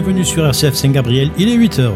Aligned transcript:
Bienvenue 0.00 0.24
sur 0.24 0.46
RCF 0.46 0.74
Saint-Gabriel, 0.74 1.32
il 1.38 1.48
est 1.48 1.56
8h. 1.56 1.90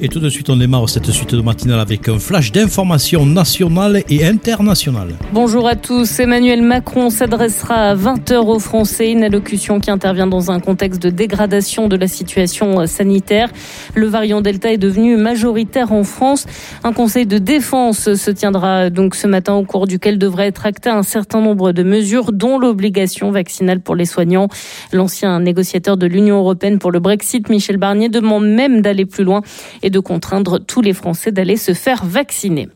Et 0.00 0.08
tout 0.08 0.20
de 0.20 0.28
suite, 0.28 0.48
on 0.48 0.56
démarre 0.56 0.88
cette 0.88 1.10
suite 1.10 1.34
de 1.34 1.40
matinale 1.40 1.80
avec 1.80 2.08
un 2.08 2.20
flash 2.20 2.52
d'informations 2.52 3.26
nationales 3.26 4.04
et 4.08 4.24
internationales. 4.24 5.14
Bonjour 5.32 5.66
à 5.66 5.74
tous. 5.74 6.20
Emmanuel 6.20 6.62
Macron 6.62 7.10
s'adressera 7.10 7.74
à 7.74 7.96
20h 7.96 8.36
aux 8.36 8.60
Français. 8.60 9.10
Une 9.10 9.24
allocution 9.24 9.80
qui 9.80 9.90
intervient 9.90 10.28
dans 10.28 10.52
un 10.52 10.60
contexte 10.60 11.02
de 11.02 11.10
dégradation 11.10 11.88
de 11.88 11.96
la 11.96 12.06
situation 12.06 12.86
sanitaire. 12.86 13.48
Le 13.96 14.06
variant 14.06 14.40
Delta 14.40 14.72
est 14.72 14.78
devenu 14.78 15.16
majoritaire 15.16 15.90
en 15.90 16.04
France. 16.04 16.46
Un 16.84 16.92
conseil 16.92 17.26
de 17.26 17.38
défense 17.38 18.14
se 18.14 18.30
tiendra 18.30 18.90
donc 18.90 19.16
ce 19.16 19.26
matin 19.26 19.54
au 19.54 19.64
cours 19.64 19.88
duquel 19.88 20.16
devrait 20.16 20.46
être 20.46 20.64
acté 20.64 20.90
un 20.90 21.02
certain 21.02 21.40
nombre 21.40 21.72
de 21.72 21.82
mesures, 21.82 22.30
dont 22.30 22.60
l'obligation 22.60 23.32
vaccinale 23.32 23.80
pour 23.80 23.96
les 23.96 24.04
soignants. 24.04 24.46
L'ancien 24.92 25.40
négociateur 25.40 25.96
de 25.96 26.06
l'Union 26.06 26.38
européenne 26.38 26.78
pour 26.78 26.92
le 26.92 27.00
Brexit, 27.00 27.48
Michel 27.48 27.78
Barnier, 27.78 28.08
demande 28.08 28.46
même 28.46 28.80
d'aller 28.80 29.04
plus 29.04 29.24
loin 29.24 29.42
de 29.90 30.00
contraindre 30.00 30.58
tous 30.58 30.80
les 30.80 30.92
Français 30.92 31.32
d'aller 31.32 31.56
se 31.56 31.74
faire 31.74 32.04
vacciner. 32.04 32.68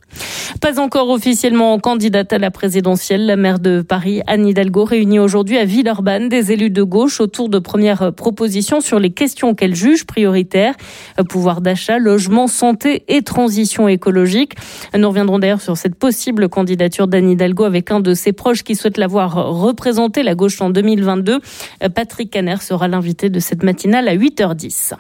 Pas 0.61 0.79
encore 0.79 1.09
officiellement 1.11 1.79
candidate 1.79 2.33
à 2.33 2.39
la 2.39 2.51
présidentielle, 2.51 3.27
la 3.27 3.37
maire 3.37 3.59
de 3.59 3.83
Paris, 3.83 4.23
Anne 4.27 4.47
Hidalgo, 4.47 4.85
réunit 4.85 5.19
aujourd'hui 5.19 5.59
à 5.59 5.65
Villeurbanne 5.65 6.29
des 6.29 6.53
élus 6.53 6.71
de 6.71 6.83
gauche 6.83 7.21
autour 7.21 7.49
de 7.49 7.59
premières 7.59 8.13
propositions 8.13 8.81
sur 8.81 8.99
les 8.99 9.11
questions 9.11 9.55
qu'elle 9.55 9.75
juge 9.75 10.05
prioritaires. 10.05 10.75
Pouvoir 11.29 11.61
d'achat, 11.61 11.99
logement, 11.99 12.47
santé 12.47 13.05
et 13.09 13.23
transition 13.23 13.89
écologique. 13.89 14.55
Nous 14.97 15.09
reviendrons 15.09 15.39
d'ailleurs 15.39 15.61
sur 15.61 15.77
cette 15.77 15.95
possible 15.95 16.49
candidature 16.49 17.09
d'Anne 17.09 17.31
Hidalgo 17.31 17.65
avec 17.65 17.91
un 17.91 18.01
de 18.01 18.15
ses 18.15 18.33
proches 18.33 18.63
qui 18.63 18.77
souhaite 18.77 18.99
la 18.99 19.07
voir 19.07 19.35
représenter 19.35 20.23
la 20.23 20.35
gauche 20.35 20.61
en 20.61 20.71
2022. 20.71 21.41
Patrick 21.95 22.31
Caner 22.31 22.57
sera 22.61 22.89
l'invité 22.89 23.31
de 23.31 23.41
cette 23.41 23.63
matinale 23.63 24.09
à 24.09 24.17
8h10. 24.17 24.93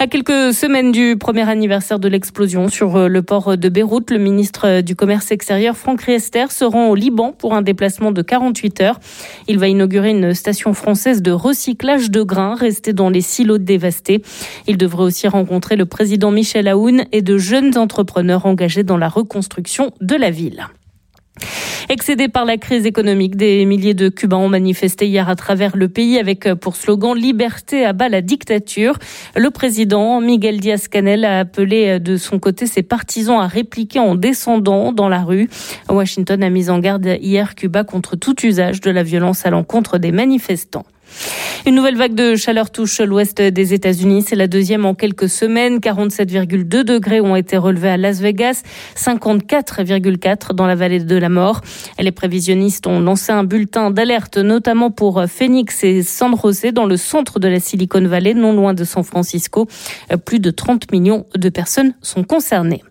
À 0.00 0.06
quelques 0.06 0.54
semaines 0.54 0.92
du 0.92 1.16
premier 1.18 1.48
anniversaire 1.48 1.98
de 1.98 2.08
l'explosion 2.08 2.68
sur 2.68 3.08
le 3.08 3.22
port 3.22 3.56
de 3.56 3.68
Beyrouth, 3.68 4.10
le 4.10 4.18
ministre 4.18 4.37
du 4.84 4.96
Commerce 4.96 5.30
extérieur, 5.30 5.76
Franck 5.76 6.02
Riester, 6.02 6.46
se 6.50 6.64
rend 6.64 6.88
au 6.88 6.94
Liban 6.94 7.32
pour 7.32 7.54
un 7.54 7.62
déplacement 7.62 8.12
de 8.12 8.22
48 8.22 8.80
heures. 8.80 9.00
Il 9.46 9.58
va 9.58 9.68
inaugurer 9.68 10.10
une 10.10 10.34
station 10.34 10.74
française 10.74 11.22
de 11.22 11.30
recyclage 11.30 12.10
de 12.10 12.22
grains 12.22 12.54
restés 12.54 12.92
dans 12.92 13.10
les 13.10 13.20
silos 13.20 13.58
dévastés. 13.58 14.22
Il 14.66 14.76
devrait 14.76 15.04
aussi 15.04 15.28
rencontrer 15.28 15.76
le 15.76 15.86
président 15.86 16.30
Michel 16.30 16.68
Aoun 16.68 17.04
et 17.12 17.22
de 17.22 17.38
jeunes 17.38 17.76
entrepreneurs 17.76 18.46
engagés 18.46 18.84
dans 18.84 18.96
la 18.96 19.08
reconstruction 19.08 19.92
de 20.00 20.14
la 20.14 20.30
ville. 20.30 20.68
Excédés 21.88 22.28
par 22.28 22.44
la 22.44 22.56
crise 22.56 22.86
économique, 22.86 23.36
des 23.36 23.64
milliers 23.64 23.94
de 23.94 24.08
Cubains 24.08 24.36
ont 24.36 24.48
manifesté 24.48 25.06
hier 25.06 25.28
à 25.28 25.36
travers 25.36 25.76
le 25.76 25.88
pays 25.88 26.18
avec 26.18 26.46
euh, 26.46 26.54
pour 26.54 26.76
slogan 26.76 27.16
Liberté 27.16 27.84
à 27.84 27.92
bas 27.92 28.08
la 28.08 28.20
dictature. 28.20 28.98
Le 29.36 29.50
président 29.50 30.20
Miguel 30.20 30.60
Diaz-Canel 30.60 31.24
a 31.24 31.40
appelé 31.40 31.88
euh, 31.88 31.98
de 31.98 32.16
son 32.16 32.38
côté 32.38 32.66
ses 32.66 32.82
partisans 32.82 33.40
à 33.40 33.46
répliquer 33.46 33.98
en 33.98 34.14
descendant 34.14 34.92
dans 34.92 35.08
la 35.08 35.22
rue. 35.22 35.48
Washington 35.88 36.42
a 36.42 36.50
mis 36.50 36.70
en 36.70 36.78
garde 36.78 37.16
hier 37.20 37.54
Cuba 37.54 37.84
contre 37.84 38.16
tout 38.16 38.34
usage 38.44 38.80
de 38.80 38.90
la 38.90 39.02
violence 39.02 39.46
à 39.46 39.50
l'encontre 39.50 39.98
des 39.98 40.12
manifestants. 40.12 40.84
Une 41.66 41.74
nouvelle 41.74 41.96
vague 41.96 42.14
de 42.14 42.36
chaleur 42.36 42.70
touche 42.70 43.00
l'ouest 43.00 43.42
des 43.42 43.74
États-Unis. 43.74 44.24
C'est 44.26 44.36
la 44.36 44.46
deuxième 44.46 44.86
en 44.86 44.94
quelques 44.94 45.28
semaines. 45.28 45.78
47,2 45.78 46.82
degrés 46.82 47.20
ont 47.20 47.36
été 47.36 47.56
relevés 47.56 47.90
à 47.90 47.96
Las 47.96 48.20
Vegas, 48.20 48.62
54,4 48.96 50.54
dans 50.54 50.66
la 50.66 50.74
vallée 50.74 51.00
de 51.00 51.16
la 51.16 51.28
mort. 51.28 51.60
Les 51.98 52.12
prévisionnistes 52.12 52.86
ont 52.86 53.00
lancé 53.00 53.32
un 53.32 53.44
bulletin 53.44 53.90
d'alerte, 53.90 54.38
notamment 54.38 54.90
pour 54.90 55.24
Phoenix 55.28 55.84
et 55.84 56.02
San 56.02 56.34
Jose, 56.40 56.66
dans 56.72 56.86
le 56.86 56.96
centre 56.96 57.38
de 57.38 57.48
la 57.48 57.60
Silicon 57.60 58.06
Valley, 58.06 58.34
non 58.34 58.52
loin 58.52 58.74
de 58.74 58.84
San 58.84 59.04
Francisco. 59.04 59.66
Plus 60.24 60.40
de 60.40 60.50
30 60.50 60.92
millions 60.92 61.26
de 61.34 61.48
personnes 61.48 61.94
sont 62.02 62.24
concernées. 62.24 62.82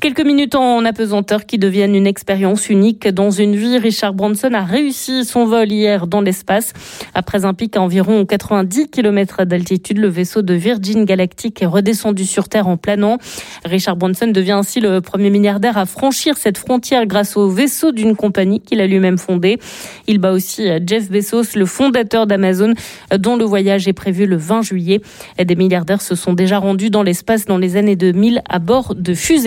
Quelques 0.00 0.26
minutes 0.26 0.56
en 0.56 0.84
apesanteur 0.84 1.46
qui 1.46 1.58
deviennent 1.58 1.94
une 1.94 2.08
expérience 2.08 2.68
unique 2.68 3.06
dans 3.06 3.30
une 3.30 3.54
vie. 3.54 3.78
Richard 3.78 4.14
Branson 4.14 4.52
a 4.52 4.62
réussi 4.62 5.24
son 5.24 5.46
vol 5.46 5.70
hier 5.70 6.06
dans 6.06 6.20
l'espace. 6.20 6.72
Après 7.14 7.44
un 7.44 7.54
pic 7.54 7.76
à 7.76 7.82
environ 7.82 8.26
90 8.26 8.88
km 8.88 9.44
d'altitude, 9.44 9.98
le 9.98 10.08
vaisseau 10.08 10.42
de 10.42 10.54
Virgin 10.54 11.04
Galactic 11.04 11.62
est 11.62 11.66
redescendu 11.66 12.24
sur 12.24 12.48
Terre 12.48 12.66
en 12.66 12.76
planant. 12.76 13.18
Richard 13.64 13.96
Branson 13.96 14.26
devient 14.26 14.52
ainsi 14.52 14.80
le 14.80 15.00
premier 15.00 15.30
milliardaire 15.30 15.78
à 15.78 15.86
franchir 15.86 16.36
cette 16.36 16.58
frontière 16.58 17.06
grâce 17.06 17.36
au 17.36 17.48
vaisseau 17.48 17.92
d'une 17.92 18.16
compagnie 18.16 18.60
qu'il 18.60 18.80
a 18.80 18.86
lui-même 18.86 19.18
fondée. 19.18 19.58
Il 20.08 20.18
bat 20.18 20.32
aussi 20.32 20.66
Jeff 20.84 21.10
Bezos, 21.10 21.54
le 21.54 21.66
fondateur 21.66 22.26
d'Amazon, 22.26 22.74
dont 23.18 23.36
le 23.36 23.44
voyage 23.44 23.86
est 23.86 23.92
prévu 23.92 24.26
le 24.26 24.36
20 24.36 24.62
juillet. 24.62 25.00
Des 25.38 25.54
milliardaires 25.54 26.02
se 26.02 26.14
sont 26.14 26.32
déjà 26.32 26.58
rendus 26.58 26.90
dans 26.90 27.02
l'espace 27.02 27.44
dans 27.44 27.58
les 27.58 27.76
années 27.76 27.96
2000 27.96 28.42
à 28.48 28.58
bord 28.58 28.94
de 28.96 29.14
fusées 29.14 29.41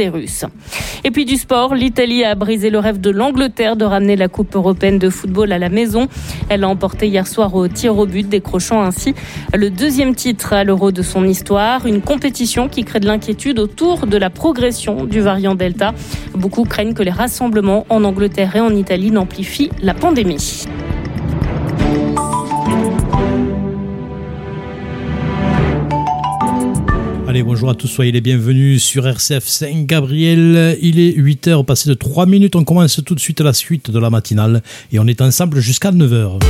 Et 1.04 1.12
puis 1.12 1.26
du 1.26 1.36
sport, 1.36 1.76
l'Italie 1.76 2.24
a 2.24 2.36
brisé 2.36 2.70
le 2.70 2.80
rêve 2.80 3.00
de 3.00 3.10
l'Angleterre 3.10 3.76
de 3.76 3.86
ramener 3.86 4.16
la 4.16 4.28
Coupe 4.28 4.56
européenne 4.56 5.00
de 5.00 5.10
football 5.10 5.52
à 5.52 5.60
la 5.60 5.70
maison. 5.70 6.08
Elle 6.50 6.62
l'a 6.62 6.68
emporté 6.68 7.08
hier 7.08 7.28
soir 7.28 7.54
au 7.56 7.68
tir 7.68 7.98
au 7.98 8.06
but, 8.06 8.28
décrochant 8.28 8.82
ainsi 8.82 9.14
le 9.54 9.70
deuxième 9.70 10.16
titre 10.16 10.54
à 10.54 10.64
l'Euro 10.64 10.92
de 10.92 11.02
son 11.02 11.26
histoire. 11.26 11.86
Une 11.86 12.02
compétition 12.02 12.68
qui 12.68 12.84
crée 12.84 13.00
de 13.00 13.08
l'inquiétude 13.08 13.60
autour 13.60 14.08
de 14.08 14.18
la 14.18 14.30
progression 14.30 15.06
du 15.06 15.22
variant 15.22 15.56
Delta. 15.56 15.94
Beaucoup 16.34 16.64
craignent 16.64 16.94
que 16.94 17.04
les 17.04 17.12
rassemblements 17.12 17.86
en 17.90 18.04
Angleterre 18.04 18.56
et 18.56 18.62
en 18.62 18.76
Italie 18.76 19.12
n'amplifient 19.12 19.72
la 19.82 19.94
pandémie. 19.94 20.66
Allez, 27.36 27.44
bonjour 27.44 27.70
à 27.70 27.76
tous, 27.76 27.90
soyez 27.90 28.14
les 28.14 28.22
bienvenus 28.22 28.82
sur 28.82 29.06
RCF 29.06 29.46
Saint-Gabriel. 29.46 30.78
Il 30.82 31.02
est 31.02 31.12
8h, 31.12 31.66
passé 31.66 31.90
de 31.90 31.94
3 31.94 32.28
minutes. 32.28 32.56
On 32.56 32.64
commence 32.64 33.02
tout 33.06 33.14
de 33.14 33.20
suite 33.20 33.42
la 33.42 33.52
suite 33.52 33.92
de 33.92 34.00
la 34.00 34.10
matinale 34.10 34.64
et 34.94 35.00
on 35.00 35.06
est 35.06 35.20
ensemble 35.20 35.60
jusqu'à 35.60 35.92
9h. 35.92 36.42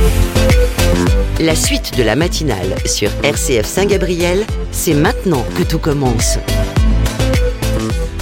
La 1.40 1.56
suite 1.56 1.98
de 1.98 2.04
la 2.04 2.14
matinale 2.14 2.76
sur 2.84 3.10
RCF 3.24 3.66
Saint-Gabriel, 3.66 4.46
c'est 4.70 4.94
maintenant 4.94 5.44
que 5.58 5.64
tout 5.64 5.80
commence. 5.80 6.38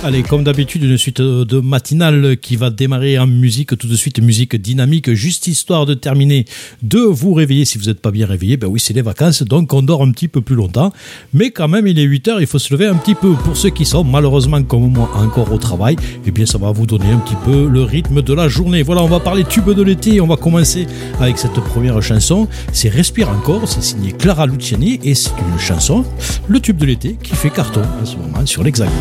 Allez, 0.06 0.22
comme 0.22 0.44
d'habitude, 0.44 0.82
une 0.82 0.98
suite 0.98 1.22
de 1.22 1.60
matinale 1.60 2.37
qui 2.37 2.56
va 2.56 2.69
démarrer 2.69 3.19
en 3.19 3.26
musique, 3.26 3.78
tout 3.78 3.87
de 3.87 3.97
suite 3.97 4.20
musique 4.20 4.54
dynamique, 4.54 5.10
juste 5.15 5.47
histoire 5.47 5.87
de 5.87 5.94
terminer, 5.94 6.44
de 6.82 6.98
vous 6.98 7.32
réveiller 7.32 7.65
si 7.65 7.78
vous 7.78 7.87
n'êtes 7.87 8.03
pas 8.03 8.10
bien 8.10 8.26
réveillé. 8.26 8.59
Ben 8.59 8.66
oui, 8.66 8.81
c'est 8.81 8.92
les 8.92 9.00
vacances, 9.00 9.42
donc 9.42 9.72
on 9.72 9.81
dort 9.81 10.03
un 10.03 10.10
petit 10.10 10.28
peu 10.28 10.42
plus 10.42 10.56
longtemps. 10.56 10.92
Mais 11.32 11.53
quand 11.53 11.69
même, 11.69 11.87
il 11.87 11.98
est 11.98 12.03
8 12.03 12.28
heures, 12.28 12.41
il 12.42 12.47
faut 12.47 12.59
se 12.59 12.75
lever 12.75 12.87
un 12.87 12.97
petit 12.97 13.15
peu. 13.15 13.32
Pour 13.32 13.56
ceux 13.56 13.70
qui 13.70 13.87
sont 13.87 14.04
malheureusement 14.04 14.62
comme 14.62 14.92
moi 14.92 15.10
encore 15.15 15.50
au 15.50 15.56
travail, 15.56 15.97
eh 16.26 16.31
bien 16.31 16.44
ça 16.44 16.59
va 16.59 16.71
vous 16.71 16.84
donner 16.84 17.10
un 17.10 17.21
petit 17.21 17.36
peu 17.42 17.66
le 17.66 17.82
rythme 17.82 18.21
de 18.21 18.34
la 18.34 18.47
journée. 18.47 18.82
Voilà, 18.82 19.03
on 19.03 19.09
va 19.09 19.21
parler 19.21 19.44
tube 19.44 19.71
de 19.71 19.82
l'été. 19.82 20.21
On 20.21 20.26
va 20.26 20.36
commencer 20.36 20.86
avec 21.19 21.38
cette 21.38 21.54
première 21.54 22.03
chanson. 22.03 22.47
C'est 22.75 22.91
Respire 22.91 23.31
encore, 23.31 23.66
c'est 23.66 23.82
signé 23.82 24.12
Clara 24.12 24.47
Luciani 24.47 25.00
et 25.03 25.15
c'est 25.15 25.32
une 25.50 25.59
chanson, 25.59 26.04
le 26.47 26.60
tube 26.60 26.76
de 26.76 26.84
l'été, 26.84 27.16
qui 27.22 27.34
fait 27.34 27.48
carton 27.48 27.81
en 28.03 28.04
ce 28.04 28.16
moment 28.16 28.44
sur 28.44 28.62
l'Hexagone. 28.62 28.92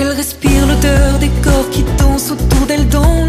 Elle 0.00 0.12
respire 0.12 0.64
l'odeur 0.64 1.18
des 1.18 1.30
corps 1.42 1.68
qui 1.70 1.82
dansent 1.98 2.30
autour 2.30 2.66
d'elle 2.68 2.88
dans 2.88 3.27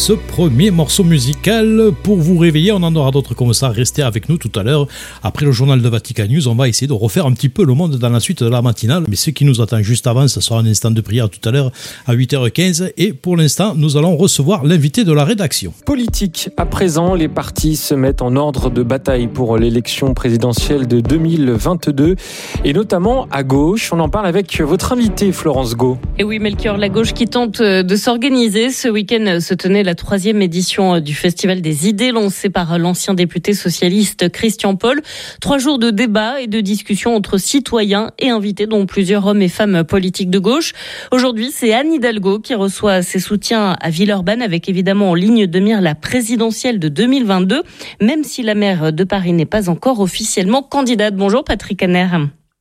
ce 0.00 0.14
premier 0.14 0.70
morceau 0.70 1.04
musical. 1.04 1.92
Pour 2.02 2.16
vous 2.16 2.38
réveiller, 2.38 2.72
on 2.72 2.76
en 2.76 2.96
aura 2.96 3.10
d'autres 3.10 3.34
comme 3.34 3.52
ça. 3.52 3.68
Restez 3.68 4.00
avec 4.00 4.30
nous 4.30 4.38
tout 4.38 4.50
à 4.58 4.62
l'heure. 4.62 4.86
Après 5.22 5.44
le 5.44 5.52
journal 5.52 5.82
de 5.82 5.88
Vatican 5.90 6.24
News, 6.26 6.48
on 6.48 6.54
va 6.54 6.68
essayer 6.68 6.86
de 6.86 6.94
refaire 6.94 7.26
un 7.26 7.32
petit 7.32 7.50
peu 7.50 7.66
le 7.66 7.74
monde 7.74 7.96
dans 7.96 8.08
la 8.08 8.18
suite 8.18 8.42
de 8.42 8.48
la 8.48 8.62
matinale. 8.62 9.04
Mais 9.08 9.16
ce 9.16 9.28
qui 9.28 9.44
nous 9.44 9.60
attend 9.60 9.82
juste 9.82 10.06
avant, 10.06 10.26
ce 10.26 10.40
sera 10.40 10.58
un 10.60 10.64
instant 10.64 10.90
de 10.90 11.02
prière 11.02 11.28
tout 11.28 11.46
à 11.46 11.52
l'heure 11.52 11.70
à 12.06 12.14
8h15. 12.14 12.92
Et 12.96 13.12
pour 13.12 13.36
l'instant, 13.36 13.74
nous 13.76 13.98
allons 13.98 14.16
recevoir 14.16 14.64
l'invité 14.64 15.04
de 15.04 15.12
la 15.12 15.22
rédaction. 15.22 15.74
Politique. 15.84 16.48
À 16.56 16.64
présent, 16.64 17.14
les 17.14 17.28
partis 17.28 17.76
se 17.76 17.94
mettent 17.94 18.22
en 18.22 18.36
ordre 18.36 18.70
de 18.70 18.82
bataille 18.82 19.28
pour 19.28 19.58
l'élection 19.58 20.14
présidentielle 20.14 20.88
de 20.88 21.00
2022 21.00 22.16
et 22.64 22.72
notamment 22.72 23.28
à 23.30 23.42
gauche. 23.42 23.92
On 23.92 24.00
en 24.00 24.08
parle 24.08 24.26
avec 24.26 24.62
votre 24.62 24.94
invité 24.94 25.30
Florence 25.30 25.76
Go. 25.76 25.98
Et 26.18 26.24
oui, 26.24 26.38
Melchior, 26.38 26.78
la 26.78 26.88
gauche 26.88 27.12
qui 27.12 27.26
tente 27.26 27.60
euh, 27.60 27.82
de 27.82 27.96
s'organiser. 27.96 28.70
Ce 28.70 28.88
week-end 28.88 29.26
euh, 29.26 29.40
se 29.40 29.52
tenait 29.52 29.82
la 29.82 29.90
troisième 30.00 30.40
édition 30.40 30.94
euh, 30.94 31.00
du 31.00 31.14
Festival 31.14 31.60
des 31.60 31.86
idées 31.86 32.10
lancé 32.10 32.48
par 32.48 32.78
l'ancien 32.78 33.14
député 33.14 33.52
socialiste 33.52 34.30
Christian 34.30 34.74
Paul. 34.74 35.02
Trois 35.40 35.58
jours 35.58 35.78
de 35.78 35.90
débats 35.90 36.40
et 36.40 36.46
de 36.46 36.60
discussions 36.60 37.14
entre 37.14 37.38
citoyens 37.38 38.10
et 38.18 38.30
invités, 38.30 38.66
dont 38.66 38.86
plusieurs 38.86 39.26
hommes 39.26 39.42
et 39.42 39.48
femmes 39.48 39.84
politiques 39.84 40.30
de 40.30 40.38
gauche. 40.38 40.72
Aujourd'hui, 41.12 41.50
c'est 41.52 41.74
Anne 41.74 41.92
Hidalgo 41.92 42.38
qui 42.38 42.54
reçoit 42.54 43.02
ses 43.02 43.20
soutiens 43.20 43.76
à 43.80 43.90
Villeurbanne 43.90 44.42
avec 44.42 44.68
évidemment 44.68 45.10
en 45.10 45.14
ligne 45.14 45.46
de 45.46 45.60
mire 45.60 45.82
la 45.82 45.94
présidentielle 45.94 46.78
de 46.78 46.88
2022, 46.88 47.62
même 48.00 48.24
si 48.24 48.42
la 48.42 48.54
maire 48.54 48.92
de 48.92 49.04
Paris 49.04 49.34
n'est 49.34 49.44
pas 49.44 49.68
encore 49.68 50.00
officiellement 50.00 50.62
candidate. 50.62 51.14
Bonjour 51.14 51.44
Patrick 51.44 51.82
Hanner. 51.82 52.08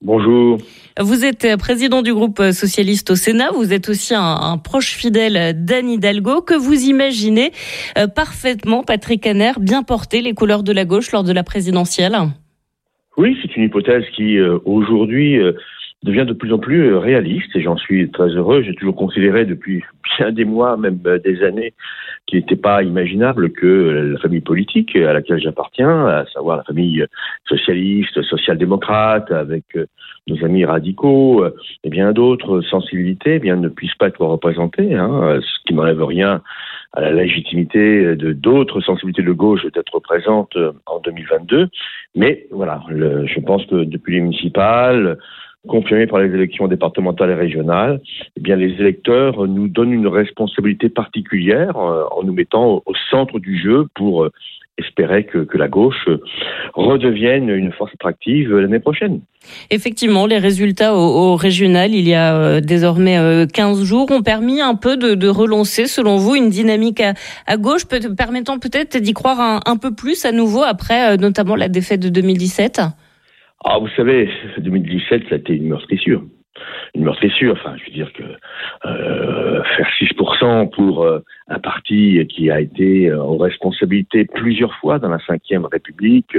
Bonjour. 0.02 0.60
Vous 0.98 1.26
êtes 1.26 1.46
président 1.58 2.02
du 2.02 2.14
groupe 2.14 2.42
socialiste 2.54 3.12
au 3.12 3.16
Sénat. 3.16 3.52
Vous 3.54 3.74
êtes 3.74 3.90
aussi 3.90 4.16
un, 4.16 4.22
un 4.42 4.58
proche 4.58 4.94
fidèle 4.96 5.66
d'Anne 5.66 5.90
Hidalgo 5.90 6.42
que 6.42 6.54
vous 6.54 6.86
imaginez 6.86 7.52
euh, 7.98 8.08
parfaitement, 8.08 8.84
Patrick 8.84 9.28
Hanner, 9.28 9.52
bien 9.60 9.84
porter 9.84 10.22
les 10.22 10.34
couleurs 10.34 10.64
de 10.64 10.72
la 10.72 10.86
gauche 10.86 11.12
lors 11.12 11.26
de 11.26 11.34
la 11.34 11.44
présidentielle. 11.44 12.16
Oui, 13.18 13.38
c'est 13.42 13.58
une 13.58 13.64
hypothèse 13.64 14.06
qui 14.16 14.38
euh, 14.38 14.60
aujourd'hui 14.64 15.38
euh, 15.38 15.52
devient 16.04 16.26
de 16.26 16.34
plus 16.34 16.54
en 16.54 16.60
plus 16.60 16.96
réaliste 16.96 17.54
et 17.56 17.62
j'en 17.62 17.76
suis 17.76 18.10
très 18.10 18.30
heureux. 18.30 18.64
J'ai 18.64 18.76
toujours 18.76 18.96
considéré 18.96 19.46
depuis 19.46 19.84
bien 20.18 20.32
des 20.32 20.46
mois, 20.46 20.78
même 20.78 21.00
des 21.26 21.44
années, 21.44 21.74
qu'il 22.30 22.40
n'était 22.40 22.56
pas 22.56 22.84
imaginable 22.84 23.52
que 23.52 23.66
euh, 23.66 24.14
la 24.14 24.20
famille 24.20 24.42
politique 24.42 24.96
à 24.96 25.14
laquelle 25.14 25.40
j'appartiens, 25.40 26.08
à 26.08 26.26
savoir 26.28 26.58
la 26.58 26.64
famille 26.64 27.06
socialiste, 27.48 28.22
social-démocrate, 28.22 29.32
avec 29.32 29.64
euh, 29.76 29.86
nos 30.28 30.44
amis 30.46 30.66
radicaux 30.66 31.44
euh, 31.44 31.56
et 31.84 31.90
bien 31.90 32.12
d'autres 32.12 32.62
sensibilités, 32.62 33.36
eh 33.36 33.40
bien 33.40 33.56
ne 33.56 33.70
puisse 33.70 33.96
pas 33.96 34.08
être 34.08 34.22
représentée, 34.22 34.94
hein, 34.94 35.40
ce 35.42 35.64
qui 35.66 35.74
n'enlève 35.74 36.04
rien 36.04 36.42
à 36.94 37.02
la 37.02 37.12
légitimité 37.12 38.16
de 38.16 38.34
d'autres 38.34 38.82
sensibilités 38.82 39.22
de 39.22 39.32
gauche 39.32 39.66
d'être 39.74 40.00
présentes 40.00 40.56
euh, 40.56 40.72
en 40.86 41.00
2022. 41.00 41.68
Mais 42.16 42.48
voilà, 42.52 42.82
je 42.90 43.40
pense 43.42 43.66
que 43.66 43.84
depuis 43.84 44.16
les 44.16 44.22
municipales, 44.22 45.18
confirmées 45.68 46.08
par 46.08 46.20
les 46.20 46.34
élections 46.34 46.68
départementales 46.68 47.32
et 47.32 47.36
régionales, 47.36 48.02
eh 48.38 48.42
bien 48.42 48.56
les 48.56 48.74
électeurs 48.80 49.48
nous 49.48 49.68
donnent 49.68 49.94
une 49.94 50.08
responsabilité 50.08 50.90
particulière 50.90 51.78
euh, 51.78 52.06
en 52.12 52.24
nous 52.24 52.34
mettant 52.34 52.82
au, 52.86 52.94
centre 53.10 53.40
du 53.40 53.62
jeu 53.62 53.88
pour 53.96 54.24
euh, 54.24 54.32
espérer 54.80 55.26
que, 55.26 55.40
que 55.40 55.58
la 55.58 55.68
gauche 55.68 56.08
euh, 56.08 56.22
redevienne 56.74 57.50
une 57.50 57.72
force 57.72 57.94
attractive 57.94 58.56
l'année 58.56 58.80
prochaine. 58.80 59.22
Effectivement, 59.70 60.26
les 60.26 60.38
résultats 60.38 60.96
au, 60.96 61.32
au 61.32 61.36
régional, 61.36 61.94
il 61.94 62.08
y 62.08 62.14
a 62.14 62.36
euh, 62.36 62.62
désormais 62.62 63.18
euh, 63.18 63.46
15 63.46 63.84
jours, 63.84 64.12
ont 64.12 64.22
permis 64.22 64.62
un 64.62 64.76
peu 64.76 64.98
de, 64.98 65.16
de 65.16 65.28
relancer, 65.28 65.88
selon 65.88 66.18
vous, 66.18 66.36
une 66.36 66.50
dynamique 66.50 67.02
à, 67.02 67.14
à 67.46 67.58
gauche, 67.58 67.86
peut, 67.86 68.00
permettant 68.16 68.60
peut-être 68.60 68.98
d'y 68.98 69.14
croire 69.14 69.40
un, 69.40 69.60
un 69.66 69.78
peu 69.78 69.94
plus 69.94 70.26
à 70.26 70.32
nouveau 70.32 70.64
après 70.64 71.14
euh, 71.14 71.18
notamment 71.18 71.56
la 71.56 71.70
défaite 71.70 72.00
de 72.00 72.10
2017 72.10 72.82
Ah, 73.66 73.78
vous 73.80 73.90
savez, 73.90 74.30
2017, 74.58 75.24
ça 75.30 75.36
a 75.36 75.38
été 75.38 75.56
une 75.56 75.68
meurtrissure. 75.68 76.24
Une 76.96 77.04
meurtrissure, 77.04 77.54
enfin, 77.54 77.76
je 77.78 77.86
veux 77.86 77.92
dire 77.92 78.12
que 78.14 78.24
euh, 78.86 79.64
faire 79.64 79.88
6% 80.00 80.70
pour 80.70 81.04
euh, 81.04 81.20
un 81.48 81.60
parti 81.60 82.26
qui 82.28 82.50
a 82.50 82.62
été 82.62 83.10
euh, 83.10 83.22
en 83.22 83.38
responsabilité 83.38 84.26
plusieurs 84.26 84.74
fois 84.76 85.00
dans 85.00 85.10
la 85.10 85.18
Ve 85.18 85.66
République, 85.72 86.38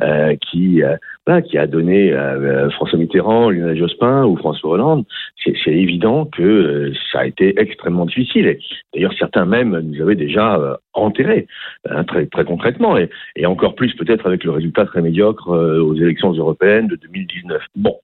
euh, 0.00 0.36
qui, 0.36 0.82
euh, 0.82 0.96
qui 1.40 1.56
a 1.58 1.66
donné 1.66 2.12
euh, 2.12 2.68
François 2.70 2.98
Mitterrand, 2.98 3.50
Lionel 3.50 3.76
Jospin 3.76 4.24
ou 4.24 4.36
François 4.36 4.70
Hollande, 4.70 5.04
c'est 5.44 5.72
évident 5.72 6.26
que 6.26 6.42
euh, 6.42 6.92
ça 7.12 7.20
a 7.20 7.26
été 7.26 7.58
extrêmement 7.60 8.06
difficile. 8.06 8.58
D'ailleurs, 8.92 9.12
certains 9.18 9.44
même 9.44 9.78
nous 9.78 10.02
avaient 10.02 10.14
déjà 10.14 10.56
euh, 10.56 10.76
enterré, 10.92 11.46
hein, 11.88 12.04
très, 12.04 12.26
très 12.26 12.44
concrètement, 12.44 12.96
et, 12.98 13.08
encore 13.46 13.74
plus 13.74 13.94
peut-être 13.94 14.26
avec 14.26 14.44
le 14.44 14.50
résultat 14.50 14.84
très 14.84 15.02
médiocre 15.02 15.50
euh, 15.50 15.80
aux 15.80 15.94
élections 15.94 16.32
européennes 16.32 16.88
de 16.88 16.96
2019. 16.96 17.62
Bon, 17.76 17.96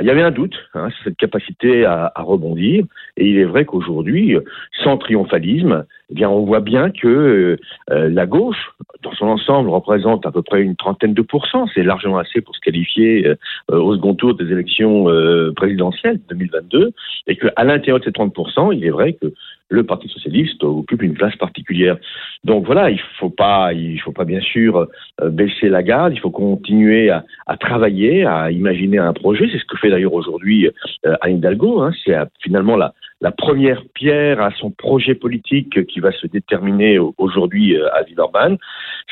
il 0.00 0.06
y 0.06 0.10
avait 0.10 0.22
un 0.22 0.30
doute, 0.30 0.56
hein, 0.74 0.88
cette 1.04 1.16
capacité 1.16 1.84
à, 1.84 2.12
à 2.14 2.22
rebondir, 2.22 2.84
et 3.16 3.26
il 3.26 3.38
est 3.38 3.44
vrai 3.44 3.64
qu'aujourd'hui, 3.64 4.36
sans 4.82 4.98
triomphalisme, 4.98 5.84
eh 6.10 6.14
bien, 6.14 6.28
on 6.28 6.44
voit 6.44 6.60
bien 6.60 6.90
que 6.90 7.56
euh, 7.90 8.08
la 8.10 8.26
gauche, 8.26 8.72
dans 9.02 9.12
son 9.12 9.26
ensemble, 9.26 9.70
représente 9.70 10.26
à 10.26 10.30
peu 10.30 10.42
près 10.42 10.62
une 10.62 10.76
trentaine 10.76 11.14
de 11.14 11.22
pourcents. 11.22 11.66
C'est 11.74 11.82
largement 11.82 12.18
assez 12.18 12.40
pour 12.40 12.54
se 12.54 12.60
qualifier 12.60 13.26
euh, 13.26 13.36
au 13.68 13.94
second 13.94 14.14
tour 14.14 14.34
des 14.34 14.50
élections 14.52 15.08
euh, 15.08 15.52
présidentielles 15.56 16.20
2022, 16.28 16.92
et 17.26 17.36
qu'à 17.36 17.64
l'intérieur 17.64 18.00
de 18.00 18.04
ces 18.04 18.10
30%, 18.10 18.76
il 18.76 18.84
est 18.84 18.90
vrai 18.90 19.14
que 19.14 19.32
le 19.70 19.84
Parti 19.84 20.08
socialiste 20.08 20.62
occupe 20.62 21.02
une 21.02 21.14
place 21.14 21.34
particulière. 21.36 21.96
Donc 22.44 22.66
voilà, 22.66 22.90
il 22.90 23.00
faut 23.18 23.30
pas, 23.30 23.72
il 23.72 24.00
faut 24.00 24.12
pas 24.12 24.24
bien 24.24 24.40
sûr 24.40 24.86
euh, 25.20 25.30
baisser 25.30 25.68
la 25.68 25.82
garde. 25.82 26.12
Il 26.14 26.20
faut 26.20 26.30
continuer 26.30 27.10
à, 27.10 27.24
à 27.46 27.56
travailler, 27.56 28.24
à 28.24 28.50
imaginer 28.50 28.98
un 28.98 29.12
projet. 29.12 29.48
C'est 29.50 29.58
ce 29.58 29.64
que 29.64 29.76
fait 29.76 29.90
d'ailleurs 29.90 30.14
aujourd'hui 30.14 30.68
euh, 31.06 31.16
Anne 31.20 31.38
Hidalgo. 31.38 31.80
Hein. 31.80 31.92
C'est 32.04 32.14
euh, 32.14 32.24
finalement 32.40 32.76
la, 32.76 32.94
la 33.20 33.30
première 33.30 33.82
pierre 33.94 34.40
à 34.40 34.50
son 34.52 34.70
projet 34.70 35.14
politique 35.14 35.86
qui 35.86 36.00
va 36.00 36.12
se 36.12 36.26
déterminer 36.26 36.98
au- 36.98 37.14
aujourd'hui 37.18 37.76
euh, 37.76 37.88
à 37.94 38.02
Villeurbanne. 38.02 38.58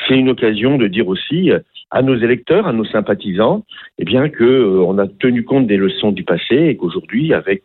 C'est 0.06 0.18
une 0.18 0.28
occasion 0.28 0.76
de 0.78 0.86
dire 0.88 1.08
aussi 1.08 1.50
euh, 1.50 1.60
à 1.90 2.02
nos 2.02 2.16
électeurs, 2.16 2.66
à 2.66 2.72
nos 2.72 2.84
sympathisants, 2.84 3.64
eh 3.98 4.04
bien 4.04 4.28
que 4.28 4.44
euh, 4.44 5.02
a 5.02 5.06
tenu 5.18 5.44
compte 5.44 5.66
des 5.66 5.76
leçons 5.76 6.12
du 6.12 6.24
passé 6.24 6.56
et 6.56 6.76
qu'aujourd'hui, 6.76 7.32
avec 7.34 7.64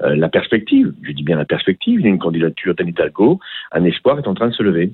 la 0.00 0.28
perspective, 0.28 0.92
je 1.02 1.12
dis 1.12 1.22
bien 1.22 1.36
la 1.36 1.44
perspective 1.44 2.02
d'une 2.02 2.18
candidature 2.18 2.74
d'Anne 2.74 2.88
Hidalgo, 2.88 3.40
un 3.72 3.84
espoir 3.84 4.18
est 4.18 4.28
en 4.28 4.34
train 4.34 4.48
de 4.48 4.54
se 4.54 4.62
lever. 4.62 4.92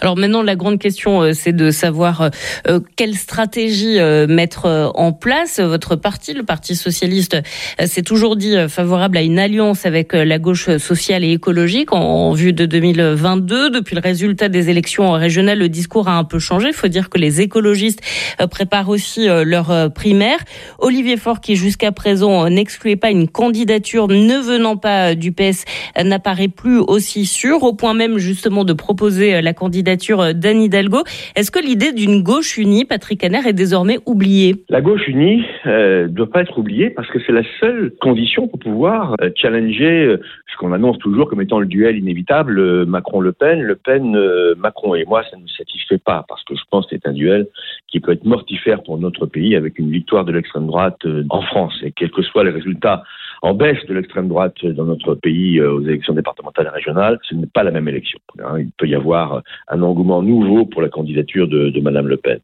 Alors 0.00 0.16
maintenant, 0.16 0.42
la 0.42 0.54
grande 0.54 0.78
question, 0.78 1.22
euh, 1.22 1.32
c'est 1.32 1.54
de 1.54 1.70
savoir 1.70 2.30
euh, 2.68 2.80
quelle 2.96 3.14
stratégie 3.14 3.98
euh, 3.98 4.26
mettre 4.26 4.66
euh, 4.66 4.88
en 4.94 5.12
place. 5.12 5.60
Votre 5.60 5.96
parti, 5.96 6.34
le 6.34 6.42
Parti 6.42 6.76
socialiste, 6.76 7.36
euh, 7.80 7.86
s'est 7.86 8.02
toujours 8.02 8.36
dit 8.36 8.54
euh, 8.56 8.68
favorable 8.68 9.16
à 9.16 9.22
une 9.22 9.38
alliance 9.38 9.86
avec 9.86 10.14
euh, 10.14 10.24
la 10.24 10.38
gauche 10.38 10.76
sociale 10.76 11.24
et 11.24 11.32
écologique 11.32 11.92
en, 11.92 12.32
vue 12.32 12.52
de 12.52 12.66
2022. 12.66 13.70
Depuis 13.70 13.94
le 13.94 14.02
résultat 14.02 14.48
des 14.48 14.68
élections 14.68 15.12
régionales, 15.12 15.58
le 15.58 15.68
discours 15.70 16.08
a 16.08 16.18
un 16.18 16.24
peu 16.24 16.38
changé. 16.38 16.68
Il 16.68 16.74
faut 16.74 16.88
dire 16.88 17.08
que 17.08 17.18
les 17.18 17.40
écologistes 17.40 18.00
euh, 18.40 18.46
préparent 18.46 18.90
aussi 18.90 19.28
euh, 19.28 19.44
leur 19.44 19.70
euh, 19.70 19.88
primaire. 19.88 20.38
Olivier 20.80 21.16
Faure, 21.16 21.40
qui 21.40 21.56
jusqu'à 21.56 21.92
présent 21.92 22.44
euh, 22.44 22.48
n'excluait 22.50 22.96
pas 22.96 23.10
une 23.10 23.28
candidature 23.28 24.08
ne 24.08 24.38
venant 24.38 24.76
pas 24.76 25.10
euh, 25.10 25.14
du 25.14 25.32
PS, 25.32 25.64
euh, 25.98 26.02
n'apparaît 26.02 26.48
plus 26.48 26.78
aussi 26.78 27.24
sûr, 27.24 27.62
au 27.62 27.72
point 27.72 27.94
même 27.94 28.18
justement 28.18 28.64
de 28.64 28.74
proposer 28.74 29.34
euh, 29.36 29.40
la 29.40 29.54
candidature 29.62 30.20
euh, 30.20 30.32
d'Anne 30.32 30.60
Hidalgo. 30.60 31.04
Est-ce 31.36 31.52
que 31.52 31.62
l'idée 31.68 31.92
d'une 31.92 32.22
gauche 32.22 32.58
unie, 32.58 32.84
Patrick 32.84 33.20
Caner, 33.20 33.46
est 33.46 33.52
désormais 33.52 33.98
oubliée? 34.06 34.56
La 34.68 34.80
gauche 34.80 35.06
unie 35.06 35.44
ne 35.64 36.08
doit 36.08 36.30
pas 36.30 36.42
être 36.42 36.58
oubliée 36.58 36.90
parce 36.90 37.08
que 37.08 37.18
c'est 37.24 37.32
la 37.32 37.44
seule 37.60 37.92
condition 38.00 38.48
pour 38.48 38.58
pouvoir 38.58 39.14
euh, 39.20 39.30
challenger 39.36 40.06
euh, 40.06 40.20
ce 40.52 40.56
qu'on 40.58 40.72
annonce 40.72 40.98
toujours 40.98 41.28
comme 41.28 41.40
étant 41.40 41.60
le 41.60 41.66
duel 41.66 41.96
inévitable 41.98 42.58
euh, 42.58 42.84
Macron-Le 42.84 43.32
Pen, 43.32 43.60
Le 43.60 43.76
Pen-Macron. 43.76 44.94
Et 44.94 45.04
moi, 45.04 45.22
ça 45.30 45.36
ne 45.36 45.42
me 45.42 45.48
satisfait 45.48 45.98
pas 45.98 46.24
parce 46.28 46.44
que 46.44 46.54
je 46.54 46.62
pense 46.70 46.86
que 46.86 46.96
c'est 46.96 47.06
un 47.08 47.12
duel 47.12 47.46
qui 47.88 48.00
peut 48.00 48.12
être 48.12 48.24
mortifère 48.24 48.82
pour 48.82 48.98
notre 48.98 49.26
pays 49.26 49.56
avec 49.56 49.78
une 49.78 49.90
victoire 49.90 50.24
de 50.24 50.32
l'extrême 50.32 50.66
droite 50.66 50.98
euh, 51.04 51.24
en 51.30 51.42
France. 51.42 51.74
Et 51.82 51.92
quels 51.92 52.10
que 52.10 52.22
soient 52.22 52.44
les 52.44 52.50
résultats 52.50 53.02
en 53.42 53.54
baisse 53.54 53.84
de 53.86 53.94
l'extrême 53.94 54.28
droite 54.28 54.64
dans 54.64 54.84
notre 54.84 55.16
pays 55.16 55.58
euh, 55.58 55.72
aux 55.72 55.82
élections 55.82 56.14
départementales 56.14 56.66
et 56.66 56.76
régionales, 56.76 57.18
ce 57.28 57.34
n'est 57.34 57.48
pas 57.48 57.64
la 57.64 57.72
même 57.72 57.88
élection. 57.88 58.20
hein. 58.38 58.60
Il 58.60 58.70
peut 58.78 58.86
y 58.86 58.94
avoir 58.94 59.34
euh, 59.34 59.40
un 59.68 59.82
engouement 59.82 60.22
nouveau 60.22 60.64
pour 60.64 60.80
la 60.80 60.88
candidature 60.88 61.48
de, 61.48 61.80
Madame 61.80 62.06
Le 62.06 62.16
Pen. 62.16 62.38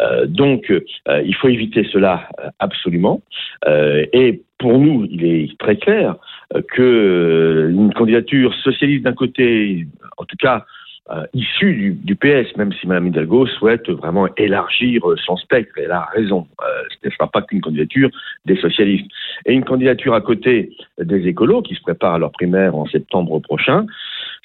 Euh, 0.00 0.26
donc, 0.26 0.72
il 1.08 1.34
faut 1.34 1.48
éviter 1.48 1.84
cela 1.92 2.28
absolument. 2.60 3.22
Et 3.66 4.42
pour 4.58 4.78
nous, 4.78 5.06
il 5.10 5.24
est 5.24 5.58
très 5.58 5.76
clair 5.76 6.14
que 6.72 7.70
une 7.70 7.92
candidature 7.92 8.54
socialiste 8.54 9.04
d'un 9.04 9.12
côté, 9.14 9.88
en 10.16 10.24
tout 10.24 10.36
cas 10.38 10.64
euh, 11.10 11.26
issue 11.34 11.74
du, 11.74 11.92
du 11.92 12.16
PS, 12.16 12.56
même 12.56 12.72
si 12.72 12.86
Mme 12.86 13.08
Hidalgo 13.08 13.46
souhaite 13.46 13.90
vraiment 13.90 14.26
élargir 14.36 15.06
euh, 15.08 15.16
son 15.16 15.36
spectre, 15.36 15.72
elle 15.76 15.92
a 15.92 16.08
raison. 16.14 16.46
Euh, 16.62 16.82
ce 16.90 17.08
ne 17.08 17.12
sera 17.12 17.30
pas 17.30 17.42
qu'une 17.42 17.60
candidature 17.60 18.08
des 18.46 18.56
socialistes. 18.56 19.06
Et 19.44 19.52
une 19.52 19.64
candidature 19.64 20.14
à 20.14 20.22
côté 20.22 20.70
des 20.98 21.26
écolos 21.26 21.62
qui 21.62 21.74
se 21.74 21.82
préparent 21.82 22.14
à 22.14 22.18
leur 22.18 22.32
primaire 22.32 22.74
en 22.74 22.86
septembre 22.86 23.38
prochain, 23.40 23.84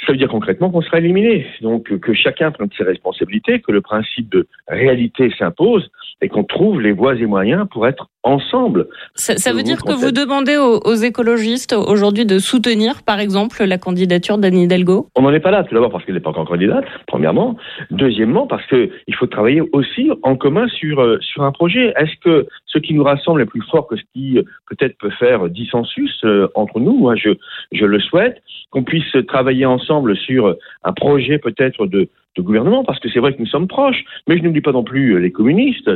ça 0.06 0.14
veut 0.14 0.18
dire 0.18 0.30
concrètement 0.30 0.70
qu'on 0.70 0.82
sera 0.82 1.00
éliminé. 1.00 1.46
Donc 1.62 1.92
euh, 1.92 1.98
que 1.98 2.14
chacun 2.14 2.52
prenne 2.52 2.70
ses 2.78 2.84
responsabilités, 2.84 3.62
que 3.62 3.72
le 3.72 3.82
principe 3.82 4.30
de 4.30 4.48
réalité 4.68 5.32
s'impose 5.38 5.90
et 6.22 6.30
qu'on 6.30 6.44
trouve 6.44 6.82
les 6.82 6.92
voies 6.92 7.16
et 7.16 7.26
moyens 7.26 7.68
pour 7.72 7.88
être 7.88 8.10
ensemble. 8.24 8.88
Ça, 9.16 9.38
ça 9.38 9.52
Je 9.52 9.56
veut 9.56 9.64
dire 9.64 9.82
que 9.84 9.94
vous 9.94 10.12
demandez 10.12 10.58
aux, 10.58 10.80
aux 10.84 10.96
écologistes 10.96 11.74
aujourd'hui 11.74 12.26
de 12.26 12.40
soutenir, 12.40 13.04
par 13.04 13.20
exemple, 13.20 13.64
la 13.64 13.78
candidature 13.78 14.38
d'Anne 14.38 14.58
Hidalgo? 14.58 15.08
On 15.16 15.22
n'en 15.22 15.32
est 15.32 15.40
pas 15.40 15.52
là, 15.52 15.64
tout 15.64 15.74
d'abord 15.74 15.92
parce 15.92 16.04
qu'elle 16.04 16.16
n'est 16.16 16.22
pas 16.22 16.32
encore 16.32 16.49
premièrement. 17.08 17.56
Deuxièmement, 17.92 18.48
parce 18.48 18.66
que 18.68 18.90
il 19.08 19.16
faut 19.16 19.28
travailler 19.28 19.62
aussi 19.74 20.12
en 20.24 20.36
commun 20.36 20.68
sur, 20.68 21.00
euh, 21.00 21.18
sur 21.22 21.44
un 21.44 21.52
projet. 21.52 21.94
Est-ce 21.98 22.16
que 22.24 22.48
ce 22.66 22.80
qui 22.80 22.94
nous 22.94 23.04
rassemble 23.04 23.42
est 23.42 23.46
plus 23.46 23.64
fort 23.70 23.88
que 23.88 23.96
ce 23.96 24.04
qui 24.14 24.38
euh, 24.38 24.44
peut-être 24.70 24.98
peut 24.98 25.10
faire 25.12 25.50
dissensus 25.50 26.20
euh, 26.24 26.48
entre 26.56 26.80
nous? 26.80 26.98
Moi, 26.98 27.16
je, 27.16 27.30
je 27.72 27.86
le 27.86 28.00
souhaite, 28.00 28.42
qu'on 28.72 28.84
puisse 28.84 29.16
travailler 29.28 29.66
ensemble 29.66 30.16
sur 30.16 30.56
un 30.84 30.94
projet 30.94 31.40
peut-être 31.40 31.88
de, 31.88 32.10
de 32.36 32.42
gouvernement, 32.42 32.84
parce 32.84 33.00
que 33.00 33.10
c'est 33.10 33.20
vrai 33.20 33.34
que 33.34 33.40
nous 33.40 33.48
sommes 33.48 33.68
proches, 33.68 34.04
mais 34.28 34.38
je 34.38 34.44
n'oublie 34.44 34.62
pas 34.62 34.72
non 34.72 34.84
plus 34.84 35.20
les 35.20 35.32
communistes 35.32 35.90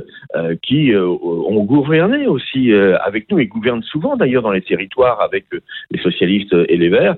qui 0.63 0.91
ont 0.95 1.63
gouverné 1.63 2.25
aussi 2.25 2.73
avec 2.73 3.29
nous 3.29 3.37
et 3.37 3.45
gouvernent 3.45 3.83
souvent 3.83 4.17
d'ailleurs 4.17 4.41
dans 4.41 4.51
les 4.51 4.61
territoires 4.61 5.21
avec 5.21 5.45
les 5.91 6.01
socialistes 6.01 6.55
et 6.67 6.77
les 6.77 6.89
Verts. 6.89 7.17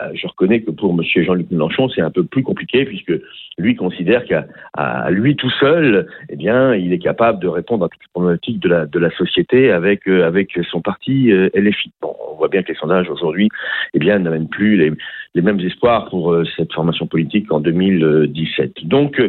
Euh, 0.00 0.10
je 0.14 0.26
reconnais 0.26 0.62
que 0.62 0.70
pour 0.70 0.92
M. 0.92 1.02
Jean-Luc 1.24 1.50
Mélenchon, 1.50 1.88
c'est 1.88 2.00
un 2.00 2.10
peu 2.10 2.24
plus 2.24 2.42
compliqué 2.42 2.84
puisque 2.84 3.12
lui 3.58 3.74
considère 3.74 4.24
qu'à 4.24 4.46
lui 5.10 5.34
tout 5.36 5.50
seul, 5.50 6.06
eh 6.28 6.36
bien, 6.36 6.74
il 6.74 6.92
est 6.92 6.98
capable 6.98 7.38
de 7.40 7.48
répondre 7.48 7.86
à 7.86 7.88
toutes 7.88 8.02
les 8.02 8.12
problématiques 8.12 8.60
de 8.60 8.68
la, 8.68 8.86
de 8.86 8.98
la 8.98 9.10
société 9.10 9.70
avec, 9.70 10.06
euh, 10.08 10.26
avec 10.26 10.58
son 10.70 10.80
parti 10.80 11.32
euh, 11.32 11.48
LFI. 11.54 11.90
Bon, 12.02 12.14
on 12.30 12.36
voit 12.36 12.48
bien 12.48 12.62
que 12.62 12.68
les 12.68 12.78
sondages 12.78 13.08
aujourd'hui, 13.08 13.48
eh 13.94 13.98
bien, 13.98 14.18
n'amènent 14.18 14.48
plus 14.48 14.76
les, 14.76 15.42
mêmes 15.42 15.60
espoirs 15.60 16.08
pour 16.10 16.32
euh, 16.32 16.44
cette 16.56 16.72
formation 16.72 17.06
politique 17.06 17.50
en 17.50 17.60
2017. 17.60 18.86
Donc, 18.86 19.22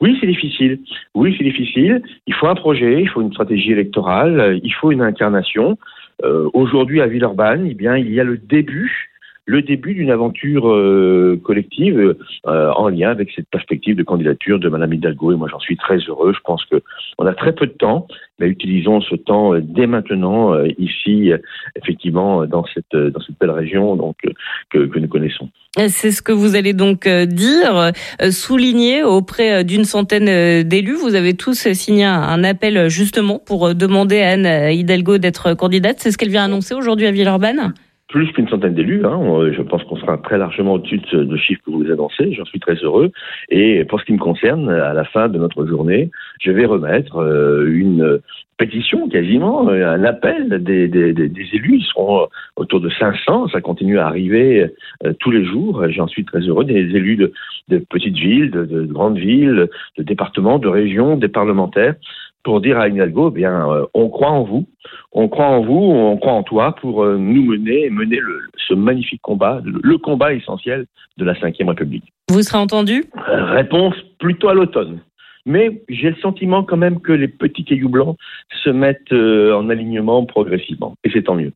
oui, 0.00 0.16
c'est 0.20 0.26
difficile. 0.26 0.80
Oui, 1.14 1.34
c'est 1.36 1.44
difficile. 1.44 2.02
Il 2.26 2.34
faut 2.34 2.46
un 2.46 2.54
projet, 2.54 3.02
il 3.02 3.08
faut 3.08 3.20
une 3.20 3.32
stratégie 3.32 3.72
électorale, 3.72 4.60
il 4.62 4.72
faut 4.72 4.92
une 4.92 5.02
incarnation. 5.02 5.76
Aujourd'hui, 6.22 7.00
à 7.00 7.06
Villeurbanne, 7.06 7.66
eh 7.68 7.74
bien, 7.74 7.96
il 7.96 8.12
y 8.12 8.20
a 8.20 8.24
le 8.24 8.38
début 8.38 9.10
le 9.46 9.60
début 9.62 9.94
d'une 9.94 10.10
aventure 10.10 10.68
euh, 10.68 11.38
collective 11.44 12.16
euh, 12.46 12.70
en 12.70 12.88
lien 12.88 13.10
avec 13.10 13.30
cette 13.34 13.48
perspective 13.48 13.94
de 13.94 14.02
candidature 14.02 14.58
de 14.58 14.68
Madame 14.68 14.92
Hidalgo. 14.94 15.32
Et 15.32 15.36
moi, 15.36 15.48
j'en 15.50 15.58
suis 15.58 15.76
très 15.76 15.98
heureux. 15.98 16.32
Je 16.34 16.40
pense 16.44 16.64
que 16.64 16.82
on 17.18 17.26
a 17.26 17.34
très 17.34 17.52
peu 17.52 17.66
de 17.66 17.72
temps, 17.72 18.06
mais 18.38 18.46
utilisons 18.46 19.02
ce 19.02 19.14
temps 19.14 19.54
euh, 19.54 19.60
dès 19.62 19.86
maintenant 19.86 20.58
ici, 20.78 21.30
effectivement, 21.76 22.46
dans 22.46 22.64
cette 22.72 22.96
belle 23.40 23.50
région 23.50 24.14
que, 24.72 24.98
nous 24.98 25.08
connaissons. 25.08 25.48
C'est 25.88 26.10
ce 26.10 26.22
que 26.22 26.32
vous 26.32 26.56
allez 26.56 26.72
donc 26.72 27.08
dire, 27.08 27.92
souligner 28.30 29.02
auprès 29.02 29.64
d'une 29.64 29.84
centaine 29.84 30.62
d'élus. 30.62 30.96
Vous 30.96 31.14
avez 31.14 31.34
tous 31.34 31.72
signé 31.72 32.04
un- 32.04 32.44
appel 32.44 32.88
justement 32.88 33.38
pour 33.38 33.74
demander 33.74 34.20
à 34.20 34.30
Anne 34.32 34.72
Hidalgo 34.72 35.18
d'être 35.18 35.54
candidate. 35.54 35.96
C'est 35.98 36.10
ce 36.10 36.18
qu'elle 36.18 36.30
vient 36.30 36.44
annoncer 36.44 36.74
aujourd'hui 36.74 37.06
à 37.06 37.10
Villeurbanne? 37.10 37.74
Plus 38.14 38.30
qu'une 38.30 38.46
centaine 38.48 38.74
d'élus. 38.74 39.04
Hein. 39.04 39.16
On- 39.16 39.52
Je 39.52 39.60
pense 39.62 39.82
qu'on 39.82 39.96
sera 39.96 40.16
très 40.18 40.38
largement 40.38 40.74
au-dessus 40.74 40.98
de 40.98 41.26
ce 41.28 41.36
chiffre 41.36 41.60
que 41.66 41.72
vous 41.72 41.90
annoncez. 41.90 42.32
J'en 42.32 42.44
suis 42.44 42.60
très 42.60 42.76
heureux. 42.76 43.10
Et 43.48 43.84
pour 43.86 43.98
ce 43.98 44.04
qui 44.04 44.12
me 44.12 44.18
concerne, 44.18 44.70
à 44.70 44.94
la 44.94 45.04
fin 45.04 45.28
de 45.28 45.36
notre 45.36 45.66
journée, 45.66 46.12
je 46.40 46.52
vais 46.52 46.64
remettre 46.64 47.16
euh, 47.16 47.66
une 47.66 48.20
pétition, 48.56 49.08
quasiment, 49.08 49.68
euh, 49.68 49.86
un 49.86 50.04
appel 50.04 50.62
des, 50.62 50.84
élus. 50.84 51.78
Ils 51.78 51.86
seront 51.86 52.22
euh, 52.22 52.26
autour 52.54 52.80
de 52.80 52.88
500. 52.88 53.48
Ça 53.48 53.60
continue 53.60 53.98
à 53.98 54.06
arriver 54.06 54.70
euh, 55.04 55.12
tous 55.18 55.32
les 55.32 55.44
jours. 55.44 55.84
J'en 55.88 56.06
suis 56.06 56.24
très 56.24 56.40
heureux. 56.40 56.64
Des 56.64 56.94
élus 56.94 57.16
de, 57.16 57.78
petites 57.90 58.16
villes, 58.16 58.52
de 58.52 58.84
grandes 58.84 59.18
villes, 59.18 59.68
de 59.98 60.02
départements, 60.02 60.60
de 60.60 60.68
régions, 60.68 61.16
des 61.16 61.28
parlementaires 61.28 61.96
pour 62.44 62.60
dire 62.60 62.78
à 62.78 62.88
Hidalgo, 62.88 63.30
eh 63.32 63.34
bien, 63.40 63.68
euh, 63.68 63.86
on 63.94 64.08
croit 64.08 64.30
en 64.30 64.44
vous, 64.44 64.66
on 65.12 65.28
croit 65.28 65.46
en 65.46 65.62
vous, 65.62 65.72
on 65.74 66.16
croit 66.18 66.32
en 66.32 66.42
toi 66.44 66.76
pour 66.80 67.02
euh, 67.02 67.16
nous 67.16 67.42
mener, 67.42 67.90
mener 67.90 68.20
le, 68.20 68.42
ce 68.68 68.74
magnifique 68.74 69.22
combat, 69.22 69.60
le, 69.64 69.80
le 69.82 69.98
combat 69.98 70.34
essentiel 70.34 70.86
de 71.16 71.24
la 71.24 71.32
Ve 71.32 71.66
République. 71.66 72.12
Vous 72.30 72.42
serez 72.42 72.58
entendu? 72.58 73.04
Euh, 73.28 73.44
réponse 73.46 73.94
plutôt 74.18 74.48
à 74.48 74.54
l'automne. 74.54 75.00
Mais 75.46 75.82
j'ai 75.88 76.10
le 76.10 76.16
sentiment 76.16 76.62
quand 76.62 76.78
même 76.78 77.00
que 77.00 77.12
les 77.12 77.28
petits 77.28 77.64
cailloux 77.64 77.90
blancs 77.90 78.16
se 78.62 78.70
mettent 78.70 79.12
euh, 79.12 79.54
en 79.54 79.68
alignement 79.68 80.24
progressivement. 80.24 80.94
Et 81.04 81.10
c'est 81.10 81.22
tant 81.22 81.34
mieux. 81.34 81.52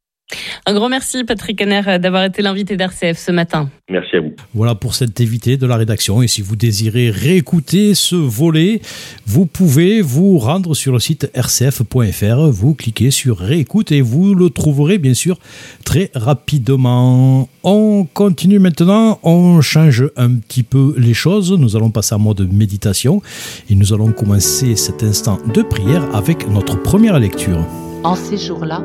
Un 0.67 0.75
grand 0.75 0.91
merci 0.91 1.25
Patrick 1.25 1.61
Henner 1.63 1.99
d'avoir 1.99 2.25
été 2.25 2.43
l'invité 2.43 2.77
d'RCF 2.77 3.17
ce 3.17 3.33
matin. 3.33 3.71
Merci 3.89 4.17
à 4.17 4.21
vous. 4.21 4.33
Voilà 4.53 4.75
pour 4.75 4.95
cet 4.95 5.19
invité 5.21 5.57
de 5.57 5.67
la 5.67 5.77
rédaction. 5.77 6.21
Et 6.21 6.29
si 6.29 6.43
vous 6.43 6.57
désirez 6.57 7.11
réécouter 7.11 7.95
ce 7.95 8.17
volet, 8.17 8.83
vous 9.27 9.47
pouvez 9.47 10.03
vous 10.03 10.39
rendre 10.39 10.75
sur 10.75 10.93
le 10.93 10.99
site 10.99 11.31
rcf.fr. 11.35 12.51
Vous 12.51 12.75
cliquez 12.75 13.11
sur 13.11 13.39
réécoute 13.39 13.93
et 13.93 14.03
vous 14.03 14.35
le 14.35 14.51
trouverez 14.51 14.99
bien 14.99 15.15
sûr 15.15 15.39
très 15.85 16.11
rapidement. 16.15 17.49
On 17.63 18.07
continue 18.13 18.59
maintenant. 18.59 19.19
On 19.23 19.63
change 19.63 20.05
un 20.17 20.35
petit 20.35 20.63
peu 20.63 20.95
les 20.99 21.15
choses. 21.15 21.53
Nous 21.53 21.77
allons 21.77 21.91
passer 21.91 22.15
en 22.15 22.19
mode 22.19 22.47
méditation 22.53 23.23
et 23.71 23.75
nous 23.75 23.95
allons 23.95 24.13
commencer 24.13 24.77
cet 24.77 25.03
instant 25.03 25.39
de 25.55 25.63
prière 25.63 26.15
avec 26.15 26.47
notre 26.49 26.81
première 26.83 27.19
lecture. 27.19 27.67
En 28.05 28.15
ces 28.15 28.37
jours-là, 28.37 28.83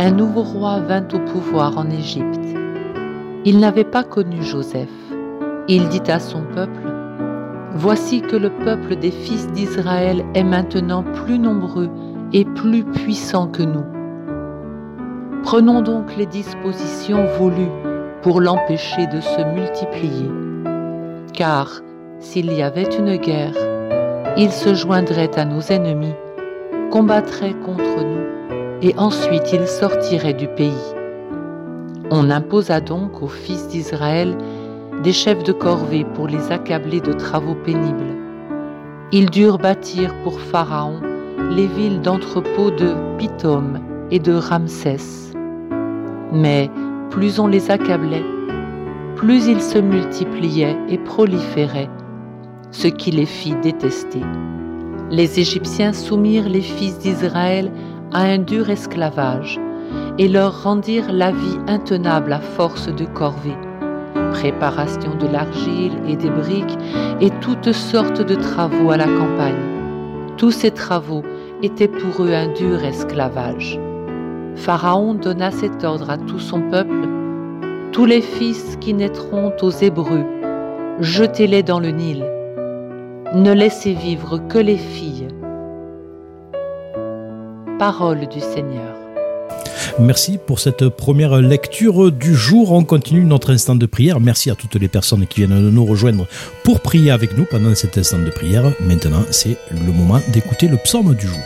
un 0.00 0.10
nouveau 0.10 0.42
roi 0.42 0.80
vint 0.80 1.06
au 1.12 1.18
pouvoir 1.20 1.78
en 1.78 1.88
Égypte. 1.88 2.40
Il 3.44 3.60
n'avait 3.60 3.84
pas 3.84 4.02
connu 4.02 4.42
Joseph. 4.42 4.88
Il 5.68 5.88
dit 5.88 6.10
à 6.10 6.18
son 6.18 6.42
peuple, 6.42 6.80
Voici 7.76 8.20
que 8.20 8.36
le 8.36 8.50
peuple 8.50 8.96
des 8.96 9.10
fils 9.10 9.50
d'Israël 9.52 10.24
est 10.34 10.44
maintenant 10.44 11.02
plus 11.02 11.38
nombreux 11.38 11.90
et 12.32 12.44
plus 12.44 12.84
puissant 12.84 13.48
que 13.48 13.62
nous. 13.62 13.84
Prenons 15.42 15.82
donc 15.82 16.16
les 16.16 16.26
dispositions 16.26 17.26
voulues 17.38 17.70
pour 18.22 18.40
l'empêcher 18.40 19.06
de 19.08 19.20
se 19.20 19.42
multiplier. 19.54 20.30
Car 21.32 21.82
s'il 22.20 22.52
y 22.52 22.62
avait 22.62 22.96
une 22.96 23.16
guerre, 23.16 23.54
il 24.36 24.50
se 24.50 24.74
joindrait 24.74 25.36
à 25.36 25.44
nos 25.44 25.60
ennemis, 25.60 26.14
combattrait 26.90 27.54
contre 27.54 28.04
nous 28.04 28.33
et 28.84 28.94
ensuite 28.98 29.50
il 29.52 29.66
sortirait 29.66 30.34
du 30.34 30.46
pays. 30.46 30.94
On 32.10 32.30
imposa 32.30 32.80
donc 32.82 33.22
aux 33.22 33.28
fils 33.28 33.66
d'Israël 33.68 34.36
des 35.02 35.12
chefs 35.12 35.42
de 35.42 35.52
corvée 35.52 36.04
pour 36.14 36.28
les 36.28 36.52
accabler 36.52 37.00
de 37.00 37.14
travaux 37.14 37.54
pénibles. 37.54 38.14
Ils 39.10 39.30
durent 39.30 39.58
bâtir 39.58 40.14
pour 40.22 40.38
Pharaon 40.38 41.00
les 41.50 41.66
villes 41.66 42.02
d'entrepôts 42.02 42.70
de 42.70 42.94
Pithom 43.16 43.80
et 44.10 44.18
de 44.18 44.34
Ramsès. 44.34 45.32
Mais 46.30 46.70
plus 47.08 47.38
on 47.38 47.46
les 47.46 47.70
accablait, 47.70 48.24
plus 49.16 49.46
ils 49.46 49.62
se 49.62 49.78
multipliaient 49.78 50.76
et 50.90 50.98
proliféraient, 50.98 51.90
ce 52.70 52.88
qui 52.88 53.12
les 53.12 53.26
fit 53.26 53.54
détester. 53.62 54.20
Les 55.10 55.40
Égyptiens 55.40 55.92
soumirent 55.92 56.48
les 56.48 56.60
fils 56.60 56.98
d'Israël 56.98 57.70
à 58.14 58.22
un 58.22 58.38
dur 58.38 58.70
esclavage 58.70 59.60
et 60.18 60.28
leur 60.28 60.62
rendirent 60.62 61.12
la 61.12 61.32
vie 61.32 61.58
intenable 61.66 62.32
à 62.32 62.40
force 62.40 62.86
de 62.86 63.04
corvées, 63.04 63.58
préparation 64.30 65.16
de 65.16 65.26
l'argile 65.26 65.94
et 66.08 66.14
des 66.14 66.30
briques 66.30 66.78
et 67.20 67.30
toutes 67.40 67.72
sortes 67.72 68.22
de 68.22 68.36
travaux 68.36 68.92
à 68.92 68.96
la 68.96 69.06
campagne. 69.06 70.36
Tous 70.36 70.52
ces 70.52 70.70
travaux 70.70 71.22
étaient 71.62 71.88
pour 71.88 72.24
eux 72.24 72.32
un 72.32 72.52
dur 72.52 72.84
esclavage. 72.84 73.80
Pharaon 74.54 75.14
donna 75.14 75.50
cet 75.50 75.82
ordre 75.82 76.10
à 76.10 76.16
tout 76.16 76.38
son 76.38 76.62
peuple. 76.70 77.08
Tous 77.90 78.06
les 78.06 78.20
fils 78.20 78.76
qui 78.80 78.94
naîtront 78.94 79.52
aux 79.60 79.70
Hébreux, 79.70 80.24
jetez-les 81.00 81.64
dans 81.64 81.80
le 81.80 81.90
Nil. 81.90 82.24
Ne 83.34 83.52
laissez 83.52 83.92
vivre 83.92 84.38
que 84.48 84.58
les 84.58 84.76
filles 84.76 85.26
parole 87.78 88.28
du 88.28 88.40
Seigneur. 88.40 88.94
Merci 89.98 90.38
pour 90.44 90.58
cette 90.60 90.88
première 90.88 91.36
lecture 91.36 92.10
du 92.10 92.34
jour. 92.34 92.72
On 92.72 92.84
continue 92.84 93.24
notre 93.24 93.52
instant 93.52 93.74
de 93.74 93.86
prière. 93.86 94.20
Merci 94.20 94.50
à 94.50 94.54
toutes 94.54 94.74
les 94.76 94.88
personnes 94.88 95.26
qui 95.26 95.40
viennent 95.40 95.62
de 95.62 95.70
nous 95.70 95.84
rejoindre 95.84 96.26
pour 96.62 96.80
prier 96.80 97.10
avec 97.10 97.36
nous 97.36 97.44
pendant 97.44 97.74
cet 97.74 97.98
instant 97.98 98.18
de 98.18 98.30
prière. 98.30 98.64
Maintenant, 98.80 99.24
c'est 99.30 99.56
le 99.70 99.92
moment 99.92 100.20
d'écouter 100.32 100.68
le 100.68 100.76
psaume 100.76 101.14
du 101.14 101.26
jour. 101.26 101.38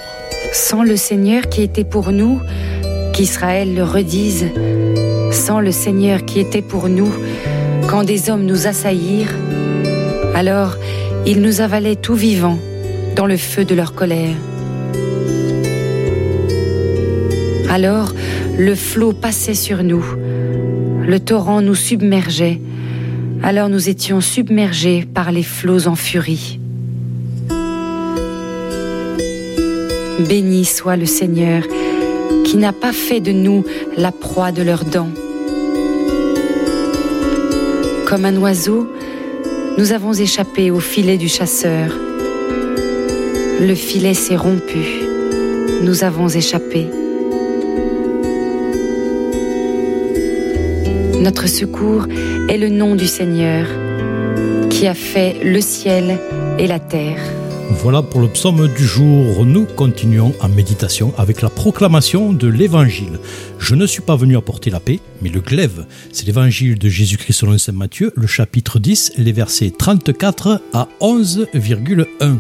Sans 0.53 0.83
le 0.83 0.97
Seigneur 0.97 1.49
qui 1.49 1.63
était 1.63 1.85
pour 1.85 2.11
nous, 2.11 2.41
qu'Israël 3.13 3.75
le 3.75 3.85
redise, 3.85 4.47
sans 5.31 5.61
le 5.61 5.73
Seigneur 5.73 6.25
qui 6.25 6.41
était 6.41 6.63
pour 6.63 6.89
nous, 6.89 7.13
quand 7.89 8.05
des 8.05 8.31
hommes 8.31 8.45
nous 8.45 8.67
assaillirent, 8.67 9.35
alors 10.35 10.77
ils 11.27 11.41
nous 11.41 11.61
avalaient 11.61 11.97
tout 11.97 12.15
vivants 12.15 12.59
dans 13.17 13.27
le 13.27 13.37
feu 13.37 13.65
de 13.65 13.75
leur 13.75 13.95
colère. 13.95 14.37
Alors 17.71 18.15
le 18.59 18.75
flot 18.75 19.13
passait 19.13 19.55
sur 19.55 19.85
nous, 19.85 20.05
le 21.07 21.21
torrent 21.21 21.61
nous 21.61 21.75
submergeait, 21.75 22.61
alors 23.43 23.69
nous 23.69 23.89
étions 23.89 24.21
submergés 24.21 25.07
par 25.13 25.33
les 25.33 25.43
flots 25.43 25.87
en 25.87 25.95
furie. 25.95 26.59
Béni 30.29 30.65
soit 30.65 30.97
le 30.97 31.07
Seigneur 31.07 31.63
qui 32.45 32.57
n'a 32.57 32.73
pas 32.73 32.93
fait 32.93 33.21
de 33.21 33.33
nous 33.33 33.65
la 33.97 34.13
proie 34.13 34.51
de 34.51 34.63
leurs 34.63 34.85
dents. 34.85 35.11
Comme 38.07 38.25
un 38.25 38.37
oiseau, 38.39 38.91
nous 39.77 39.93
avons 39.93 40.15
échappé 40.15 40.71
au 40.71 40.81
filet 40.81 41.19
du 41.19 41.29
chasseur. 41.29 41.93
Le 43.61 43.75
filet 43.75 44.15
s'est 44.15 44.37
rompu. 44.37 45.03
Nous 45.83 46.03
avons 46.03 46.29
échappé. 46.29 46.87
Notre 51.21 51.49
secours 51.49 52.07
est 52.49 52.59
le 52.59 52.69
nom 52.69 52.95
du 52.95 53.07
Seigneur, 53.07 53.67
qui 54.71 54.87
a 54.87 54.95
fait 54.95 55.37
le 55.43 55.61
ciel 55.61 56.19
et 56.59 56.67
la 56.67 56.79
terre. 56.79 57.21
Voilà 57.71 58.03
pour 58.03 58.21
le 58.21 58.29
psaume 58.29 58.67
du 58.69 58.85
jour. 58.85 59.45
Nous 59.45 59.67
continuons 59.67 60.33
en 60.41 60.49
méditation 60.49 61.13
avec 61.19 61.43
la 61.43 61.51
proclamation 61.51 62.33
de 62.33 62.49
l'évangile. 62.49 63.21
Je 63.59 63.75
ne 63.75 63.87
suis 63.87 64.01
pas 64.01 64.17
venu 64.17 64.37
apporter 64.37 64.71
la 64.71 64.81
paix, 64.81 65.01
mais 65.21 65.29
le 65.29 65.41
glaive. 65.41 65.85
C'est 66.11 66.27
l'évangile 66.27 66.79
de 66.79 66.89
Jésus-Christ 66.89 67.35
selon 67.35 67.59
saint 67.59 67.73
Matthieu, 67.73 68.13
le 68.17 68.27
chapitre 68.27 68.79
10, 68.79 69.13
les 69.19 69.33
versets 69.33 69.71
34 69.71 70.63
à 70.73 70.89
11,1. 71.01 72.37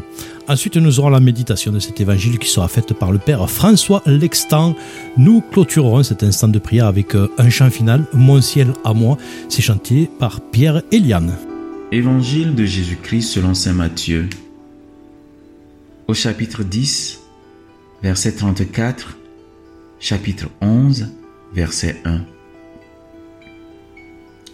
Ensuite, 0.48 0.76
nous 0.78 0.98
aurons 0.98 1.10
la 1.10 1.20
méditation 1.20 1.72
de 1.72 1.78
cet 1.78 2.00
évangile 2.00 2.38
qui 2.38 2.48
sera 2.48 2.66
faite 2.66 2.94
par 2.94 3.12
le 3.12 3.18
Père 3.18 3.48
François 3.50 4.02
Lextant. 4.06 4.74
Nous 5.18 5.42
clôturerons 5.42 6.04
cet 6.04 6.22
instant 6.22 6.48
de 6.48 6.58
prière 6.58 6.86
avec 6.86 7.14
euh, 7.14 7.28
un 7.36 7.50
chant 7.50 7.70
final, 7.70 8.06
Mon 8.14 8.40
ciel 8.40 8.72
à 8.82 8.94
moi. 8.94 9.18
C'est 9.50 9.62
chanté 9.62 10.08
par 10.18 10.40
Pierre 10.40 10.80
Eliane. 10.90 11.36
Évangile 11.92 12.54
de 12.54 12.64
Jésus-Christ 12.64 13.22
selon 13.22 13.52
saint 13.52 13.74
Matthieu. 13.74 14.28
Au 16.08 16.14
chapitre 16.14 16.64
10, 16.64 17.20
verset 18.02 18.32
34, 18.32 19.18
chapitre 20.00 20.48
11, 20.62 21.14
verset 21.52 21.96
1. 22.06 22.24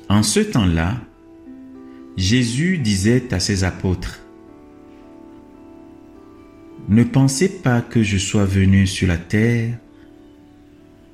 En 0.08 0.24
ce 0.24 0.40
temps-là, 0.40 1.00
Jésus 2.16 2.78
disait 2.78 3.32
à 3.32 3.38
ses 3.38 3.62
apôtres, 3.62 4.18
ne 6.88 7.04
pensez 7.04 7.48
pas 7.48 7.82
que 7.82 8.02
je 8.02 8.18
sois 8.18 8.46
venu 8.46 8.88
sur 8.88 9.06
la 9.06 9.16
terre 9.16 9.76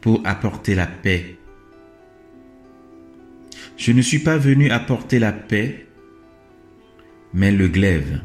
pour 0.00 0.22
apporter 0.24 0.74
la 0.74 0.86
paix. 0.86 1.36
Je 3.76 3.92
ne 3.92 4.00
suis 4.00 4.20
pas 4.20 4.38
venu 4.38 4.70
apporter 4.70 5.18
la 5.18 5.32
paix, 5.32 5.86
mais 7.34 7.52
le 7.52 7.68
glaive. 7.68 8.22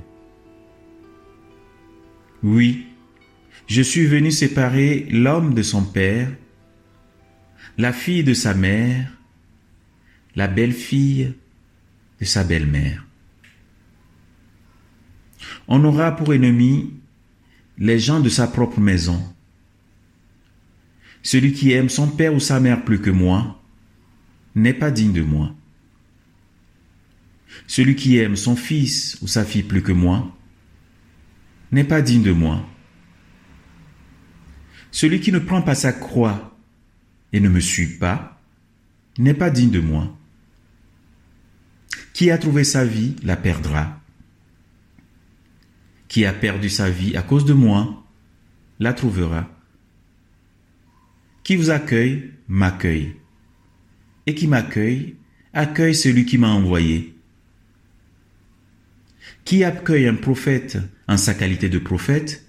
Oui, 2.45 2.86
je 3.65 3.81
suis 3.81 4.05
venu 4.05 4.29
séparer 4.29 5.08
l'homme 5.10 5.55
de 5.55 5.63
son 5.63 5.84
père, 5.84 6.29
la 7.79 7.91
fille 7.91 8.23
de 8.23 8.36
sa 8.36 8.53
mère, 8.53 9.12
la 10.36 10.47
belle-fille 10.47 11.34
de 12.19 12.25
sa 12.25 12.43
belle-mère. 12.43 13.03
On 15.67 15.84
aura 15.84 16.15
pour 16.15 16.36
ennemi 16.36 16.93
les 17.79 17.97
gens 17.97 18.19
de 18.19 18.29
sa 18.29 18.45
propre 18.45 18.79
maison. 18.79 19.23
Celui 21.23 21.51
qui 21.51 21.71
aime 21.71 21.89
son 21.89 22.08
père 22.08 22.36
ou 22.36 22.39
sa 22.39 22.60
mère 22.60 22.86
plus 22.86 23.01
que 23.01 23.10
moi 23.10 23.60
n'est 24.53 24.75
pas 24.75 24.91
digne 24.91 25.13
de 25.13 25.23
moi. 25.23 25.55
Celui 27.65 27.95
qui 27.95 28.19
aime 28.19 28.36
son 28.36 28.55
fils 28.55 29.17
ou 29.23 29.27
sa 29.27 29.43
fille 29.43 29.63
plus 29.63 29.81
que 29.81 29.93
moi 29.93 30.31
n'est 31.71 31.84
pas 31.84 32.01
digne 32.01 32.23
de 32.23 32.32
moi. 32.32 32.65
Celui 34.91 35.19
qui 35.19 35.32
ne 35.32 35.39
prend 35.39 35.62
pas 35.62 35.75
sa 35.75 35.91
croix 35.91 36.58
et 37.34 37.39
ne 37.39 37.49
me 37.49 37.60
suit 37.60 37.97
pas 37.97 38.41
n'est 39.17 39.34
pas 39.34 39.49
digne 39.49 39.71
de 39.71 39.80
moi. 39.80 40.15
Qui 42.13 42.32
a 42.32 42.38
trouvé 42.38 42.63
sa 42.63 42.86
vie 42.86 43.15
la 43.23 43.36
perdra 43.36 43.99
qui 46.15 46.25
a 46.25 46.32
perdu 46.32 46.69
sa 46.69 46.89
vie 46.89 47.17
à 47.17 47.21
cause 47.21 47.43
de 47.43 47.51
moi 47.51 48.06
la 48.80 48.93
trouvera. 48.93 49.49
Qui 51.43 51.58
vous 51.58 51.71
accueille, 51.71 52.32
m'accueille. 52.47 53.17
Et 54.25 54.34
qui 54.34 54.47
m'accueille, 54.47 55.15
accueille 55.51 55.93
celui 55.93 56.25
qui 56.25 56.38
m'a 56.38 56.47
envoyé. 56.47 57.14
Qui 59.45 59.63
accueille 59.63 60.08
un 60.08 60.15
prophète 60.15 60.77
en 61.08 61.17
sa 61.17 61.34
qualité 61.34 61.69
de 61.69 61.79
prophète, 61.79 62.43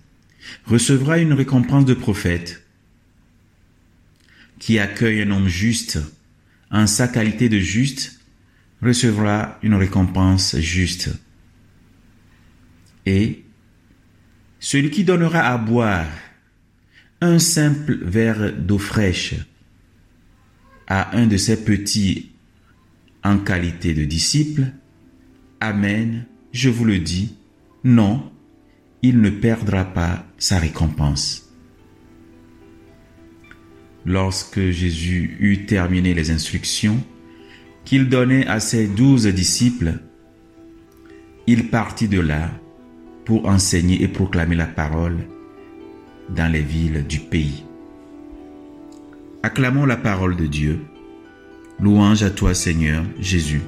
recevra 0.64 1.18
une 1.18 1.34
récompense 1.34 1.84
de 1.84 1.94
prophète. 1.94 2.62
Qui 4.58 4.78
accueille 4.78 5.22
un 5.22 5.30
homme 5.30 5.48
juste 5.48 5.98
en 6.70 6.86
sa 6.86 7.06
qualité 7.06 7.48
de 7.48 7.58
juste, 7.58 8.18
recevra 8.82 9.58
une 9.62 9.74
récompense 9.74 10.56
juste. 10.56 11.10
Et 13.04 13.44
celui 14.58 14.90
qui 14.90 15.04
donnera 15.04 15.40
à 15.40 15.58
boire 15.58 16.06
un 17.20 17.38
simple 17.38 17.98
verre 18.02 18.52
d'eau 18.52 18.78
fraîche 18.78 19.34
à 20.86 21.16
un 21.16 21.26
de 21.26 21.36
ses 21.36 21.64
petits 21.64 22.32
en 23.22 23.38
qualité 23.38 23.94
de 23.94 24.04
disciple, 24.04 24.72
Amen, 25.60 26.26
je 26.52 26.68
vous 26.68 26.84
le 26.84 26.98
dis, 26.98 27.36
non, 27.84 28.30
il 29.02 29.20
ne 29.20 29.30
perdra 29.30 29.84
pas 29.84 30.24
sa 30.38 30.58
récompense. 30.58 31.52
Lorsque 34.04 34.70
Jésus 34.70 35.36
eut 35.40 35.66
terminé 35.66 36.14
les 36.14 36.30
instructions 36.30 37.02
qu'il 37.84 38.08
donnait 38.08 38.46
à 38.46 38.60
ses 38.60 38.86
douze 38.86 39.26
disciples, 39.26 39.94
il 41.46 41.70
partit 41.70 42.08
de 42.08 42.20
là 42.20 42.50
pour 43.24 43.46
enseigner 43.48 44.02
et 44.02 44.08
proclamer 44.08 44.56
la 44.56 44.66
parole 44.66 45.18
dans 46.28 46.50
les 46.50 46.62
villes 46.62 47.04
du 47.06 47.18
pays. 47.18 47.64
Acclamons 49.42 49.86
la 49.86 49.96
parole 49.96 50.36
de 50.36 50.46
Dieu. 50.46 50.80
Louange 51.78 52.22
à 52.22 52.30
toi 52.30 52.54
Seigneur 52.54 53.04
Jésus. 53.20 53.60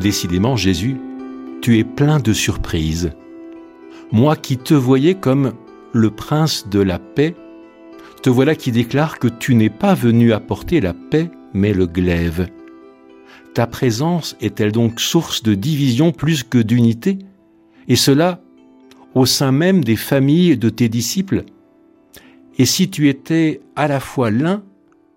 Décidément, 0.00 0.56
Jésus, 0.56 0.96
tu 1.60 1.78
es 1.78 1.84
plein 1.84 2.20
de 2.20 2.32
surprises. 2.32 3.10
Moi 4.12 4.34
qui 4.34 4.56
te 4.56 4.72
voyais 4.72 5.14
comme 5.14 5.52
le 5.92 6.10
prince 6.10 6.66
de 6.70 6.80
la 6.80 6.98
paix, 6.98 7.34
te 8.22 8.30
voilà 8.30 8.54
qui 8.54 8.72
déclare 8.72 9.18
que 9.18 9.28
tu 9.28 9.54
n'es 9.54 9.68
pas 9.68 9.92
venu 9.92 10.32
apporter 10.32 10.80
la 10.80 10.94
paix, 10.94 11.30
mais 11.52 11.74
le 11.74 11.86
glaive. 11.86 12.48
Ta 13.52 13.66
présence 13.66 14.36
est-elle 14.40 14.72
donc 14.72 15.00
source 15.00 15.42
de 15.42 15.54
division 15.54 16.12
plus 16.12 16.44
que 16.44 16.58
d'unité? 16.58 17.18
Et 17.86 17.96
cela 17.96 18.40
au 19.14 19.26
sein 19.26 19.52
même 19.52 19.84
des 19.84 19.96
familles 19.96 20.56
de 20.56 20.70
tes 20.70 20.88
disciples? 20.88 21.44
Et 22.56 22.64
si 22.64 22.88
tu 22.88 23.10
étais 23.10 23.60
à 23.76 23.86
la 23.86 24.00
fois 24.00 24.30
l'un 24.30 24.62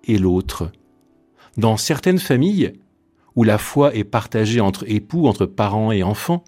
et 0.03 0.17
l'autre? 0.17 0.71
Dans 1.55 1.77
certaines 1.77 2.19
familles, 2.19 2.73
où 3.35 3.43
la 3.43 3.57
foi 3.57 3.95
est 3.95 4.03
partagée 4.03 4.61
entre 4.61 4.83
époux, 4.87 5.27
entre 5.27 5.45
parents 5.45 5.91
et 5.91 6.03
enfants, 6.03 6.43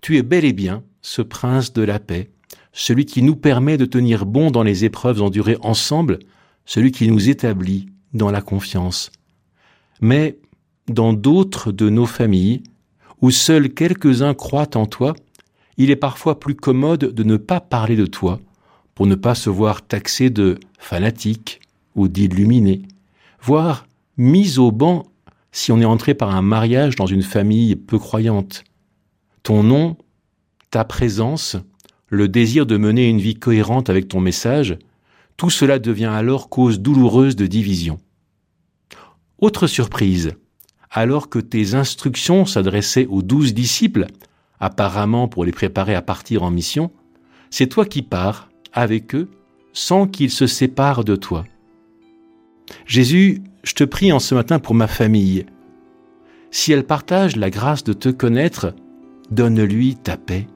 tu 0.00 0.16
es 0.16 0.22
bel 0.22 0.44
et 0.44 0.52
bien 0.52 0.82
ce 1.02 1.22
prince 1.22 1.72
de 1.72 1.82
la 1.82 1.98
paix, 1.98 2.30
celui 2.72 3.04
qui 3.04 3.22
nous 3.22 3.36
permet 3.36 3.76
de 3.76 3.84
tenir 3.84 4.26
bon 4.26 4.50
dans 4.50 4.62
les 4.62 4.84
épreuves 4.84 5.22
endurées 5.22 5.58
ensemble, 5.62 6.18
celui 6.64 6.92
qui 6.92 7.08
nous 7.08 7.28
établit 7.28 7.86
dans 8.12 8.30
la 8.30 8.42
confiance. 8.42 9.10
Mais 10.00 10.38
dans 10.88 11.12
d'autres 11.12 11.72
de 11.72 11.88
nos 11.88 12.06
familles, 12.06 12.62
où 13.20 13.30
seuls 13.30 13.70
quelques-uns 13.70 14.34
croient 14.34 14.76
en 14.76 14.86
toi, 14.86 15.14
il 15.76 15.90
est 15.90 15.96
parfois 15.96 16.38
plus 16.38 16.54
commode 16.54 17.12
de 17.14 17.22
ne 17.22 17.36
pas 17.36 17.60
parler 17.60 17.96
de 17.96 18.06
toi, 18.06 18.40
pour 18.94 19.06
ne 19.06 19.14
pas 19.14 19.34
se 19.34 19.50
voir 19.50 19.82
taxé 19.82 20.30
de 20.30 20.58
fanatique 20.78 21.60
ou 21.94 22.08
d'illuminé, 22.08 22.82
voire 23.42 23.86
mis 24.16 24.58
au 24.58 24.72
banc 24.72 25.04
si 25.52 25.72
on 25.72 25.80
est 25.80 25.84
entré 25.86 26.14
par 26.14 26.34
un 26.34 26.42
mariage 26.42 26.96
dans 26.96 27.06
une 27.06 27.22
famille 27.22 27.76
peu 27.76 27.98
croyante. 27.98 28.64
Ton 29.42 29.62
nom, 29.62 29.96
ta 30.70 30.84
présence, 30.84 31.56
le 32.08 32.28
désir 32.28 32.66
de 32.66 32.76
mener 32.76 33.08
une 33.08 33.20
vie 33.20 33.36
cohérente 33.36 33.90
avec 33.90 34.08
ton 34.08 34.20
message, 34.20 34.78
tout 35.36 35.50
cela 35.50 35.78
devient 35.78 36.04
alors 36.12 36.48
cause 36.48 36.80
douloureuse 36.80 37.36
de 37.36 37.46
division. 37.46 37.98
Autre 39.38 39.66
surprise, 39.66 40.32
alors 40.90 41.28
que 41.28 41.38
tes 41.38 41.74
instructions 41.74 42.44
s'adressaient 42.44 43.06
aux 43.06 43.22
douze 43.22 43.54
disciples, 43.54 44.06
apparemment 44.58 45.28
pour 45.28 45.44
les 45.44 45.52
préparer 45.52 45.94
à 45.94 46.02
partir 46.02 46.42
en 46.42 46.50
mission, 46.50 46.90
c'est 47.48 47.68
toi 47.68 47.86
qui 47.86 48.02
pars 48.02 48.50
avec 48.72 49.14
eux 49.14 49.30
sans 49.72 50.06
qu'ils 50.06 50.30
se 50.30 50.46
séparent 50.46 51.04
de 51.04 51.16
toi. 51.16 51.44
Jésus 52.86 53.42
je 53.62 53.74
te 53.74 53.84
prie 53.84 54.12
en 54.12 54.18
ce 54.18 54.34
matin 54.34 54.58
pour 54.58 54.74
ma 54.74 54.86
famille. 54.86 55.46
Si 56.50 56.72
elle 56.72 56.84
partage 56.84 57.36
la 57.36 57.50
grâce 57.50 57.84
de 57.84 57.92
te 57.92 58.08
connaître, 58.08 58.74
donne-lui 59.30 59.96
ta 59.96 60.16
paix. 60.16 60.46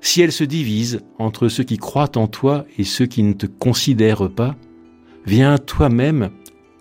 Si 0.00 0.20
elle 0.20 0.32
se 0.32 0.44
divise 0.44 1.00
entre 1.18 1.48
ceux 1.48 1.64
qui 1.64 1.78
croient 1.78 2.16
en 2.16 2.26
toi 2.26 2.64
et 2.78 2.84
ceux 2.84 3.06
qui 3.06 3.22
ne 3.22 3.32
te 3.32 3.46
considèrent 3.46 4.30
pas, 4.30 4.56
viens 5.26 5.58
toi-même 5.58 6.30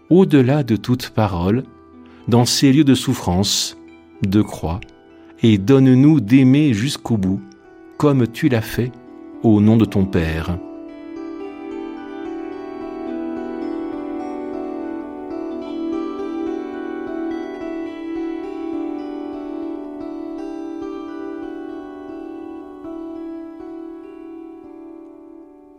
au-delà 0.10 0.64
de 0.64 0.76
toute 0.76 1.10
parole, 1.10 1.64
dans 2.28 2.46
ces 2.46 2.72
lieux 2.72 2.84
de 2.84 2.96
souffrance, 2.96 3.78
de 4.24 4.42
croix, 4.42 4.80
et 5.42 5.58
donne-nous 5.58 6.20
d'aimer 6.20 6.74
jusqu'au 6.74 7.18
bout, 7.18 7.42
comme 7.98 8.28
tu 8.28 8.50
l'as 8.50 8.62
fait, 8.62 8.92
au 9.44 9.62
nom 9.62 9.78
de 9.78 9.86
ton 9.86 10.06
Père. 10.06 10.58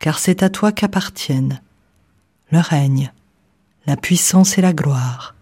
car 0.00 0.18
c'est 0.18 0.42
à 0.42 0.48
toi 0.48 0.72
qu'appartiennent 0.72 1.60
le 2.50 2.58
règne, 2.58 3.12
la 3.86 3.96
puissance 3.96 4.58
et 4.58 4.62
la 4.62 4.72
gloire, 4.72 5.36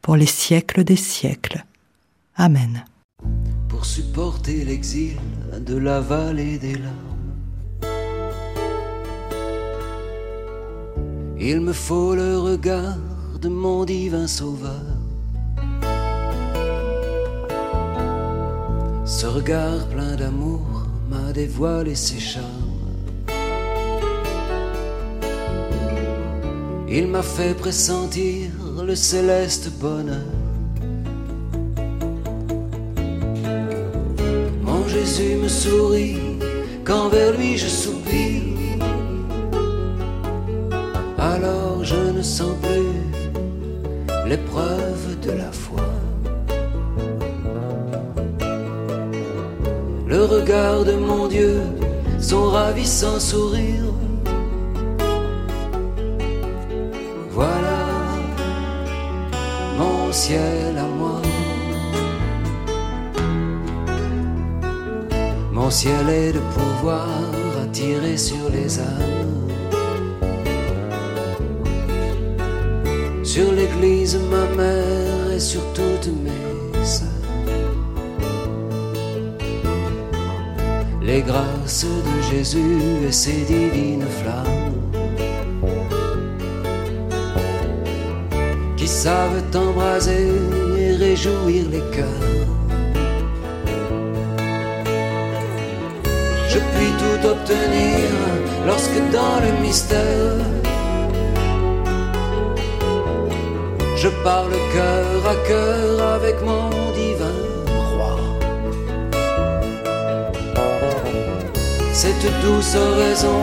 pour 0.00 0.16
les 0.16 0.26
siècles 0.26 0.84
des 0.84 0.96
siècles. 0.96 1.64
Amen. 2.36 2.84
Pour 3.68 3.84
supporter 3.84 4.64
l'exil 4.64 5.16
de 5.58 5.76
la 5.76 6.00
vallée 6.00 6.58
des 6.58 6.74
larmes, 6.74 7.16
il 11.38 11.60
me 11.60 11.72
faut 11.72 12.14
le 12.14 12.38
regard 12.38 12.98
de 13.40 13.48
mon 13.48 13.84
divin 13.84 14.26
sauveur. 14.26 14.82
Ce 19.04 19.26
regard 19.26 19.88
plein 19.88 20.16
d'amour 20.16 20.86
m'a 21.08 21.32
dévoilé 21.32 21.94
ses 21.94 22.20
charmes. 22.20 22.65
Il 26.88 27.08
m'a 27.08 27.22
fait 27.22 27.54
pressentir 27.54 28.50
le 28.84 28.94
céleste 28.94 29.70
bonheur. 29.80 30.30
Mon 34.62 34.86
Jésus 34.86 35.34
me 35.36 35.48
sourit 35.48 36.18
quand 36.84 37.08
vers 37.08 37.36
lui 37.36 37.58
je 37.58 37.66
soupire. 37.66 38.44
Alors 41.18 41.82
je 41.82 42.12
ne 42.16 42.22
sens 42.22 42.56
plus 42.62 44.28
l'épreuve 44.28 45.18
de 45.22 45.32
la 45.32 45.50
foi. 45.50 45.82
Le 50.06 50.24
regard 50.24 50.84
de 50.84 50.92
mon 50.92 51.26
Dieu, 51.26 51.60
son 52.20 52.44
ravissant 52.50 53.18
sourire 53.18 53.95
à 60.34 60.86
moi. 60.98 61.22
Mon 65.52 65.70
ciel 65.70 66.08
est 66.08 66.32
de 66.32 66.40
pouvoir 66.54 67.06
attirer 67.62 68.16
sur 68.16 68.48
les 68.50 68.78
âmes. 68.80 69.50
Sur 73.22 73.52
l'église, 73.52 74.18
ma 74.30 74.46
mère 74.56 75.32
et 75.34 75.40
sur 75.40 75.62
toutes 75.74 76.10
mes 76.24 76.84
sœurs. 76.84 77.08
Les 81.02 81.22
grâces 81.22 81.86
de 81.86 82.34
Jésus 82.34 83.06
et 83.06 83.12
ses 83.12 83.44
divines 83.44 84.06
flammes. 84.20 84.95
Savent 89.04 89.42
embraser 89.54 90.26
et 90.78 90.92
réjouir 90.96 91.64
les 91.70 91.84
cœurs. 91.94 92.30
Je 96.52 96.58
puis 96.72 96.92
tout 97.00 97.28
obtenir 97.34 98.08
lorsque 98.66 99.00
dans 99.12 99.38
le 99.44 99.52
mystère 99.62 100.38
je 103.96 104.08
parle 104.24 104.56
cœur 104.72 105.16
à 105.34 105.36
cœur 105.48 105.90
avec 106.16 106.36
mon 106.42 106.70
divin 107.00 107.40
roi. 107.92 108.16
Cette 111.92 112.26
douce 112.42 112.76
raison, 113.02 113.40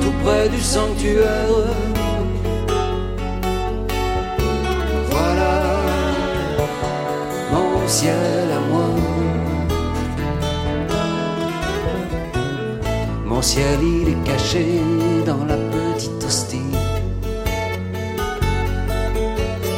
tout 0.00 0.14
près 0.22 0.48
du 0.48 0.60
sanctuaire. 0.60 1.97
À 8.06 8.60
moi. 8.70 8.90
Mon 13.26 13.42
ciel, 13.42 13.78
il 13.82 14.08
est 14.10 14.24
caché 14.24 14.80
dans 15.26 15.44
la 15.44 15.56
petite 15.56 16.22
hostie 16.24 16.74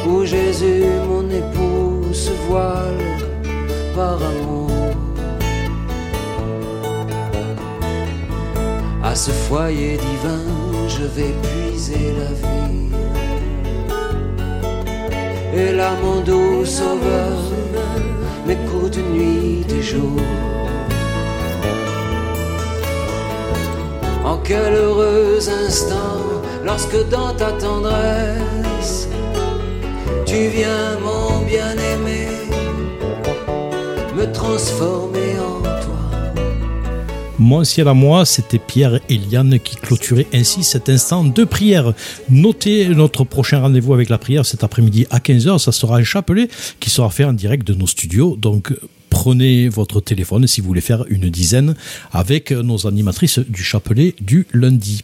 où 0.07 0.25
Jésus, 0.25 0.83
mon 1.07 1.27
époux, 1.29 2.13
se 2.13 2.31
voile 2.47 3.05
par 3.95 4.19
amour. 4.21 4.69
À 9.03 9.15
ce 9.15 9.31
foyer 9.31 9.97
divin, 9.97 10.45
je 10.87 11.03
vais 11.03 11.33
puiser 11.43 12.13
la 12.19 12.31
vie. 12.41 12.91
Et 15.53 15.71
là, 15.73 15.91
mon 16.03 16.21
doux 16.21 16.65
sauveur 16.65 17.60
m'écoute 18.45 18.97
nuit 19.13 19.65
et 19.69 19.81
jour. 19.81 20.19
En 24.25 24.37
quel 24.37 24.73
heureux 24.73 25.39
instant, 25.65 26.21
lorsque 26.63 27.09
dans 27.09 27.33
ta 27.33 27.51
tendresse, 27.53 29.09
tu 30.25 30.47
viens, 30.47 30.97
mon 31.03 31.41
bien-aimé, 31.45 32.27
me 34.15 34.25
transformer 34.31 35.39
en. 35.39 35.50
Mon 37.41 37.63
ciel 37.63 37.87
à 37.87 37.95
moi, 37.95 38.23
c'était 38.23 38.59
Pierre 38.59 38.99
et 39.09 39.17
Liane 39.17 39.59
qui 39.59 39.75
clôturaient 39.75 40.27
ainsi 40.31 40.63
cet 40.63 40.89
instant 40.89 41.23
de 41.23 41.43
prière. 41.43 41.91
Notez 42.29 42.87
notre 42.89 43.23
prochain 43.23 43.61
rendez-vous 43.61 43.95
avec 43.95 44.09
la 44.09 44.19
prière 44.19 44.45
cet 44.45 44.63
après-midi 44.63 45.07
à 45.09 45.17
15h. 45.17 45.57
Ça 45.57 45.71
sera 45.71 45.97
un 45.97 46.03
chapelet 46.03 46.49
qui 46.79 46.91
sera 46.91 47.09
fait 47.09 47.23
en 47.23 47.33
direct 47.33 47.65
de 47.65 47.73
nos 47.73 47.87
studios. 47.87 48.35
Donc, 48.35 48.71
prenez 49.09 49.69
votre 49.69 50.01
téléphone 50.01 50.45
si 50.45 50.61
vous 50.61 50.67
voulez 50.67 50.81
faire 50.81 51.03
une 51.09 51.31
dizaine 51.31 51.73
avec 52.11 52.51
nos 52.51 52.85
animatrices 52.85 53.39
du 53.39 53.63
chapelet 53.63 54.13
du 54.21 54.45
lundi. 54.53 55.01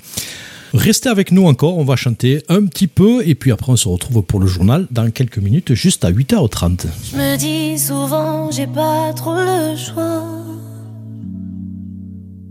Restez 0.75 1.09
avec 1.09 1.31
nous 1.31 1.47
encore, 1.47 1.79
on 1.79 1.85
va 1.85 1.95
chanter 1.95 2.43
un 2.49 2.67
petit 2.67 2.87
peu 2.87 3.27
et 3.27 3.33
puis 3.33 3.51
après 3.51 3.71
on 3.71 3.77
se 3.77 3.87
retrouve 3.87 4.21
pour 4.21 4.39
le 4.39 4.45
journal 4.45 4.85
dans 4.91 5.09
quelques 5.09 5.39
minutes, 5.39 5.73
juste 5.73 6.05
à 6.05 6.11
8h30. 6.11 6.85
Je 7.13 7.17
me 7.17 7.35
dis 7.35 7.79
souvent, 7.79 8.51
pas 8.75 9.11
trop 9.15 9.37
le 9.37 9.75
choix. 9.75 10.23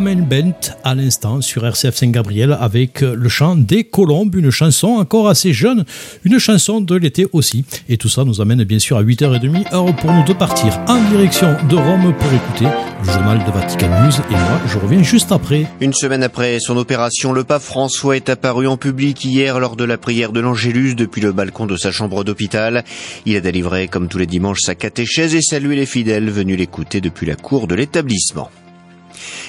Amel 0.00 0.22
Bent 0.22 0.74
à 0.82 0.94
l'instant 0.94 1.42
sur 1.42 1.66
RCF 1.66 1.94
Saint-Gabriel 1.94 2.56
avec 2.58 3.02
le 3.02 3.28
chant 3.28 3.54
des 3.54 3.84
colombes, 3.84 4.34
une 4.34 4.50
chanson 4.50 4.88
encore 4.88 5.28
assez 5.28 5.52
jeune, 5.52 5.84
une 6.24 6.38
chanson 6.38 6.80
de 6.80 6.94
l'été 6.94 7.26
aussi. 7.34 7.66
Et 7.86 7.98
tout 7.98 8.08
ça 8.08 8.24
nous 8.24 8.40
amène 8.40 8.64
bien 8.64 8.78
sûr 8.78 8.96
à 8.96 9.02
8h30, 9.02 9.74
heure 9.74 9.94
pour 9.96 10.10
nous 10.10 10.24
de 10.24 10.32
partir 10.32 10.80
en 10.88 11.06
direction 11.10 11.54
de 11.68 11.76
Rome 11.76 12.14
pour 12.18 12.32
écouter 12.32 12.64
le 13.04 13.12
journal 13.12 13.44
de 13.44 13.50
Vatican 13.50 13.88
News. 13.88 14.12
Et 14.30 14.32
moi, 14.32 14.60
je 14.68 14.78
reviens 14.78 15.02
juste 15.02 15.32
après. 15.32 15.66
Une 15.82 15.92
semaine 15.92 16.22
après 16.22 16.60
son 16.60 16.78
opération, 16.78 17.34
le 17.34 17.44
pape 17.44 17.60
François 17.60 18.16
est 18.16 18.30
apparu 18.30 18.66
en 18.66 18.78
public 18.78 19.22
hier 19.22 19.60
lors 19.60 19.76
de 19.76 19.84
la 19.84 19.98
prière 19.98 20.32
de 20.32 20.40
l'Angélus 20.40 20.94
depuis 20.94 21.20
le 21.20 21.32
balcon 21.32 21.66
de 21.66 21.76
sa 21.76 21.92
chambre 21.92 22.24
d'hôpital. 22.24 22.84
Il 23.26 23.36
a 23.36 23.40
délivré, 23.40 23.86
comme 23.86 24.08
tous 24.08 24.16
les 24.16 24.26
dimanches, 24.26 24.60
sa 24.62 24.74
catéchèse 24.74 25.34
et 25.34 25.42
salué 25.42 25.76
les 25.76 25.84
fidèles 25.84 26.30
venus 26.30 26.56
l'écouter 26.56 27.02
depuis 27.02 27.26
la 27.26 27.36
cour 27.36 27.66
de 27.66 27.74
l'établissement. 27.74 28.48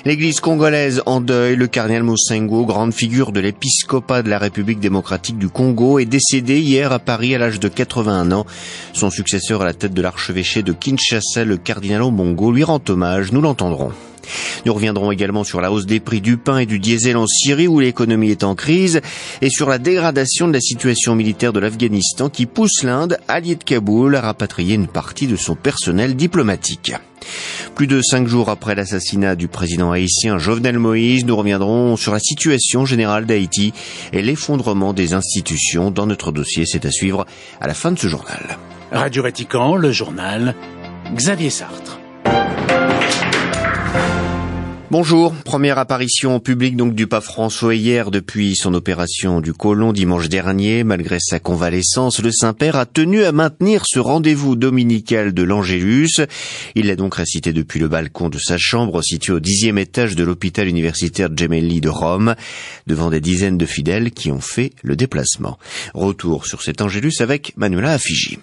L'église 0.04 0.40
congolaise 0.40 1.04
en 1.06 1.22
deuil, 1.22 1.56
le 1.56 1.68
cardinal 1.68 2.02
Mosengo, 2.02 2.66
grande 2.66 2.92
figure 2.92 3.32
de 3.32 3.40
l'épiscopat 3.40 4.24
de 4.24 4.30
la 4.32 4.40
République 4.40 4.80
démocratique 4.80 5.38
du 5.38 5.48
Congo, 5.48 6.00
est 6.00 6.06
décédé 6.06 6.60
hier 6.60 6.92
à 6.92 6.98
Paris 6.98 7.36
à 7.36 7.38
l'âge 7.38 7.60
de 7.60 7.68
81 7.68 8.32
ans. 8.32 8.48
Son 8.94 9.12
successeur 9.12 9.62
à 9.62 9.66
la 9.66 9.74
tête 9.74 9.94
de 9.94 10.02
l'archevêché 10.02 10.64
de 10.64 10.74
Kinshasa, 10.74 11.46
le 11.46 11.58
cardinal 11.58 12.02
Ombongo, 12.02 12.52
lui 12.52 12.64
rend 12.64 12.82
hommage, 12.90 13.32
nous 13.32 13.42
l'entendrons. 13.42 13.92
Nous 14.66 14.74
reviendrons 14.74 15.12
également 15.12 15.44
sur 15.44 15.62
la 15.62 15.72
hausse 15.72 15.86
des 15.86 16.00
prix 16.00 16.22
du 16.22 16.38
pain 16.38 16.60
et 16.60 16.66
du 16.66 16.80
diesel 16.80 17.18
en 17.18 17.28
Syrie 17.28 17.68
où 17.68 17.80
l'économie 17.80 18.32
est 18.32 18.44
en 18.44 18.56
crise 18.56 19.02
et 19.42 19.50
sur 19.50 19.70
la 19.70 19.78
dégradation 19.78 20.48
de 20.48 20.54
la 20.54 20.60
situation 20.60 21.16
militaire 21.16 21.54
de 21.54 21.60
l'Afghanistan 21.60 22.30
qui 22.30 22.46
pousse 22.46 22.84
l'Inde, 22.84 23.18
alliée 23.28 23.56
de 23.56 23.64
Kaboul, 23.64 24.16
à 24.16 24.22
rapatrier 24.22 24.76
une 24.76 24.88
partie 24.88 25.28
de 25.28 25.36
son 25.36 25.56
personnel 25.56 26.16
diplomatique. 26.16 26.94
Plus 27.76 27.88
de 27.88 28.02
cinq 28.02 28.28
jours 28.28 28.50
après 28.50 28.76
l'assassinat 28.76 29.36
du 29.36 29.48
président 29.48 29.92
haïtien 29.92 30.38
Jovenel 30.38 30.80
Moïse, 30.80 31.26
nous 31.26 31.36
reviendrons 31.36 31.96
sur 31.96 32.14
la 32.14 32.20
situation 32.20 32.86
générale 32.86 33.26
d'Haïti 33.26 33.74
et 34.12 34.22
l'effondrement 34.22 34.94
des 34.94 35.14
institutions 35.14 35.92
dans 35.92 36.08
notre 36.08 36.32
dossier. 36.32 36.66
C'est 36.66 36.86
à 36.86 36.92
suivre 36.92 37.26
à 37.60 37.68
la 37.68 37.74
fin 37.74 37.92
de 37.92 38.00
ce 38.00 38.08
journal. 38.08 38.58
Radio 38.92 39.24
Vatican, 39.24 39.76
le 39.76 39.92
journal 39.92 40.56
Xavier 41.16 41.50
Sartre. 41.50 41.81
Bonjour, 44.92 45.34
première 45.46 45.78
apparition 45.78 46.42
publique 46.42 46.76
donc 46.76 46.96
du 46.96 47.08
pape 47.08 47.24
François 47.24 47.74
hier 47.74 48.12
depuis 48.12 48.58
son 48.58 48.74
opération 48.74 49.40
du 49.40 49.54
côlon 49.54 49.94
dimanche 49.94 50.28
dernier. 50.28 50.84
Malgré 50.84 51.18
sa 51.22 51.40
convalescence, 51.40 52.22
le 52.22 52.30
Saint-Père 52.30 52.76
a 52.76 52.86
tenu 52.86 53.24
à 53.24 53.32
maintenir 53.32 53.84
ce 53.88 54.00
rendez-vous 54.00 54.58
dominical 54.58 55.34
de 55.34 55.44
l'Angélus. 55.44 56.20
Il 56.76 56.88
l'a 56.88 56.98
donc 56.98 57.16
récité 57.16 57.54
depuis 57.54 57.80
le 57.80 57.88
balcon 57.88 58.28
de 58.28 58.38
sa 58.38 58.58
chambre 58.58 59.02
située 59.02 59.32
au 59.32 59.40
dixième 59.40 59.78
étage 59.78 60.18
de 60.18 60.26
l'hôpital 60.26 60.68
universitaire 60.68 61.30
Gemelli 61.34 61.80
de 61.80 61.88
Rome, 61.88 62.36
devant 62.86 63.10
des 63.10 63.22
dizaines 63.22 63.58
de 63.58 63.66
fidèles 63.66 64.12
qui 64.12 64.30
ont 64.30 64.42
fait 64.42 64.74
le 64.84 64.98
déplacement. 64.98 65.58
Retour 65.94 66.46
sur 66.46 66.62
cet 66.62 66.82
Angélus 66.82 67.22
avec 67.22 67.54
Manuela 67.56 67.94
Affigi. 67.94 68.40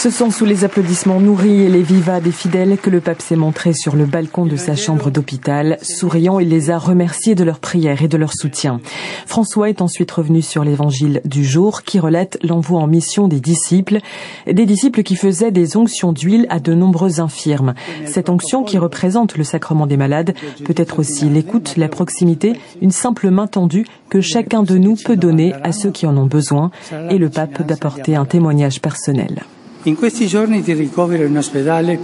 Ce 0.00 0.10
sont 0.10 0.30
sous 0.30 0.44
les 0.44 0.62
applaudissements 0.62 1.18
nourris 1.18 1.62
et 1.62 1.68
les 1.68 1.82
vivas 1.82 2.20
des 2.20 2.30
fidèles 2.30 2.78
que 2.78 2.88
le 2.88 3.00
pape 3.00 3.20
s'est 3.20 3.34
montré 3.34 3.72
sur 3.72 3.96
le 3.96 4.06
balcon 4.06 4.46
de 4.46 4.54
sa 4.54 4.76
chambre 4.76 5.10
d'hôpital. 5.10 5.76
Souriant, 5.82 6.38
il 6.38 6.50
les 6.50 6.70
a 6.70 6.78
remerciés 6.78 7.34
de 7.34 7.42
leur 7.42 7.58
prière 7.58 8.00
et 8.00 8.06
de 8.06 8.16
leur 8.16 8.32
soutien. 8.32 8.80
François 9.26 9.68
est 9.68 9.82
ensuite 9.82 10.12
revenu 10.12 10.40
sur 10.40 10.62
l'évangile 10.62 11.20
du 11.24 11.44
jour 11.44 11.82
qui 11.82 11.98
relate 11.98 12.38
l'envoi 12.44 12.78
en 12.78 12.86
mission 12.86 13.26
des 13.26 13.40
disciples, 13.40 13.98
des 14.46 14.66
disciples 14.66 15.02
qui 15.02 15.16
faisaient 15.16 15.50
des 15.50 15.76
onctions 15.76 16.12
d'huile 16.12 16.46
à 16.48 16.60
de 16.60 16.74
nombreux 16.74 17.18
infirmes. 17.18 17.74
Cette 18.06 18.28
onction 18.28 18.62
qui 18.62 18.78
représente 18.78 19.36
le 19.36 19.42
sacrement 19.42 19.88
des 19.88 19.96
malades 19.96 20.32
peut 20.64 20.74
être 20.76 21.00
aussi 21.00 21.28
l'écoute, 21.28 21.76
la 21.76 21.88
proximité, 21.88 22.52
une 22.80 22.92
simple 22.92 23.30
main 23.30 23.48
tendue 23.48 23.84
que 24.10 24.20
chacun 24.20 24.62
de 24.62 24.78
nous 24.78 24.94
peut 24.94 25.16
donner 25.16 25.54
à 25.64 25.72
ceux 25.72 25.90
qui 25.90 26.06
en 26.06 26.16
ont 26.16 26.26
besoin 26.26 26.70
et 27.10 27.18
le 27.18 27.30
pape 27.30 27.66
d'apporter 27.66 28.14
un 28.14 28.26
témoignage 28.26 28.80
personnel. 28.80 29.42
In 29.84 29.94
questi 29.94 30.26
giorni 30.26 30.60
di 30.60 30.72
ricovero 30.72 31.24
in 31.24 31.36
ospedale 31.36 31.98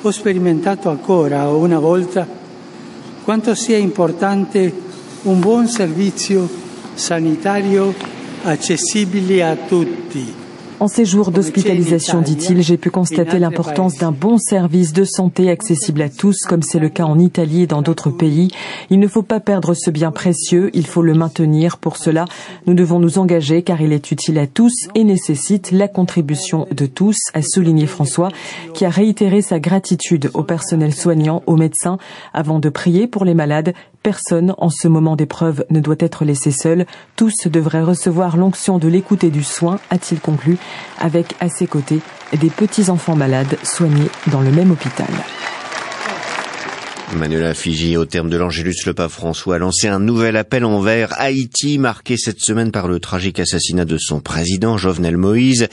ho 0.00 0.10
sperimentato 0.10 0.90
ancora 0.90 1.48
una 1.48 1.80
volta 1.80 2.26
quanto 3.24 3.54
sia 3.54 3.76
importante 3.76 4.72
un 5.22 5.40
buon 5.40 5.66
servizio 5.66 6.48
sanitario 6.94 7.92
accessibile 8.44 9.42
a 9.42 9.56
tutti. 9.56 10.43
En 10.84 10.88
ces 10.88 11.06
jours 11.06 11.30
d'hospitalisation, 11.30 12.20
dit-il, 12.20 12.60
j'ai 12.60 12.76
pu 12.76 12.90
constater 12.90 13.38
l'importance 13.38 13.96
d'un 13.96 14.12
bon 14.12 14.36
service 14.36 14.92
de 14.92 15.04
santé 15.04 15.48
accessible 15.48 16.02
à 16.02 16.10
tous, 16.10 16.42
comme 16.46 16.60
c'est 16.60 16.78
le 16.78 16.90
cas 16.90 17.06
en 17.06 17.18
Italie 17.18 17.62
et 17.62 17.66
dans 17.66 17.80
d'autres 17.80 18.10
pays. 18.10 18.50
Il 18.90 18.98
ne 18.98 19.08
faut 19.08 19.22
pas 19.22 19.40
perdre 19.40 19.72
ce 19.72 19.90
bien 19.90 20.10
précieux, 20.10 20.70
il 20.74 20.86
faut 20.86 21.00
le 21.00 21.14
maintenir. 21.14 21.78
Pour 21.78 21.96
cela, 21.96 22.26
nous 22.66 22.74
devons 22.74 23.00
nous 23.00 23.18
engager 23.18 23.62
car 23.62 23.80
il 23.80 23.94
est 23.94 24.10
utile 24.10 24.38
à 24.38 24.46
tous 24.46 24.74
et 24.94 25.04
nécessite 25.04 25.70
la 25.70 25.88
contribution 25.88 26.66
de 26.70 26.84
tous, 26.84 27.16
a 27.32 27.40
souligné 27.40 27.86
François, 27.86 28.28
qui 28.74 28.84
a 28.84 28.90
réitéré 28.90 29.40
sa 29.40 29.60
gratitude 29.60 30.30
au 30.34 30.42
personnel 30.42 30.92
soignant, 30.92 31.42
aux 31.46 31.56
médecins, 31.56 31.96
avant 32.34 32.58
de 32.58 32.68
prier 32.68 33.06
pour 33.06 33.24
les 33.24 33.32
malades 33.32 33.72
Personne 34.04 34.54
en 34.58 34.68
ce 34.68 34.86
moment 34.86 35.16
d'épreuve 35.16 35.64
ne 35.70 35.80
doit 35.80 35.96
être 35.98 36.26
laissé 36.26 36.50
seul. 36.50 36.84
Tous 37.16 37.48
devraient 37.48 37.82
recevoir 37.82 38.36
l'onction 38.36 38.78
de 38.78 38.86
l'écoute 38.86 39.24
et 39.24 39.30
du 39.30 39.42
soin, 39.42 39.80
a-t-il 39.88 40.20
conclu, 40.20 40.58
avec 40.98 41.34
à 41.40 41.48
ses 41.48 41.66
côtés 41.66 42.00
des 42.38 42.50
petits-enfants 42.50 43.16
malades 43.16 43.56
soignés 43.62 44.10
dans 44.26 44.42
le 44.42 44.50
même 44.50 44.70
hôpital. 44.70 45.08
Manuela 47.16 47.54
Figi, 47.54 47.96
au 47.96 48.06
terme 48.06 48.28
de 48.28 48.36
l'Angélus, 48.36 48.86
le 48.86 48.94
pape 48.94 49.10
François 49.10 49.56
a 49.56 49.58
lancé 49.58 49.86
un 49.86 50.00
nouvel 50.00 50.36
appel 50.36 50.64
envers 50.64 51.12
Haïti, 51.20 51.78
marqué 51.78 52.16
cette 52.16 52.40
semaine 52.40 52.72
par 52.72 52.88
le 52.88 52.98
tragique 52.98 53.38
assassinat 53.38 53.84
de 53.84 53.98
son 53.98 54.20
président, 54.20 54.76
Jovenel 54.76 55.16
Moïse. 55.16 55.68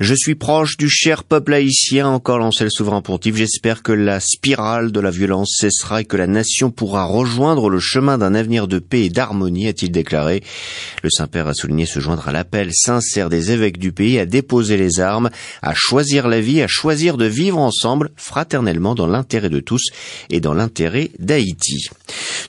Je 0.00 0.14
suis 0.14 0.34
proche 0.34 0.76
du 0.76 0.90
cher 0.90 1.24
peuple 1.24 1.54
haïtien, 1.54 2.08
encore 2.08 2.38
lancé 2.38 2.64
le 2.64 2.70
souverain 2.70 3.00
pontife. 3.00 3.36
J'espère 3.36 3.82
que 3.82 3.92
la 3.92 4.20
spirale 4.20 4.92
de 4.92 5.00
la 5.00 5.10
violence 5.10 5.56
cessera 5.58 6.02
et 6.02 6.04
que 6.04 6.16
la 6.16 6.26
nation 6.26 6.70
pourra 6.70 7.04
rejoindre 7.04 7.70
le 7.70 7.78
chemin 7.78 8.18
d'un 8.18 8.34
avenir 8.34 8.68
de 8.68 8.78
paix 8.78 9.04
et 9.04 9.10
d'harmonie, 9.10 9.68
a-t-il 9.68 9.92
déclaré. 9.92 10.42
Le 11.02 11.10
Saint-Père 11.10 11.48
a 11.48 11.54
souligné 11.54 11.86
se 11.86 12.00
joindre 12.00 12.28
à 12.28 12.32
l'appel 12.32 12.70
sincère 12.72 13.30
des 13.30 13.52
évêques 13.52 13.78
du 13.78 13.92
pays 13.92 14.18
à 14.18 14.26
déposer 14.26 14.76
les 14.76 15.00
armes, 15.00 15.30
à 15.62 15.72
choisir 15.74 16.28
la 16.28 16.40
vie, 16.40 16.60
à 16.60 16.68
choisir 16.68 17.16
de 17.16 17.26
vivre 17.26 17.58
ensemble, 17.58 18.10
fraternellement, 18.16 18.94
dans 18.94 19.06
l'intérêt 19.06 19.50
de 19.50 19.60
tous 19.60 19.90
et 20.28 20.40
dans 20.40 20.54
l'intérêt 20.54 20.81
d'Haïti. 21.18 21.88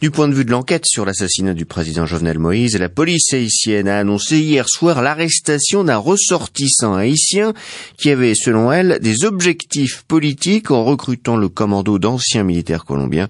Du 0.01 0.11
point 0.11 0.27
de 0.27 0.33
vue 0.33 0.45
de 0.45 0.51
l'enquête 0.51 0.85
sur 0.85 1.05
l'assassinat 1.05 1.53
du 1.53 1.65
président 1.65 2.05
Jovenel 2.05 2.39
Moïse, 2.39 2.77
la 2.77 2.89
police 2.89 3.33
haïtienne 3.33 3.87
a 3.87 3.99
annoncé 3.99 4.39
hier 4.39 4.67
soir 4.67 5.01
l'arrestation 5.01 5.83
d'un 5.83 5.97
ressortissant 5.97 6.95
haïtien 6.95 7.53
qui 7.97 8.09
avait, 8.09 8.35
selon 8.35 8.71
elle, 8.71 8.99
des 9.01 9.23
objectifs 9.23 10.03
politiques 10.07 10.71
en 10.71 10.83
recrutant 10.83 11.37
le 11.37 11.47
commando 11.47 11.99
d'anciens 11.99 12.43
militaires 12.43 12.85
colombiens. 12.85 13.29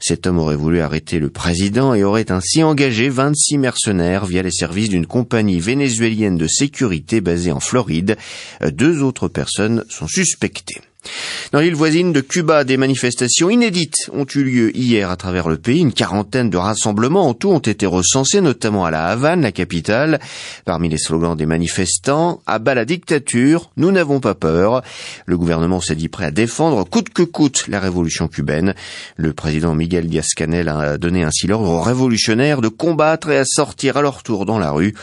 Cet 0.00 0.26
homme 0.26 0.38
aurait 0.38 0.56
voulu 0.56 0.80
arrêter 0.80 1.18
le 1.18 1.30
président 1.30 1.94
et 1.94 2.04
aurait 2.04 2.30
ainsi 2.30 2.62
engagé 2.62 3.08
26 3.08 3.58
mercenaires 3.58 4.26
via 4.26 4.42
les 4.42 4.50
services 4.50 4.90
d'une 4.90 5.06
compagnie 5.06 5.60
vénézuélienne 5.60 6.36
de 6.36 6.46
sécurité 6.46 7.20
basée 7.20 7.52
en 7.52 7.60
Floride. 7.60 8.16
Deux 8.70 9.02
autres 9.02 9.28
personnes 9.28 9.84
sont 9.88 10.08
suspectées. 10.08 10.80
Dans 11.52 11.60
l'île 11.60 11.74
voisine 11.74 12.12
de 12.12 12.20
Cuba, 12.20 12.64
des 12.64 12.76
manifestations 12.76 13.50
inédites 13.50 14.10
ont 14.12 14.26
eu 14.34 14.42
lieu 14.42 14.76
hier 14.76 15.10
à 15.10 15.16
travers 15.16 15.48
le 15.48 15.58
pays. 15.58 15.80
Une 15.80 15.92
quarantaine 15.92 16.48
de 16.48 16.56
rassemblements 16.56 17.28
en 17.28 17.34
tout 17.34 17.50
ont 17.50 17.58
été 17.58 17.84
recensés, 17.86 18.40
notamment 18.40 18.84
à 18.84 18.90
la 18.90 19.06
Havane, 19.06 19.42
la 19.42 19.52
capitale. 19.52 20.20
Parmi 20.64 20.88
les 20.88 20.98
slogans 20.98 21.36
des 21.36 21.46
manifestants, 21.46 22.40
à 22.46 22.58
bas 22.58 22.74
la 22.74 22.84
dictature, 22.84 23.70
nous 23.76 23.90
n'avons 23.90 24.20
pas 24.20 24.34
peur. 24.34 24.82
Le 25.26 25.36
gouvernement 25.36 25.80
s'est 25.80 25.94
dit 25.94 26.08
prêt 26.08 26.26
à 26.26 26.30
défendre 26.30 26.84
coûte 26.84 27.10
que 27.10 27.22
coûte 27.22 27.66
la 27.68 27.80
révolution 27.80 28.28
cubaine. 28.28 28.74
Le 29.16 29.32
président 29.32 29.74
Miguel 29.74 30.08
Diaz-Canel 30.08 30.68
a 30.68 30.98
donné 30.98 31.24
ainsi 31.24 31.46
l'ordre 31.46 31.70
aux 31.70 31.82
révolutionnaires 31.82 32.60
de 32.60 32.68
combattre 32.68 33.30
et 33.30 33.38
à 33.38 33.44
sortir 33.44 33.96
à 33.96 34.02
leur 34.02 34.22
tour 34.22 34.46
dans 34.46 34.58
la 34.58 34.70
rue. 34.70 34.94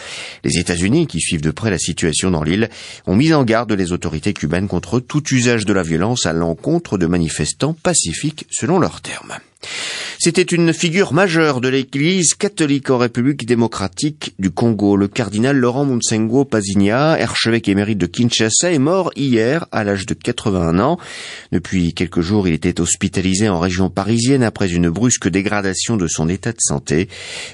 Les 0.43 0.57
États-Unis, 0.57 1.07
qui 1.07 1.19
suivent 1.19 1.41
de 1.41 1.51
près 1.51 1.69
la 1.69 1.77
situation 1.77 2.31
dans 2.31 2.43
l'île, 2.43 2.69
ont 3.07 3.15
mis 3.15 3.33
en 3.33 3.43
garde 3.43 3.71
les 3.71 3.91
autorités 3.91 4.33
cubaines 4.33 4.67
contre 4.67 4.99
tout 4.99 5.23
usage 5.33 5.65
de 5.65 5.73
la 5.73 5.83
violence 5.89 6.25
à 6.25 6.33
l'encontre 6.33 6.97
de 6.97 7.07
manifestants 7.07 7.73
pacifiques 7.73 8.45
selon 8.51 8.79
leurs 8.79 9.01
termes. 9.01 9.33
C'était 10.21 10.41
une 10.41 10.73
figure 10.73 11.13
majeure 11.13 11.61
de 11.61 11.69
l'Église 11.69 12.33
catholique 12.33 12.89
en 12.89 12.97
République 12.97 13.45
démocratique 13.45 14.33
du 14.37 14.51
Congo. 14.51 14.97
Le 14.97 15.07
cardinal 15.07 15.55
Laurent 15.55 15.85
Munsengo 15.85 16.43
Pazinia, 16.43 17.11
archevêque 17.11 17.69
émérite 17.69 17.99
de 17.99 18.05
Kinshasa, 18.05 18.73
est 18.73 18.79
mort 18.79 19.11
hier 19.15 19.65
à 19.71 19.85
l'âge 19.85 20.05
de 20.05 20.13
81 20.13 20.77
ans. 20.79 20.97
Depuis 21.53 21.93
quelques 21.93 22.19
jours, 22.19 22.49
il 22.49 22.53
était 22.53 22.81
hospitalisé 22.81 23.47
en 23.47 23.59
région 23.59 23.89
parisienne 23.89 24.43
après 24.43 24.69
une 24.69 24.89
brusque 24.89 25.29
dégradation 25.29 25.95
de 25.95 26.09
son 26.09 26.27
état 26.27 26.51
de 26.51 26.59
santé. 26.59 27.07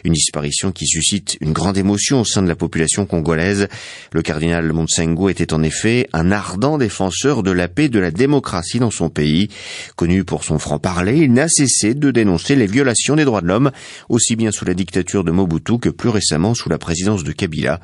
Une 0.04 0.14
disparition 0.14 0.72
qui 0.72 0.88
suscite 0.88 1.38
une 1.42 1.54
grande 1.54 1.78
émotion 1.78 2.22
au 2.22 2.26
sein 2.26 2.42
de 2.42 2.48
la 2.48 2.56
population 2.56 3.06
congolaise. 3.06 3.68
Le 4.12 4.24
cardinal 4.24 4.74
Munsengo 4.74 5.30
était 5.30 5.54
en 5.54 5.62
effet 5.62 6.10
un 6.14 6.32
ardent 6.32 6.80
défenseur 6.80 7.44
de 7.44 7.52
la 7.52 7.68
paix 7.68 7.86
et 7.86 7.90
de 7.90 8.00
la 8.00 8.10
démocratie 8.10 8.80
dans 8.80 8.90
son 8.90 9.12
pays. 9.12 9.50
Connu 9.96 10.24
pour 10.24 10.44
son 10.44 10.58
franc-parler, 10.58 11.18
il 11.18 11.32
n'a 11.32 11.48
cessé 11.48 11.94
de 11.94 12.10
dénoncer 12.10 12.55
les 12.56 12.66
violations 12.68 13.16
des 13.16 13.26
droits 13.26 13.42
de 13.42 13.48
l'homme, 13.48 13.72
aussi 14.10 14.36
bien 14.36 14.52
sous 14.52 14.66
la 14.66 14.74
dictature 14.74 15.24
de 15.24 15.32
Mobutu 15.32 15.80
que 15.80 15.90
plus 15.90 16.10
récemment 16.10 16.54
sous 16.54 16.70
la 16.70 16.78
présidence 16.78 17.24
de 17.24 17.32
Kabila. 17.32 17.80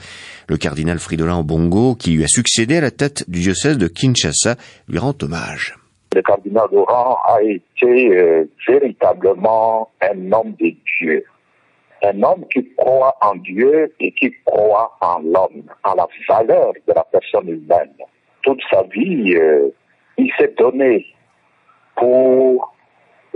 Le 0.47 0.57
cardinal 0.57 0.99
Fridolin 0.99 1.39
Obongo, 1.39 1.95
qui 1.95 2.11
lui 2.11 2.23
a 2.23 2.27
succédé 2.27 2.77
à 2.77 2.81
la 2.81 2.91
tête 2.91 3.29
du 3.29 3.39
diocèse 3.39 3.77
de 3.77 3.87
Kinshasa, 3.87 4.55
lui 4.87 4.97
rend 4.97 5.15
hommage. 5.21 5.75
Le 6.13 6.21
cardinal 6.21 6.67
Laurent 6.71 7.17
a 7.25 7.41
été 7.41 8.17
euh, 8.17 8.43
véritablement 8.67 9.89
un 10.01 10.31
homme 10.31 10.53
de 10.59 10.73
Dieu. 10.99 11.23
Un 12.03 12.21
homme 12.23 12.43
qui 12.51 12.67
croit 12.75 13.15
en 13.21 13.35
Dieu 13.35 13.93
et 13.99 14.11
qui 14.11 14.33
croit 14.43 14.97
en 14.99 15.19
l'homme, 15.19 15.63
en 15.83 15.95
la 15.95 16.07
valeur 16.27 16.73
de 16.87 16.93
la 16.93 17.05
personne 17.11 17.47
humaine. 17.47 17.93
Toute 18.41 18.59
sa 18.69 18.83
vie, 18.83 19.35
euh, 19.35 19.69
il 20.17 20.31
s'est 20.37 20.53
donné 20.57 21.05
pour 21.95 22.75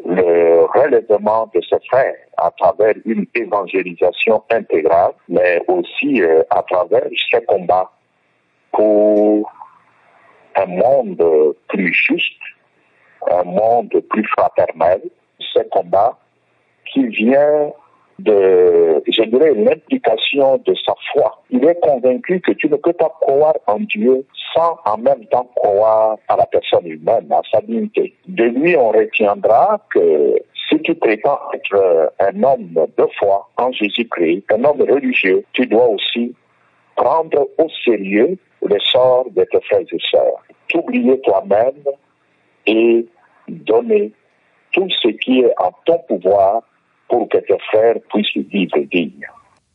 le 0.04 0.66
relèvement 0.66 1.50
de 1.54 1.62
ses 1.62 1.80
frères 1.88 2.16
à 2.38 2.52
travers 2.58 2.96
une 3.06 3.26
évangélisation 3.36 4.44
intégrale, 4.52 5.14
mais 5.30 5.62
aussi 5.68 6.22
euh, 6.22 6.44
à 6.50 6.64
travers 6.64 7.08
ses 7.32 7.44
combats 7.46 7.92
pour 8.72 9.52
un 10.56 10.66
monde 10.66 11.56
plus 11.70 11.94
juste, 11.94 12.42
un 13.32 13.44
monde 13.44 14.02
plus 14.10 14.26
fraternel, 14.38 15.02
ce 15.40 15.60
combat 15.70 16.18
qui 16.92 17.08
vient 17.08 17.72
de, 18.20 19.04
je 19.08 19.24
dirais, 19.24 19.54
l'implication 19.54 20.62
de 20.66 20.74
sa 20.86 20.94
foi. 21.12 21.42
Il 21.50 21.66
est 21.66 21.80
convaincu 21.82 22.40
que 22.40 22.52
tu 22.54 22.70
ne 22.70 22.76
peux 22.78 22.94
pas 22.94 23.12
croire 23.22 23.56
en 23.68 23.80
Dieu 23.80 24.26
sans 24.54 24.80
en 24.86 24.98
même 24.98 25.26
temps 25.26 25.50
croire 25.56 26.18
à 26.28 26.38
la 26.38 26.46
personne 26.46 26.88
humaine, 26.88 27.28
à 27.32 27.42
sa 27.52 27.62
dignité. 27.62 28.16
De 28.28 28.46
lui, 28.46 28.78
on 28.78 28.92
retiendra 28.92 29.80
que 29.94 30.36
si 30.70 30.82
tu 30.82 30.96
prétends 30.96 31.40
être 31.54 32.14
un 32.20 32.44
homme 32.44 32.88
de 32.98 33.08
foi 33.20 33.50
en 33.58 33.72
Jésus-Christ, 33.72 34.46
un 34.52 34.64
homme 34.64 34.82
religieux, 34.82 35.44
tu 35.54 35.68
dois 35.68 35.88
aussi 35.90 36.34
prendre 36.96 37.48
au 37.58 37.68
sérieux 37.84 38.38
le 38.62 38.80
sort 38.80 39.26
de 39.32 39.44
tes 39.44 39.62
frères 39.62 39.82
et 39.82 40.00
sœurs. 40.10 40.42
T'oublier 40.70 41.20
toi-même 41.22 41.84
et 42.66 43.06
donner 43.48 44.12
tout 44.72 44.88
ce 44.90 45.10
qui 45.10 45.42
est 45.42 45.54
en 45.60 45.72
ton 45.86 46.00
pouvoir 46.08 46.64
pour 47.08 47.30
que 47.30 47.38
tes 47.38 47.58
frères 47.70 47.96
puissent 48.10 48.46
vivre 48.48 48.80
dignes. 48.92 49.28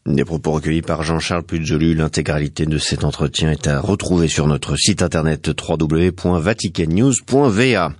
Des 0.06 0.24
propos 0.24 0.52
recueillis 0.52 0.80
par 0.80 1.02
Jean-Charles 1.02 1.42
Pujolu. 1.42 1.94
L'intégralité 1.94 2.64
de 2.64 2.78
cet 2.78 3.04
entretien 3.04 3.50
est 3.50 3.68
à 3.68 3.80
retrouver 3.80 4.28
sur 4.28 4.46
notre 4.46 4.74
site 4.74 5.02
internet 5.02 5.48
www.vaticannews.va. 5.48 7.92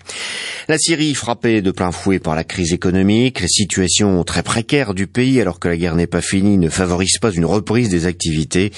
La 0.69 0.79
Syrie 0.79 1.13
frappée 1.13 1.61
de 1.61 1.71
plein 1.71 1.93
fouet 1.93 2.19
par 2.19 2.35
la 2.35 2.43
crise 2.43 2.73
économique, 2.73 3.43
la 3.43 3.49
situation 3.49 4.25
très 4.25 4.43
précaire 4.43 4.95
du 4.95 5.09
pays 5.09 5.43
alors 5.43 5.61
que 5.61 5.69
la 5.69 5.77
guerre 5.77 5.95
n'est 5.95 6.07
pas 6.07 6.23
finie 6.23 6.57
ne 6.57 6.71
favorise 6.71 7.19
pas 7.21 7.33
une 7.33 7.45
reprise 7.45 7.91
des 7.91 8.07
activités. 8.07 8.73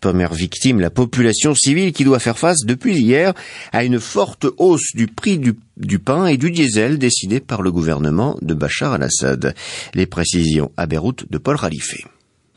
Première 0.00 0.32
victime, 0.32 0.78
la 0.78 0.90
population 0.90 1.56
civile 1.56 1.92
qui 1.92 2.04
doit 2.04 2.20
faire 2.20 2.38
face 2.38 2.64
depuis 2.64 2.96
hier 2.96 3.34
à 3.72 3.82
une 3.82 3.98
forte 3.98 4.46
hausse 4.56 4.94
du 4.94 5.08
prix 5.08 5.38
du 5.38 5.54
du 5.76 5.98
pain 5.98 6.26
et 6.26 6.36
du 6.36 6.52
diesel 6.52 6.98
décidé 6.98 7.40
par 7.40 7.62
le 7.62 7.72
gouvernement 7.72 8.36
de 8.40 8.54
Bachar 8.54 8.92
al-Assad. 8.92 9.56
Les 9.94 10.06
précisions 10.06 10.70
à 10.76 10.86
Beyrouth 10.86 11.28
de 11.28 11.38
Paul 11.38 11.56
Ralifé. 11.56 12.04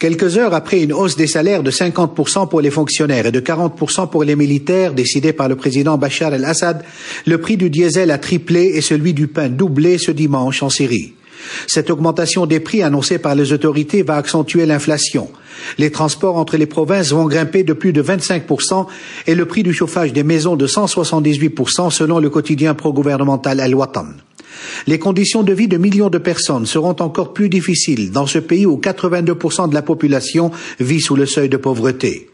Quelques 0.02 0.40
heures 0.40 0.56
après 0.56 0.82
une 0.82 0.94
hausse 0.94 1.16
des 1.16 1.28
salaires 1.28 1.62
de 1.62 1.70
50% 1.70 2.50
pour 2.50 2.60
les 2.60 2.72
fonctionnaires 2.72 3.28
et 3.28 3.32
de 3.32 3.40
40% 3.40 4.10
pour 4.10 4.24
les 4.24 4.36
militaires 4.36 4.96
décidée 4.96 5.32
par 5.32 5.48
le 5.48 5.56
président 5.56 6.00
Bachar 6.00 6.34
el-Assad, 6.34 6.84
le 7.28 7.38
prix 7.40 7.56
du 7.56 7.70
diesel 7.70 8.10
a 8.10 8.18
triplé 8.18 8.72
et 8.74 8.82
celui 8.82 9.14
du 9.14 9.28
pain 9.28 9.48
doublé 9.48 10.00
ce 10.00 10.10
dimanche 10.10 10.64
en 10.64 10.72
Syrie. 10.72 11.14
Cette 11.68 11.92
augmentation 11.92 12.48
des 12.48 12.60
prix 12.60 12.82
annoncée 12.82 13.20
par 13.20 13.36
les 13.36 13.54
autorités 13.54 14.02
va 14.02 14.16
accentuer 14.16 14.66
l'inflation. 14.66 15.30
Les 15.78 15.92
transports 15.92 16.38
entre 16.38 16.58
les 16.58 16.66
provinces 16.66 17.12
vont 17.12 17.28
grimper 17.28 17.62
de 17.62 17.74
plus 17.74 17.94
de 17.94 18.02
25% 18.02 18.88
et 19.28 19.36
le 19.36 19.46
prix 19.46 19.62
du 19.62 19.72
chauffage 19.72 20.14
des 20.14 20.24
maisons 20.24 20.56
de 20.56 20.66
178% 20.66 21.92
selon 21.92 22.18
le 22.18 22.32
quotidien 22.32 22.74
pro-gouvernemental 22.74 23.60
Al-Watan. 23.60 24.08
Les 24.88 25.00
conditions 25.00 25.44
de 25.44 25.54
vie 25.54 25.68
de 25.68 25.78
millions 25.78 26.10
de 26.10 26.18
personnes 26.18 26.66
seront 26.66 26.96
encore 27.00 27.34
plus 27.34 27.50
difficiles 27.50 28.12
dans 28.12 28.28
ce 28.28 28.40
pays 28.40 28.66
où 28.66 28.78
82% 28.78 29.70
de 29.70 29.74
la 29.74 29.82
population 29.82 30.52
vit 30.80 31.02
sous 31.02 31.16
le 31.16 31.26
seuil 31.26 31.50
de 31.50 31.58
pauvreté. 31.58 32.28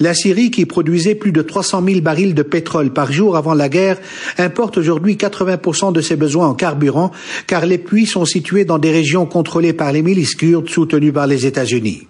La 0.00 0.14
Syrie, 0.14 0.50
qui 0.50 0.66
produisait 0.66 1.14
plus 1.14 1.32
de 1.32 1.42
300 1.42 1.82
000 1.84 2.00
barils 2.00 2.34
de 2.34 2.42
pétrole 2.42 2.92
par 2.92 3.12
jour 3.12 3.36
avant 3.36 3.54
la 3.54 3.68
guerre, 3.68 3.98
importe 4.38 4.78
aujourd'hui 4.78 5.16
80% 5.16 5.92
de 5.92 6.00
ses 6.00 6.16
besoins 6.16 6.48
en 6.48 6.54
carburant, 6.54 7.10
car 7.46 7.66
les 7.66 7.78
puits 7.78 8.06
sont 8.06 8.24
situés 8.24 8.64
dans 8.64 8.78
des 8.78 8.92
régions 8.92 9.26
contrôlées 9.26 9.72
par 9.72 9.92
les 9.92 10.02
milices 10.02 10.34
kurdes 10.34 10.68
soutenues 10.68 11.12
par 11.12 11.26
les 11.26 11.46
États-Unis. 11.46 12.06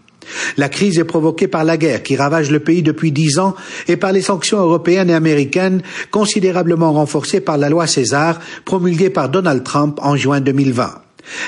La 0.57 0.69
crise 0.69 0.99
est 0.99 1.05
provoquée 1.05 1.49
par 1.49 1.65
la 1.65 1.77
guerre 1.77 2.03
qui 2.03 2.17
ravage 2.17 2.51
le 2.51 2.61
pays 2.61 2.83
depuis 2.83 3.13
dix 3.13 3.39
ans 3.39 3.55
et 3.89 3.97
par 3.97 4.13
les 4.13 4.23
sanctions 4.23 4.59
européennes 4.59 5.11
et 5.11 5.15
américaines 5.15 5.83
considérablement 6.11 6.93
renforcées 6.93 7.41
par 7.41 7.59
la 7.59 7.69
loi 7.69 7.87
César 7.87 8.41
promulguée 8.65 9.11
par 9.11 9.29
Donald 9.29 9.63
Trump 9.65 9.99
en 10.03 10.17
juin 10.17 10.41
2020. 10.41 11.05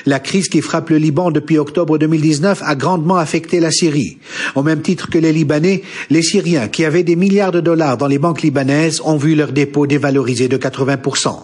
La 0.06 0.20
crise 0.20 0.48
qui 0.48 0.62
frappe 0.62 0.90
le 0.90 0.96
Liban 0.96 1.30
depuis 1.30 1.58
octobre 1.58 1.98
2019 1.98 2.62
a 2.64 2.74
grandement 2.74 3.16
affecté 3.16 3.60
la 3.60 3.70
Syrie. 3.70 4.18
Au 4.54 4.62
même 4.62 4.80
titre 4.80 5.10
que 5.10 5.18
les 5.18 5.32
Libanais, 5.32 5.82
les 6.10 6.22
Syriens 6.22 6.68
qui 6.68 6.84
avaient 6.84 7.02
des 7.02 7.16
milliards 7.16 7.52
de 7.52 7.60
dollars 7.60 7.98
dans 7.98 8.06
les 8.06 8.18
banques 8.18 8.42
libanaises 8.42 9.00
ont 9.04 9.16
vu 9.16 9.34
leurs 9.34 9.52
dépôts 9.52 9.86
dévalorisés 9.86 10.48
de 10.48 10.56
80%. 10.56 11.36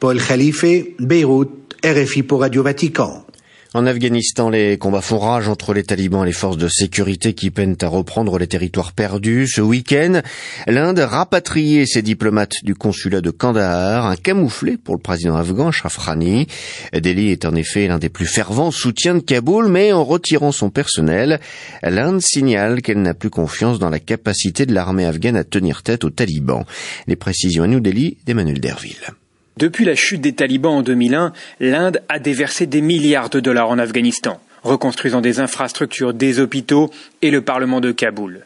Paul 0.00 0.20
Khalife, 0.20 0.64
Beyrouth, 0.98 1.50
RFI 1.84 2.22
pour 2.22 2.40
Radio 2.40 2.62
Vatican. 2.62 3.24
En 3.72 3.86
Afghanistan, 3.86 4.50
les 4.50 4.78
combats 4.78 5.00
font 5.00 5.20
rage 5.20 5.46
entre 5.46 5.72
les 5.74 5.84
talibans 5.84 6.24
et 6.24 6.26
les 6.26 6.32
forces 6.32 6.56
de 6.56 6.66
sécurité 6.66 7.34
qui 7.34 7.52
peinent 7.52 7.76
à 7.82 7.86
reprendre 7.86 8.36
les 8.36 8.48
territoires 8.48 8.92
perdus. 8.92 9.46
Ce 9.46 9.60
week-end, 9.60 10.22
l'Inde 10.66 10.98
a 10.98 11.06
rapatrié 11.06 11.86
ses 11.86 12.02
diplomates 12.02 12.64
du 12.64 12.74
consulat 12.74 13.20
de 13.20 13.30
Kandahar, 13.30 14.06
un 14.06 14.16
camouflé 14.16 14.76
pour 14.76 14.96
le 14.96 15.00
président 15.00 15.36
afghan 15.36 15.68
Ashraf 15.68 16.04
Ghani. 16.04 16.48
Delhi 16.92 17.30
est 17.30 17.44
en 17.44 17.54
effet 17.54 17.86
l'un 17.86 17.98
des 17.98 18.08
plus 18.08 18.26
fervents 18.26 18.72
soutiens 18.72 19.14
de 19.14 19.20
Kaboul, 19.20 19.68
mais 19.68 19.92
en 19.92 20.02
retirant 20.02 20.50
son 20.50 20.70
personnel, 20.70 21.38
l'Inde 21.84 22.20
signale 22.20 22.82
qu'elle 22.82 23.02
n'a 23.02 23.14
plus 23.14 23.30
confiance 23.30 23.78
dans 23.78 23.90
la 23.90 24.00
capacité 24.00 24.66
de 24.66 24.74
l'armée 24.74 25.06
afghane 25.06 25.36
à 25.36 25.44
tenir 25.44 25.84
tête 25.84 26.02
aux 26.02 26.10
talibans. 26.10 26.64
Les 27.06 27.14
précisions 27.14 27.62
à 27.62 27.68
New 27.68 27.78
Delhi 27.78 28.16
d'Emmanuel 28.26 28.58
Derville. 28.58 29.14
Depuis 29.60 29.84
la 29.84 29.94
chute 29.94 30.22
des 30.22 30.32
talibans 30.32 30.78
en 30.78 30.82
2001, 30.82 31.34
l'Inde 31.60 32.00
a 32.08 32.18
déversé 32.18 32.64
des 32.64 32.80
milliards 32.80 33.28
de 33.28 33.40
dollars 33.40 33.68
en 33.68 33.78
Afghanistan, 33.78 34.40
reconstruisant 34.62 35.20
des 35.20 35.38
infrastructures, 35.38 36.14
des 36.14 36.40
hôpitaux 36.40 36.90
et 37.20 37.30
le 37.30 37.42
Parlement 37.42 37.82
de 37.82 37.92
Kaboul. 37.92 38.40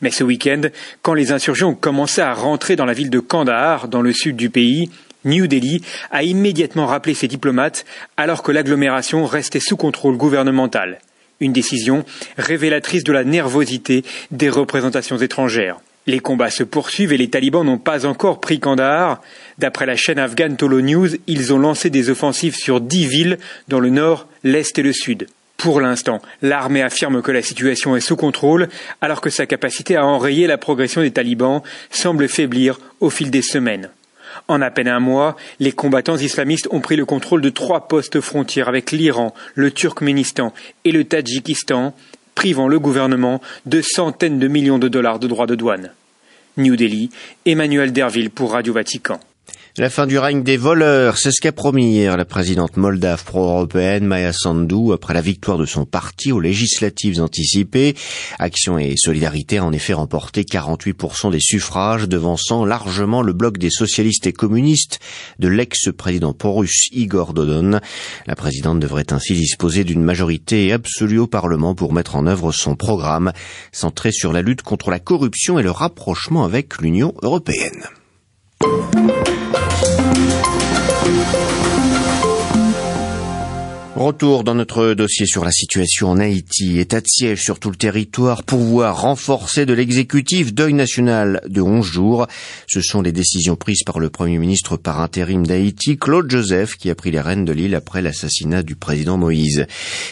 Mais 0.00 0.12
ce 0.12 0.22
week-end, 0.22 0.60
quand 1.02 1.14
les 1.14 1.32
insurgents 1.32 1.70
ont 1.70 1.74
commencé 1.74 2.20
à 2.20 2.32
rentrer 2.34 2.76
dans 2.76 2.84
la 2.84 2.92
ville 2.92 3.10
de 3.10 3.18
Kandahar, 3.18 3.88
dans 3.88 4.00
le 4.00 4.12
sud 4.12 4.36
du 4.36 4.48
pays, 4.48 4.90
New 5.24 5.48
Delhi 5.48 5.82
a 6.12 6.22
immédiatement 6.22 6.86
rappelé 6.86 7.14
ses 7.14 7.26
diplomates 7.26 7.84
alors 8.16 8.44
que 8.44 8.52
l'agglomération 8.52 9.26
restait 9.26 9.58
sous 9.58 9.76
contrôle 9.76 10.16
gouvernemental. 10.16 11.00
Une 11.40 11.52
décision 11.52 12.04
révélatrice 12.38 13.02
de 13.02 13.12
la 13.12 13.24
nervosité 13.24 14.04
des 14.30 14.48
représentations 14.48 15.18
étrangères. 15.18 15.80
Les 16.06 16.20
combats 16.20 16.50
se 16.50 16.62
poursuivent 16.62 17.12
et 17.12 17.18
les 17.18 17.30
talibans 17.30 17.64
n'ont 17.64 17.78
pas 17.78 18.06
encore 18.06 18.40
pris 18.40 18.58
Kandahar. 18.58 19.20
D'après 19.58 19.86
la 19.86 19.96
chaîne 19.96 20.18
afghane 20.18 20.56
Tolo 20.56 20.80
News, 20.80 21.08
ils 21.26 21.52
ont 21.52 21.58
lancé 21.58 21.90
des 21.90 22.10
offensives 22.10 22.56
sur 22.56 22.80
dix 22.80 23.06
villes 23.06 23.38
dans 23.68 23.80
le 23.80 23.90
nord, 23.90 24.26
l'est 24.42 24.78
et 24.78 24.82
le 24.82 24.92
sud. 24.92 25.26
Pour 25.58 25.82
l'instant, 25.82 26.22
l'armée 26.40 26.82
affirme 26.82 27.20
que 27.20 27.30
la 27.30 27.42
situation 27.42 27.94
est 27.94 28.00
sous 28.00 28.16
contrôle, 28.16 28.70
alors 29.02 29.20
que 29.20 29.28
sa 29.28 29.44
capacité 29.44 29.94
à 29.94 30.06
enrayer 30.06 30.46
la 30.46 30.56
progression 30.56 31.02
des 31.02 31.10
talibans 31.10 31.60
semble 31.90 32.28
faiblir 32.28 32.80
au 33.00 33.10
fil 33.10 33.30
des 33.30 33.42
semaines. 33.42 33.90
En 34.48 34.62
à 34.62 34.70
peine 34.70 34.88
un 34.88 35.00
mois, 35.00 35.36
les 35.58 35.72
combattants 35.72 36.16
islamistes 36.16 36.68
ont 36.70 36.80
pris 36.80 36.96
le 36.96 37.04
contrôle 37.04 37.42
de 37.42 37.50
trois 37.50 37.88
postes 37.88 38.22
frontières 38.22 38.68
avec 38.68 38.90
l'Iran, 38.90 39.34
le 39.54 39.70
Turkménistan 39.70 40.54
et 40.84 40.92
le 40.92 41.04
Tadjikistan, 41.04 41.94
privant 42.34 42.68
le 42.68 42.78
gouvernement 42.78 43.40
de 43.66 43.80
centaines 43.80 44.38
de 44.38 44.48
millions 44.48 44.78
de 44.78 44.88
dollars 44.88 45.18
de 45.18 45.28
droits 45.28 45.46
de 45.46 45.54
douane. 45.54 45.92
New 46.56 46.76
Delhi, 46.76 47.10
Emmanuel 47.46 47.92
Derville 47.92 48.30
pour 48.30 48.52
Radio 48.52 48.72
Vatican. 48.72 49.20
La 49.78 49.88
fin 49.88 50.08
du 50.08 50.18
règne 50.18 50.42
des 50.42 50.56
voleurs, 50.56 51.16
c'est 51.16 51.30
ce 51.30 51.40
qu'a 51.40 51.52
promis 51.52 51.92
hier 51.92 52.16
la 52.16 52.24
présidente 52.24 52.76
moldave 52.76 53.24
pro-européenne 53.24 54.04
Maya 54.04 54.32
Sandu 54.32 54.92
après 54.92 55.14
la 55.14 55.20
victoire 55.20 55.58
de 55.58 55.64
son 55.64 55.86
parti 55.86 56.32
aux 56.32 56.40
législatives 56.40 57.22
anticipées. 57.22 57.94
Action 58.40 58.78
et 58.78 58.94
Solidarité 58.96 59.58
a 59.58 59.64
en 59.64 59.72
effet 59.72 59.92
remporté 59.92 60.42
48% 60.42 61.30
des 61.30 61.38
suffrages, 61.38 62.08
devançant 62.08 62.64
largement 62.64 63.22
le 63.22 63.32
bloc 63.32 63.58
des 63.58 63.70
socialistes 63.70 64.26
et 64.26 64.32
communistes 64.32 64.98
de 65.38 65.46
l'ex-président 65.46 66.32
pro-russe 66.32 66.88
Igor 66.90 67.32
Dodon. 67.32 67.78
La 68.26 68.34
présidente 68.34 68.80
devrait 68.80 69.12
ainsi 69.12 69.34
disposer 69.34 69.84
d'une 69.84 70.02
majorité 70.02 70.72
absolue 70.72 71.20
au 71.20 71.28
Parlement 71.28 71.76
pour 71.76 71.92
mettre 71.92 72.16
en 72.16 72.26
œuvre 72.26 72.50
son 72.50 72.74
programme 72.74 73.32
centré 73.70 74.10
sur 74.10 74.32
la 74.32 74.42
lutte 74.42 74.62
contre 74.62 74.90
la 74.90 74.98
corruption 74.98 75.60
et 75.60 75.62
le 75.62 75.70
rapprochement 75.70 76.44
avec 76.44 76.82
l'Union 76.82 77.14
européenne. 77.22 77.86
Thank 81.10 81.34
you. 81.34 81.39
Retour 83.96 84.44
dans 84.44 84.54
notre 84.54 84.94
dossier 84.94 85.26
sur 85.26 85.44
la 85.44 85.50
situation 85.50 86.10
en 86.10 86.18
Haïti. 86.20 86.78
État 86.78 87.00
de 87.00 87.08
siège 87.08 87.42
sur 87.42 87.58
tout 87.58 87.70
le 87.70 87.76
territoire, 87.76 88.44
pouvoir 88.44 89.02
renforcé 89.02 89.66
de 89.66 89.72
l'exécutif, 89.72 90.54
deuil 90.54 90.74
national 90.74 91.40
de 91.48 91.60
11 91.60 91.84
jours. 91.84 92.26
Ce 92.68 92.80
sont 92.82 93.02
les 93.02 93.10
décisions 93.10 93.56
prises 93.56 93.82
par 93.82 93.98
le 93.98 94.08
Premier 94.08 94.38
ministre 94.38 94.76
par 94.76 95.00
intérim 95.00 95.44
d'Haïti, 95.44 95.98
Claude 95.98 96.30
Joseph, 96.30 96.76
qui 96.76 96.88
a 96.88 96.94
pris 96.94 97.10
les 97.10 97.20
rênes 97.20 97.44
de 97.44 97.52
l'île 97.52 97.74
après 97.74 98.00
l'assassinat 98.00 98.62
du 98.62 98.76
président 98.76 99.18
Moïse. 99.18 99.66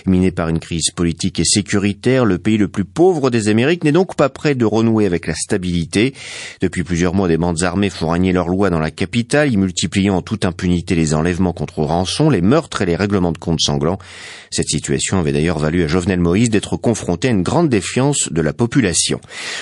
Miné 0.06 0.32
par 0.32 0.48
une 0.48 0.58
crise 0.58 0.90
politique 0.90 1.38
et 1.38 1.44
sécuritaire, 1.44 2.24
le 2.24 2.38
pays 2.38 2.58
le 2.58 2.68
plus 2.68 2.84
pauvre 2.84 3.30
des 3.30 3.46
Amériques 3.46 3.84
n'est 3.84 3.92
donc 3.92 4.16
pas 4.16 4.28
prêt 4.28 4.56
de 4.56 4.64
renouer 4.64 5.06
avec 5.06 5.28
la 5.28 5.36
stabilité. 5.36 6.14
Depuis 6.60 6.82
plusieurs 6.82 7.14
mois, 7.14 7.28
des 7.28 7.38
bandes 7.38 7.62
armées 7.62 7.90
font 7.90 8.08
régner 8.08 8.32
leur 8.32 8.48
loi 8.48 8.70
dans 8.70 8.80
la 8.80 8.90
capitale, 8.90 9.52
y 9.52 9.56
multipliant 9.56 10.16
en 10.16 10.22
toute 10.22 10.44
impunité 10.44 10.96
les 10.96 11.14
enlèvements 11.14 11.52
contre 11.52 11.84
rançon, 11.84 12.28
les 12.28 12.42
meurtres 12.42 12.82
et 12.82 12.86
les 12.86 12.96
règlements 12.96 13.32
de 13.32 13.38
comptes 13.38 13.67
Cette 14.50 14.68
situation 14.68 15.18
avait 15.18 15.32
d'ailleurs 15.32 15.58
valu 15.58 15.84
à 15.84 15.86
Jovenel 15.86 16.20
Moïse 16.20 16.50
d'être 16.50 16.76
confronté 16.76 17.28
à 17.28 17.32
une 17.32 17.42
grande 17.42 17.68
défiance 17.68 18.28
de 18.30 18.40
la 18.40 18.52
population. 18.52 19.20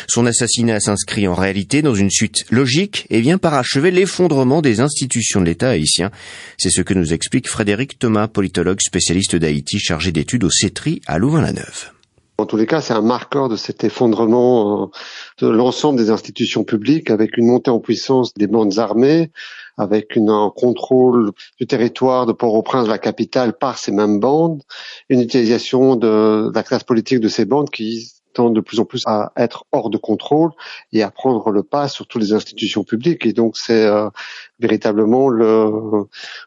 Son 0.09 0.27
assassinat 0.27 0.81
s'inscrit 0.81 1.27
en 1.27 1.35
réalité 1.35 1.83
dans 1.83 1.95
une 1.95 2.11
suite 2.11 2.45
logique 2.51 3.07
et 3.11 3.21
vient 3.21 3.39
parachever 3.39 3.91
l'effondrement 3.91 4.63
des 4.63 4.81
institutions 4.81 5.41
de 5.41 5.47
l'État 5.47 5.71
haïtien. 5.71 6.11
C'est 6.59 6.71
ce 6.71 6.83
que 6.83 6.95
nous 6.95 7.13
explique 7.13 7.49
Frédéric 7.49 7.99
Thomas, 7.99 8.29
politologue 8.29 8.81
spécialiste 8.81 9.37
d'Haïti 9.37 9.79
chargé 9.79 10.13
d'études 10.13 10.45
au 10.45 10.51
CETRI 10.51 11.01
à 11.07 11.19
Louvain-la-Neuve. 11.19 11.91
En 12.39 12.45
tous 12.45 12.59
les 12.59 12.67
cas, 12.67 12.83
c'est 12.83 12.93
un 12.93 13.01
marqueur 13.01 13.49
de 13.49 13.57
cet 13.57 13.83
effondrement 13.83 14.83
euh, 14.83 14.87
de 15.41 15.49
l'ensemble 15.49 15.99
des 15.99 16.11
institutions 16.11 16.65
publiques 16.65 17.11
avec 17.11 17.39
une 17.39 17.47
montée 17.47 17.71
en 17.71 17.81
puissance 17.81 18.35
des 18.35 18.47
bandes 18.47 18.79
armées, 18.79 19.31
avec 19.77 20.17
une, 20.17 20.31
un 20.31 20.53
contrôle 20.55 21.33
du 21.59 21.67
territoire 21.67 22.27
de 22.27 22.33
Port-au-Prince, 22.33 22.89
la 22.89 22.99
capitale, 22.99 23.53
par 23.57 23.79
ces 23.79 23.93
mêmes 23.93 24.21
bandes, 24.21 24.63
une 25.09 25.21
utilisation 25.21 25.97
de, 25.97 26.51
la 26.55 26.63
classe 26.63 26.85
politique 26.85 27.21
de 27.21 27.29
ces 27.29 27.45
bandes 27.45 27.71
qui 27.71 28.13
tend 28.37 28.51
de 28.51 28.61
plus 28.61 28.81
en 28.81 28.85
plus 28.85 29.03
à 29.07 29.33
être 29.37 29.65
hors 29.73 29.89
de 29.89 29.97
contrôle 29.97 30.51
et 30.93 31.03
à 31.03 31.11
prendre 31.11 31.51
le 31.51 31.63
pas 31.63 31.89
sur 31.89 32.07
toutes 32.07 32.21
les 32.21 32.33
institutions 32.35 32.85
publiques. 32.85 33.25
Et 33.25 33.33
donc 33.33 33.57
c'est 33.57 33.87
euh, 33.87 34.11
véritablement 34.61 35.29
le, 35.29 35.71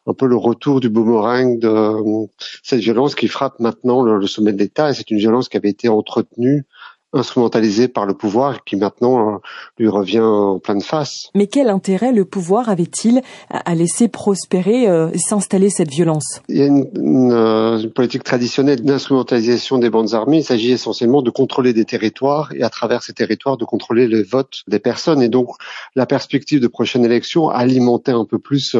un 0.05 0.13
peu 0.13 0.27
le 0.27 0.35
retour 0.35 0.81
du 0.81 0.89
boomerang 0.89 1.57
de 1.57 1.67
euh, 1.67 2.27
cette 2.63 2.81
violence 2.81 3.15
qui 3.15 3.27
frappe 3.27 3.59
maintenant 3.59 4.03
le, 4.03 4.19
le 4.19 4.27
sommet 4.27 4.53
de 4.53 4.59
l'État. 4.59 4.91
Et 4.91 4.93
c'est 4.93 5.09
une 5.09 5.17
violence 5.17 5.49
qui 5.49 5.57
avait 5.57 5.69
été 5.69 5.89
entretenue 5.89 6.65
instrumentalisé 7.13 7.87
par 7.87 8.05
le 8.05 8.13
pouvoir 8.13 8.63
qui 8.63 8.75
maintenant 8.75 9.35
euh, 9.35 9.37
lui 9.77 9.87
revient 9.87 10.19
en 10.19 10.59
pleine 10.59 10.81
face. 10.81 11.29
Mais 11.35 11.47
quel 11.47 11.69
intérêt 11.69 12.11
le 12.11 12.25
pouvoir 12.25 12.69
avait-il 12.69 13.21
à 13.49 13.73
laisser 13.75 14.07
prospérer 14.07 14.87
euh, 14.87 15.09
et 15.13 15.17
s'installer 15.17 15.69
cette 15.69 15.89
violence? 15.89 16.41
Il 16.49 16.57
y 16.57 16.61
a 16.61 16.67
une, 16.67 16.87
une, 16.95 17.31
euh, 17.31 17.79
une 17.79 17.91
politique 17.91 18.23
traditionnelle 18.23 18.83
d'instrumentalisation 18.83 19.79
des 19.79 19.89
bandes 19.89 20.13
armées. 20.13 20.37
Il 20.37 20.43
s'agit 20.43 20.71
essentiellement 20.71 21.21
de 21.21 21.31
contrôler 21.31 21.73
des 21.73 21.85
territoires 21.85 22.51
et 22.53 22.63
à 22.63 22.69
travers 22.69 23.01
ces 23.01 23.13
territoires 23.13 23.57
de 23.57 23.65
contrôler 23.65 24.07
les 24.07 24.23
votes 24.23 24.63
des 24.67 24.79
personnes. 24.79 25.21
Et 25.21 25.29
donc 25.29 25.49
la 25.95 26.05
perspective 26.05 26.59
de 26.59 26.67
prochaine 26.67 27.05
élection 27.05 27.49
alimentait 27.49 28.11
un 28.11 28.25
peu 28.25 28.37
plus 28.37 28.75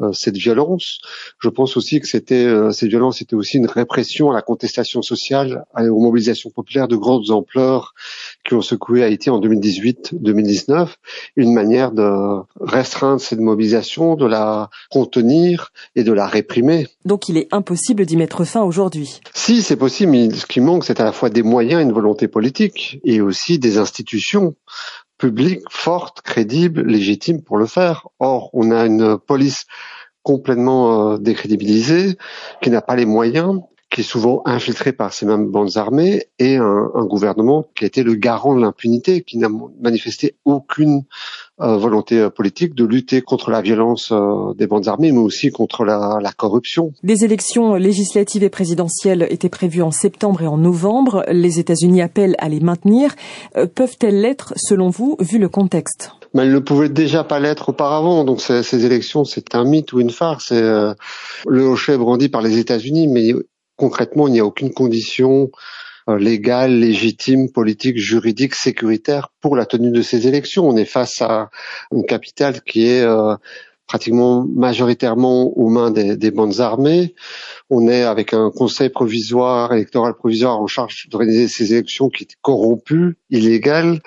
euh, 0.00 0.12
cette 0.12 0.36
violence. 0.36 1.00
Je 1.40 1.48
pense 1.48 1.76
aussi 1.76 2.00
que 2.00 2.06
c'était 2.06 2.44
euh, 2.44 2.70
cette 2.70 2.88
violence 2.88 3.20
était 3.20 3.34
aussi 3.34 3.56
une 3.56 3.66
répression 3.66 4.30
à 4.30 4.34
la 4.34 4.42
contestation 4.42 5.02
sociale, 5.02 5.64
aux 5.76 6.00
mobilisations 6.00 6.50
populaires 6.50 6.86
de 6.86 6.94
grandes 6.94 7.30
ampleur 7.48 7.94
qui 8.44 8.54
ont 8.54 8.62
secoué 8.62 9.02
Haïti 9.02 9.30
en 9.30 9.40
2018-2019, 9.40 10.88
une 11.36 11.52
manière 11.52 11.92
de 11.92 12.40
restreindre 12.60 13.20
cette 13.20 13.40
mobilisation, 13.40 14.16
de 14.16 14.26
la 14.26 14.70
contenir 14.90 15.70
et 15.96 16.04
de 16.04 16.12
la 16.12 16.26
réprimer. 16.26 16.86
Donc 17.04 17.28
il 17.28 17.36
est 17.36 17.48
impossible 17.52 18.06
d'y 18.06 18.16
mettre 18.16 18.44
fin 18.44 18.62
aujourd'hui. 18.62 19.20
Si, 19.34 19.62
c'est 19.62 19.76
possible, 19.76 20.12
mais 20.12 20.30
ce 20.30 20.46
qui 20.46 20.60
manque, 20.60 20.84
c'est 20.84 21.00
à 21.00 21.04
la 21.04 21.12
fois 21.12 21.30
des 21.30 21.42
moyens, 21.42 21.82
une 21.82 21.92
volonté 21.92 22.28
politique 22.28 23.00
et 23.04 23.20
aussi 23.20 23.58
des 23.58 23.78
institutions 23.78 24.54
publiques 25.18 25.64
fortes, 25.68 26.20
crédibles, 26.22 26.82
légitimes 26.82 27.42
pour 27.42 27.56
le 27.58 27.66
faire. 27.66 28.06
Or, 28.20 28.50
on 28.52 28.70
a 28.70 28.86
une 28.86 29.18
police 29.18 29.64
complètement 30.22 31.12
euh, 31.12 31.18
décrédibilisée, 31.18 32.16
qui 32.60 32.70
n'a 32.70 32.82
pas 32.82 32.96
les 32.96 33.06
moyens, 33.06 33.60
qui 33.90 34.02
est 34.02 34.04
souvent 34.04 34.42
infiltré 34.44 34.92
par 34.92 35.12
ces 35.12 35.24
mêmes 35.24 35.46
bandes 35.46 35.76
armées, 35.76 36.24
et 36.38 36.56
un, 36.56 36.90
un 36.94 37.04
gouvernement 37.04 37.64
qui 37.74 37.84
a 37.84 37.86
été 37.86 38.02
le 38.02 38.14
garant 38.14 38.54
de 38.54 38.60
l'impunité, 38.60 39.22
qui 39.22 39.38
n'a 39.38 39.48
manifesté 39.80 40.36
aucune 40.44 41.04
euh, 41.60 41.76
volonté 41.76 42.20
euh, 42.20 42.30
politique 42.30 42.74
de 42.74 42.84
lutter 42.84 43.20
contre 43.20 43.50
la 43.50 43.62
violence 43.62 44.10
euh, 44.12 44.54
des 44.54 44.68
bandes 44.68 44.86
armées, 44.86 45.10
mais 45.10 45.18
aussi 45.18 45.50
contre 45.50 45.84
la, 45.84 46.18
la, 46.22 46.30
corruption. 46.30 46.92
Des 47.02 47.24
élections 47.24 47.74
législatives 47.74 48.44
et 48.44 48.48
présidentielles 48.48 49.26
étaient 49.30 49.48
prévues 49.48 49.82
en 49.82 49.90
septembre 49.90 50.42
et 50.42 50.46
en 50.46 50.58
novembre. 50.58 51.24
Les 51.32 51.58
États-Unis 51.58 52.00
appellent 52.00 52.36
à 52.38 52.48
les 52.48 52.60
maintenir. 52.60 53.16
Euh, 53.56 53.66
Peuvent-elles 53.66 54.20
l'être, 54.20 54.52
selon 54.56 54.90
vous, 54.90 55.16
vu 55.18 55.38
le 55.38 55.48
contexte? 55.48 56.12
Mais 56.32 56.42
elles 56.42 56.52
ne 56.52 56.58
pouvaient 56.60 56.90
déjà 56.90 57.24
pas 57.24 57.40
l'être 57.40 57.70
auparavant. 57.70 58.22
Donc 58.24 58.40
ces 58.40 58.84
élections, 58.84 59.24
c'est 59.24 59.56
un 59.56 59.64
mythe 59.64 59.92
ou 59.92 60.00
une 60.00 60.10
farce. 60.10 60.52
Le 60.52 60.94
hochet 61.62 61.96
brandi 61.96 62.28
par 62.28 62.42
les 62.42 62.58
États-Unis, 62.58 63.08
mais 63.08 63.32
concrètement, 63.78 64.28
il 64.28 64.32
n'y 64.32 64.40
a 64.40 64.44
aucune 64.44 64.74
condition 64.74 65.50
euh, 66.08 66.18
légale, 66.18 66.78
légitime, 66.78 67.50
politique, 67.50 67.96
juridique, 67.96 68.54
sécuritaire 68.54 69.32
pour 69.40 69.56
la 69.56 69.64
tenue 69.64 69.90
de 69.90 70.02
ces 70.02 70.26
élections. 70.26 70.68
On 70.68 70.76
est 70.76 70.84
face 70.84 71.22
à 71.22 71.48
une 71.92 72.04
capitale 72.04 72.60
qui 72.62 72.86
est 72.86 73.02
euh, 73.02 73.34
pratiquement 73.86 74.44
majoritairement 74.54 75.56
aux 75.56 75.70
mains 75.70 75.90
des, 75.90 76.16
des, 76.16 76.30
bandes 76.30 76.60
armées. 76.60 77.14
On 77.70 77.88
est 77.88 78.02
avec 78.02 78.34
un 78.34 78.50
conseil 78.50 78.90
provisoire, 78.90 79.72
électoral 79.72 80.14
provisoire 80.14 80.60
en 80.60 80.66
charge 80.66 81.08
d'organiser 81.08 81.48
ces 81.48 81.72
élections 81.72 82.10
qui 82.10 82.24
est 82.24 82.36
corrompu, 82.42 83.16
illégal 83.30 84.00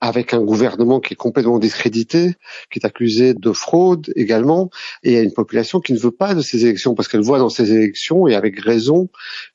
avec 0.00 0.34
un 0.34 0.40
gouvernement 0.40 1.00
qui 1.00 1.14
est 1.14 1.16
complètement 1.16 1.58
discrédité, 1.58 2.34
qui 2.70 2.78
est 2.78 2.86
accusé 2.86 3.34
de 3.34 3.52
fraude 3.52 4.12
également, 4.16 4.70
et 5.02 5.16
a 5.16 5.22
une 5.22 5.32
population 5.32 5.80
qui 5.80 5.92
ne 5.92 5.98
veut 5.98 6.10
pas 6.10 6.34
de 6.34 6.42
ces 6.42 6.64
élections 6.64 6.94
parce 6.94 7.08
qu'elle 7.08 7.22
voit 7.22 7.38
dans 7.38 7.48
ces 7.48 7.72
élections, 7.72 8.26
et 8.28 8.34
avec 8.34 8.60
raison, 8.60 9.08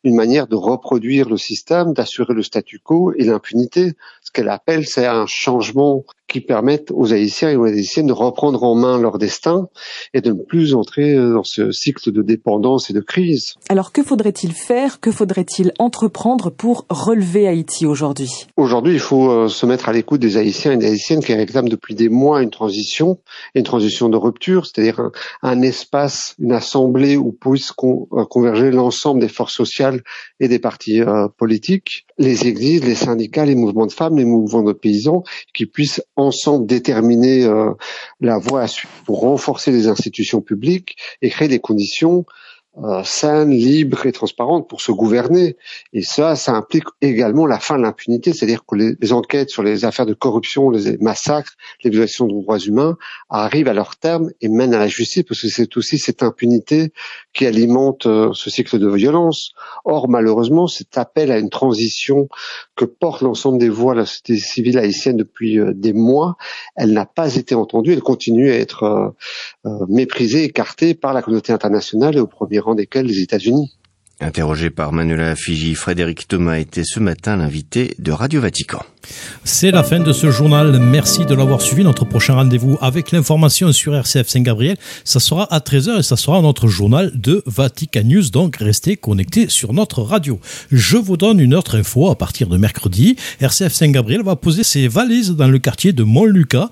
une 0.04 0.16
manière 0.16 0.48
de 0.48 0.56
reproduire 0.56 1.30
le 1.30 1.38
système, 1.38 1.94
d'assurer 1.94 2.34
le 2.34 2.44
statu 2.44 2.80
quo 2.80 3.14
et 3.18 3.24
l'impunité. 3.24 3.94
Ce 4.24 4.32
qu'elle 4.32 4.50
appelle, 4.50 4.86
c'est 4.86 5.06
un 5.06 5.26
changement 5.28 6.06
qui 6.32 6.40
permettent 6.40 6.92
aux 6.92 7.12
Haïtiens 7.12 7.50
et 7.50 7.56
aux 7.58 7.66
Haïtiennes 7.66 8.08
de 8.08 8.14
reprendre 8.14 8.64
en 8.64 8.74
main 8.74 8.98
leur 8.98 9.18
destin 9.18 9.68
et 10.14 10.22
de 10.22 10.32
ne 10.32 10.42
plus 10.42 10.74
entrer 10.74 11.16
dans 11.16 11.44
ce 11.44 11.72
cycle 11.72 12.12
de 12.12 12.22
dépendance 12.22 12.90
et 12.90 12.94
de 12.94 13.02
crise. 13.02 13.56
Alors 13.68 13.92
que 13.92 14.02
faudrait-il 14.02 14.54
faire 14.54 15.02
Que 15.02 15.12
faudrait-il 15.12 15.74
entreprendre 15.78 16.50
pour 16.50 16.86
relever 16.90 17.48
Haïti 17.50 17.86
aujourd'hui? 17.86 18.48
Aujourd'hui, 18.56 18.94
il 18.94 19.00
faut 19.00 19.30
euh, 19.30 19.48
se 19.50 19.66
mettre 19.66 19.90
à 19.90 19.94
l'écoute 19.94 20.22
des 20.22 20.31
Haïtiens 20.38 20.74
et 20.74 20.78
des 20.78 20.88
Haïtiennes 20.88 21.24
qui 21.24 21.34
réclament 21.34 21.70
depuis 21.70 21.96
des 21.96 22.10
mois 22.10 22.42
une 22.42 22.50
transition, 22.50 23.20
une 23.56 23.64
transition 23.64 24.10
de 24.10 24.18
rupture, 24.18 24.66
c'est-à-dire 24.66 25.12
un, 25.42 25.62
espace, 25.62 26.36
une 26.40 26.52
assemblée 26.52 27.18
où 27.18 27.32
puissent 27.32 27.74
euh, 27.84 28.26
converger 28.26 28.72
l'ensemble 28.72 29.22
des 29.22 29.28
forces 29.28 29.54
sociales 29.54 30.02
et 30.40 30.48
des 30.48 30.60
partis 30.60 31.02
euh, 31.02 31.28
politiques, 31.38 32.06
les 32.18 32.48
églises, 32.48 32.84
les 32.84 32.96
syndicats, 32.96 33.46
les 33.46 33.56
mouvements 33.56 33.88
de 33.88 33.92
femmes, 33.92 34.18
les 34.18 34.26
mouvements 34.26 34.64
de 34.64 34.74
paysans, 34.74 35.24
qui 35.54 35.66
puissent 35.66 36.02
ensemble 36.16 36.66
déterminer 36.66 37.46
euh, 37.46 37.72
la 38.20 38.38
voie 38.38 38.62
à 38.62 38.68
suivre 38.68 38.94
pour 39.06 39.22
renforcer 39.22 39.72
les 39.72 39.88
institutions 39.88 40.42
publiques 40.42 40.98
et 41.22 41.30
créer 41.30 41.48
des 41.48 41.60
conditions 41.60 42.26
euh, 42.78 43.04
saine, 43.04 43.50
libre 43.50 44.06
et 44.06 44.14
transparente 44.14 44.70
pour 44.70 44.80
se 44.80 44.94
gouverner. 44.94 45.58
Et 45.92 46.04
ça, 46.04 46.38
ça 46.38 46.54
implique 46.54 46.86
également 47.02 47.46
la 47.46 47.60
fin 47.60 47.78
de 47.78 47.84
l'impunité, 47.84 48.32
c'est-à-dire 48.32 48.64
que 48.66 48.76
les, 48.76 49.14
enquêtes 49.14 49.50
sur 49.50 49.62
les 49.62 49.84
affaires 49.84 50.06
de 50.06 50.14
corruption, 50.14 50.70
les 50.70 50.98
massacres, 51.00 51.52
les 51.84 51.90
violations 51.90 52.28
de 52.28 52.32
droits 52.32 52.60
humains 52.60 52.98
arrivent 53.30 53.68
à 53.68 53.74
leur 53.74 53.98
terme 53.98 54.30
et 54.40 54.48
mènent 54.48 54.74
à 54.74 54.80
la 54.80 54.88
justice, 54.88 55.24
parce 55.24 55.42
que 55.42 55.50
c'est 55.50 55.76
aussi 55.76 55.98
cette 55.98 56.24
impunité 56.24 56.94
qui 57.34 57.46
alimente 57.46 58.06
euh, 58.06 58.32
ce 58.34 58.50
cycle 58.50 58.80
de 58.80 58.90
violence. 58.90 59.52
Or, 59.84 60.08
malheureusement, 60.08 60.68
cet 60.68 60.98
appel 60.98 61.32
à 61.34 61.40
une 61.40 61.50
transition 61.50 62.30
que 62.78 62.86
porte 62.86 63.22
l'ensemble 63.22 63.58
des 63.58 63.70
voix 63.70 63.96
de 63.96 64.00
la 64.00 64.06
société 64.06 64.38
civile 64.38 64.80
haïtienne 64.80 65.18
depuis 65.18 65.60
euh, 65.60 65.74
des 65.74 65.92
mois, 65.92 66.38
elle 66.78 66.94
n'a 66.94 67.06
pas 67.06 67.36
été 67.36 67.54
entendue, 67.54 67.92
elle 67.92 68.02
continue 68.02 68.50
à 68.50 68.56
être 68.56 69.14
euh, 69.66 69.86
méprisée, 69.90 70.46
écartée 70.46 70.94
par 70.94 71.14
la 71.14 71.22
communauté 71.22 71.52
internationale 71.52 72.16
et 72.16 72.22
au 72.22 72.28
premier 72.28 72.61
rang 72.62 72.76
desquels 72.76 73.06
les 73.06 73.20
États-Unis. 73.20 73.72
Interrogé 74.22 74.70
par 74.70 74.94
Manuela 74.94 75.36
Fiji, 75.36 75.74
Frédéric 75.74 76.28
Thomas 76.28 76.60
était 76.60 76.84
ce 76.84 77.00
matin 77.00 77.38
l'invité 77.38 77.96
de 77.98 78.12
Radio 78.12 78.40
Vatican. 78.40 78.84
C'est 79.44 79.72
la 79.72 79.84
fin 79.84 80.00
de 80.00 80.12
ce 80.14 80.30
journal. 80.30 80.80
Merci 80.80 81.26
de 81.26 81.34
l'avoir 81.34 81.60
suivi. 81.60 81.84
Notre 81.84 82.06
prochain 82.06 82.36
rendez-vous 82.36 82.78
avec 82.82 83.12
l'information 83.12 83.72
sur 83.72 83.96
RCF 83.96 84.28
Saint-Gabriel, 84.28 84.78
ça 85.04 85.20
sera 85.20 85.52
à 85.52 85.58
13h 85.58 86.00
et 86.00 86.04
ça 86.04 86.18
sera 86.18 86.40
notre 86.40 86.68
journal 86.68 87.12
de 87.16 87.42
Vatican 87.48 88.04
News. 88.04 88.30
Donc 88.30 88.58
restez 88.58 88.96
connectés 88.96 89.50
sur 89.50 89.74
notre 89.74 90.04
radio. 90.04 90.40
Je 90.72 90.98
vous 90.98 91.18
donne 91.18 91.40
une 91.40 91.56
autre 91.56 91.76
info 91.76 92.12
à 92.12 92.16
partir 92.16 92.48
de 92.48 92.58
mercredi. 92.58 93.16
RCF 93.40 93.74
Saint-Gabriel 93.74 94.22
va 94.22 94.36
poser 94.36 94.64
ses 94.64 94.88
valises 94.88 95.32
dans 95.32 95.48
le 95.48 95.58
quartier 95.58 95.94
de 95.94 96.04
Montlucas 96.04 96.70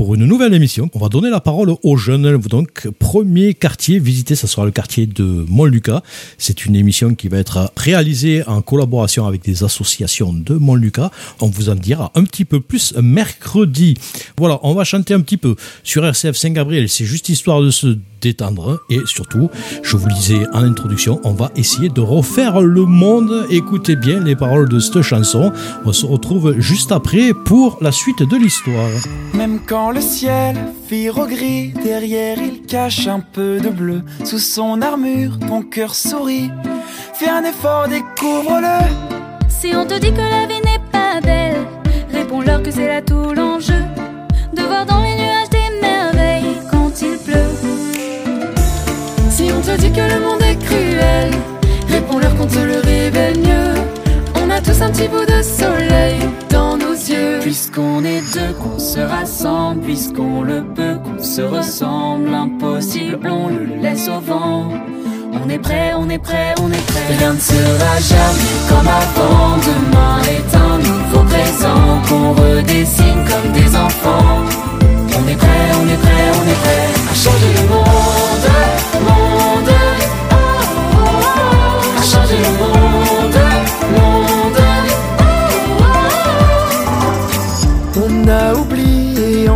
pour 0.00 0.14
une 0.14 0.24
nouvelle 0.24 0.54
émission. 0.54 0.88
On 0.94 0.98
va 0.98 1.10
donner 1.10 1.28
la 1.28 1.40
parole 1.40 1.74
aux 1.82 1.96
jeunes. 1.98 2.38
Donc, 2.38 2.88
premier 2.98 3.52
quartier 3.52 3.98
visité, 3.98 4.34
ça 4.34 4.46
sera 4.46 4.64
le 4.64 4.70
quartier 4.70 5.04
de 5.04 5.44
Montlucas. 5.46 6.02
C'est 6.38 6.64
une 6.64 6.74
émission 6.74 7.14
qui 7.14 7.28
va 7.28 7.36
être 7.36 7.70
réalisée 7.76 8.42
en 8.46 8.62
collaboration 8.62 9.26
avec 9.26 9.42
des 9.42 9.62
associations 9.62 10.32
de 10.32 10.54
Montlucas. 10.54 11.10
On 11.42 11.48
vous 11.48 11.68
en 11.68 11.74
dira 11.74 12.12
un 12.14 12.24
petit 12.24 12.46
peu 12.46 12.60
plus 12.60 12.94
mercredi. 12.96 13.92
Voilà, 14.38 14.58
on 14.62 14.72
va 14.72 14.84
chanter 14.84 15.12
un 15.12 15.20
petit 15.20 15.36
peu 15.36 15.54
sur 15.84 16.02
RCF 16.02 16.34
Saint-Gabriel. 16.34 16.88
C'est 16.88 17.04
juste 17.04 17.28
histoire 17.28 17.60
de 17.60 17.70
se 17.70 17.98
détendre 18.20 18.80
et 18.90 19.00
surtout, 19.06 19.50
je 19.82 19.96
vous 19.96 20.08
lisais 20.08 20.46
en 20.52 20.62
introduction, 20.62 21.20
on 21.24 21.32
va 21.32 21.50
essayer 21.56 21.88
de 21.88 22.00
refaire 22.00 22.60
le 22.60 22.84
monde. 22.84 23.46
Écoutez 23.50 23.96
bien 23.96 24.20
les 24.20 24.36
paroles 24.36 24.68
de 24.68 24.78
cette 24.78 25.02
chanson. 25.02 25.52
On 25.84 25.92
se 25.92 26.06
retrouve 26.06 26.54
juste 26.58 26.92
après 26.92 27.32
pour 27.32 27.78
la 27.80 27.92
suite 27.92 28.22
de 28.22 28.36
l'histoire. 28.36 28.90
Le 29.92 30.00
ciel 30.00 30.56
vire 30.88 31.18
au 31.18 31.26
gris, 31.26 31.72
derrière 31.84 32.38
il 32.38 32.62
cache 32.62 33.06
un 33.06 33.20
peu 33.20 33.58
de 33.60 33.68
bleu. 33.68 34.02
Sous 34.24 34.38
son 34.38 34.82
armure, 34.82 35.38
ton 35.38 35.62
cœur 35.62 35.94
sourit. 35.94 36.50
Fais 37.14 37.28
un 37.28 37.44
effort, 37.44 37.88
découvre-le. 37.88 38.86
Si 39.48 39.72
on 39.74 39.86
te 39.86 39.98
dit 39.98 40.12
que 40.12 40.20
la 40.20 40.46
vie 40.46 40.60
n'est 40.64 40.84
pas 40.92 41.20
belle, 41.20 41.66
réponds-leur 42.12 42.62
que 42.62 42.70
c'est 42.70 42.88
là 42.88 43.02
tout 43.02 43.32
l'enjeu. 43.32 43.82
De 44.54 44.62
voir 44.62 44.86
dans 44.86 45.02
les 45.02 45.14
nuages 45.16 45.50
des 45.50 45.80
merveilles 45.80 46.56
quand 46.70 46.90
il 47.02 47.16
pleut. 47.18 47.54
Si 49.30 49.50
on 49.52 49.60
te 49.60 49.80
dit 49.80 49.92
que 49.92 50.14
le 50.14 50.20
monde 50.20 50.42
est 50.42 50.58
cruel, 50.64 51.30
réponds-leur 51.88 52.36
qu'on 52.36 52.46
te 52.46 52.58
le 52.58 52.80
révèle 52.80 53.38
mieux. 53.38 53.74
On 54.36 54.50
a 54.50 54.60
tous 54.60 54.82
un 54.82 54.90
petit 54.90 55.08
bout 55.08 55.24
de 55.24 55.42
soleil 55.42 56.20
dans 56.50 56.69
Puisqu'on 57.40 58.04
est 58.04 58.20
deux, 58.34 58.52
qu'on 58.60 58.78
se 58.78 59.00
rassemble, 59.00 59.80
puisqu'on 59.80 60.42
le 60.42 60.62
peut, 60.62 60.98
qu'on 61.02 61.22
se 61.22 61.40
ressemble. 61.40 62.28
Impossible, 62.34 63.28
on 63.30 63.48
le 63.48 63.64
laisse 63.80 64.08
au 64.08 64.20
vent. 64.20 64.68
On 65.32 65.48
est 65.48 65.58
prêt, 65.58 65.92
on 65.96 66.08
est 66.10 66.18
prêt, 66.18 66.54
on 66.60 66.70
est 66.70 66.86
prêt. 66.86 67.16
Rien 67.18 67.32
ne 67.32 67.38
sera 67.38 67.98
jamais 68.00 68.68
comme 68.68 68.86
avant. 68.86 69.56
Demain 69.64 70.20
est 70.24 70.54
un 70.54 70.78
nouveau 70.78 71.24
présent 71.24 72.02
qu'on 72.08 72.32
redessine 72.34 73.24
comme 73.28 73.52
des 73.52 73.74
enfants. 73.76 74.44
On 75.18 75.28
est 75.28 75.36
prêt, 75.36 75.70
on 75.82 75.88
est 75.88 75.96
prêt, 75.96 76.30
on 76.34 76.48
est 76.48 76.60
prêt 76.60 76.88
à 77.10 77.14
changer 77.14 77.52
le 77.56 77.68
monde, 77.68 78.46
monde. 79.08 79.72
Oh, 80.32 80.98
à 81.98 82.02
changer 82.02 82.36
le 82.36 82.52
monde, 82.58 82.69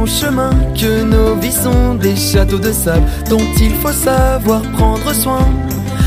chemin 0.07 0.51
que 0.75 1.03
nos 1.03 1.35
vies 1.37 1.53
sont 1.53 1.95
des 1.95 2.17
châteaux 2.17 2.59
de 2.59 2.73
sable 2.73 3.07
dont 3.29 3.47
il 3.61 3.75
faut 3.75 3.93
savoir 3.93 4.63
prendre 4.73 5.13
soin. 5.13 5.47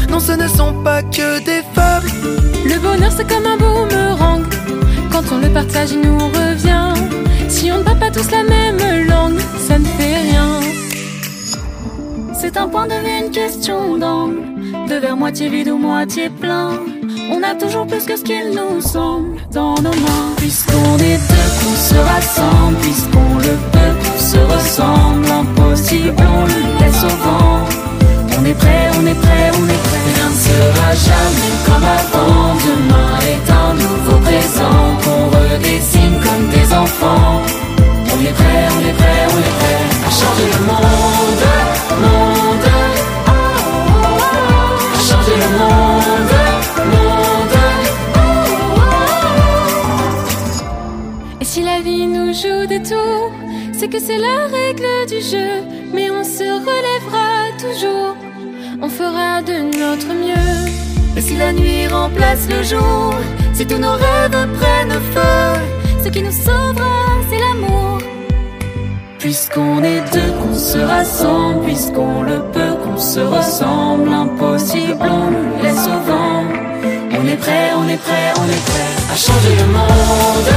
Non, 0.09 0.19
ce 0.19 0.33
ne 0.33 0.47
sont 0.47 0.83
pas 0.83 1.03
que 1.03 1.43
des 1.43 1.61
fables. 1.73 2.11
Le 2.65 2.79
bonheur 2.79 3.11
c'est 3.15 3.27
comme 3.27 3.45
un 3.45 3.57
boomerang. 3.57 4.43
Quand 5.11 5.23
on 5.31 5.39
le 5.39 5.49
partage, 5.49 5.91
il 5.91 6.01
nous 6.01 6.17
revient. 6.17 6.93
Si 7.49 7.71
on 7.71 7.79
ne 7.79 7.83
parle 7.83 7.99
pas 7.99 8.11
tous 8.11 8.29
la 8.29 8.43
même 8.43 9.07
langue, 9.07 9.39
ça 9.67 9.79
ne 9.79 9.85
fait 9.85 10.15
rien. 10.15 10.59
C'est 12.39 12.55
un 12.57 12.67
point 12.67 12.85
de 12.87 12.93
vue, 12.93 13.25
une 13.25 13.31
question 13.31 13.97
d'angle. 13.97 14.37
De 14.87 14.95
verre 14.95 15.17
moitié 15.17 15.49
vide 15.49 15.69
ou 15.69 15.77
moitié 15.77 16.29
plein. 16.29 16.71
On 17.31 17.41
a 17.43 17.55
toujours 17.55 17.87
plus 17.87 18.05
que 18.05 18.15
ce 18.15 18.23
qu'il 18.23 18.51
nous 18.51 18.79
semble 18.79 19.37
dans 19.51 19.75
nos 19.75 19.89
mains. 19.89 20.35
Puisqu'on 20.37 20.97
est 20.97 21.17
deux, 21.17 21.49
qu'on 21.59 21.75
se 21.75 21.95
rassemble. 21.95 22.77
Puisqu'on 22.81 23.37
le 23.37 23.55
peut, 23.71 23.86
se 24.27 24.37
ressemble. 24.37 25.25
Impossible, 25.41 26.23
on 26.39 26.45
le 26.53 26.61
laisse 26.79 27.03
au 27.03 27.15
vent. 27.25 27.59
On 28.37 28.45
est 28.45 28.57
prêt, 28.63 28.83
on 28.99 29.05
est 29.11 29.19
prêt, 29.25 29.45
on 29.59 29.65
est 29.75 29.83
prêt. 29.87 30.03
Rien 30.15 30.29
ne 30.33 30.39
sera 30.47 30.89
jamais 31.09 31.53
comme 31.65 31.87
avant. 31.99 32.55
Demain 32.67 33.13
est 33.33 33.47
un 33.63 33.71
nouveau 33.83 34.16
jour, 62.69 63.13
si 63.53 63.65
tous 63.65 63.77
nos 63.77 63.97
rêves 64.05 64.47
prennent 64.59 64.99
feu, 65.13 66.03
Ce 66.03 66.09
qui 66.09 66.21
nous 66.21 66.31
sauvera, 66.31 66.97
c'est 67.29 67.39
l'amour. 67.45 67.99
Puisqu'on 69.19 69.83
est 69.83 70.01
deux, 70.13 70.31
qu'on 70.39 70.57
se 70.57 70.77
rassemble, 70.77 71.65
puisqu'on 71.65 72.21
le 72.23 72.39
peut, 72.53 72.75
qu'on 72.83 72.97
se 72.97 73.19
ressemble, 73.19 74.09
impossible, 74.13 74.97
on 75.01 75.29
le 75.35 75.63
laisse 75.63 75.85
au 75.95 75.99
vent. 76.09 76.43
On 77.19 77.27
est 77.27 77.41
prêt, 77.45 77.67
on 77.81 77.87
est 77.89 78.01
prêt, 78.07 78.27
on 78.41 78.47
est 78.55 78.63
prêt 78.69 78.87
à 79.13 79.15
changer 79.15 79.55
le 79.61 79.67
monde, 79.77 80.51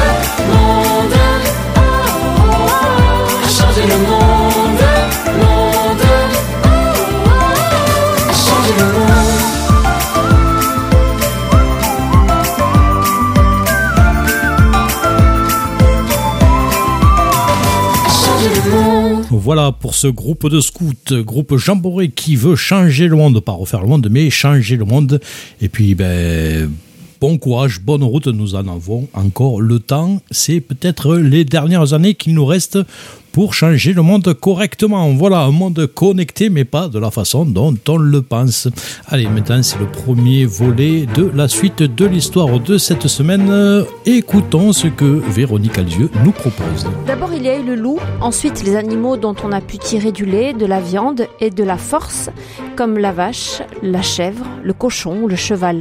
monde. 0.53 1.17
À 3.45 3.49
changer 3.49 3.87
le 3.87 3.99
monde. 4.11 4.90
Voilà 19.33 19.71
pour 19.71 19.95
ce 19.95 20.09
groupe 20.09 20.49
de 20.49 20.61
scouts, 20.61 20.93
groupe 21.11 21.57
Jamboree 21.57 22.11
qui 22.11 22.35
veut 22.35 22.57
changer 22.57 23.07
le 23.07 23.15
monde, 23.15 23.39
pas 23.41 23.53
refaire 23.53 23.81
le 23.81 23.87
monde, 23.87 24.09
mais 24.11 24.29
changer 24.29 24.77
le 24.77 24.85
monde. 24.85 25.21
Et 25.61 25.69
puis, 25.69 25.95
ben, 25.95 26.69
bon 27.21 27.39
courage, 27.39 27.81
bonne 27.81 28.03
route, 28.03 28.27
nous 28.27 28.57
en 28.57 28.67
avons 28.67 29.09
encore 29.13 29.61
le 29.61 29.79
temps. 29.79 30.21
C'est 30.33 30.61
peut-être 30.61 31.17
les 31.17 31.45
dernières 31.45 31.93
années 31.93 32.15
qu'il 32.15 32.35
nous 32.35 32.45
reste 32.45 32.79
pour 33.33 33.55
changer 33.55 33.93
le 33.93 34.03
monde 34.03 34.33
correctement. 34.35 35.09
Voilà, 35.15 35.41
un 35.41 35.51
monde 35.51 35.87
connecté, 35.87 36.51
mais 36.51 36.65
pas 36.65 36.89
de 36.89 36.99
la 36.99 37.11
façon 37.11 37.45
dont 37.45 37.75
on 37.89 37.97
le 37.97 38.23
pense. 38.23 38.69
Allez, 39.07 39.27
maintenant, 39.29 39.63
c'est 39.63 39.79
le 39.79 39.87
premier 39.87 40.45
volet 40.45 41.07
de 41.15 41.31
la 41.35 41.49
suite 41.49 41.83
de 41.83 42.07
l'histoire 42.07 42.61
de 42.61 42.79
cette 42.79 43.07
semaine. 43.09 43.85
Écoutons 44.07 44.73
ce 44.73 44.89
que 44.89 45.05
Véronique 45.05 45.79
Alzieux 45.79 46.11
nous 46.25 46.33
propose. 46.33 46.89
D'abord, 47.07 47.31
il 47.35 47.43
y 47.43 47.49
a 47.49 47.59
eu 47.59 47.65
le 47.65 47.75
loup, 47.75 47.99
ensuite 48.21 48.63
les 48.65 48.77
animaux 48.77 49.17
dont 49.17 49.35
on 49.45 49.53
a 49.53 49.61
pu 49.61 49.79
tirer 49.79 50.13
du 50.13 50.25
lait, 50.25 50.53
de 50.53 50.67
la 50.67 50.81
viande 50.81 51.27
et 51.41 51.51
de 51.51 51.65
la 51.65 51.77
force, 51.77 52.31
comme 52.77 52.99
la 52.99 53.13
vache, 53.13 53.63
la 53.83 54.03
chèvre, 54.03 54.47
le 54.63 54.73
cochon, 54.73 55.27
le 55.27 55.37
cheval. 55.37 55.81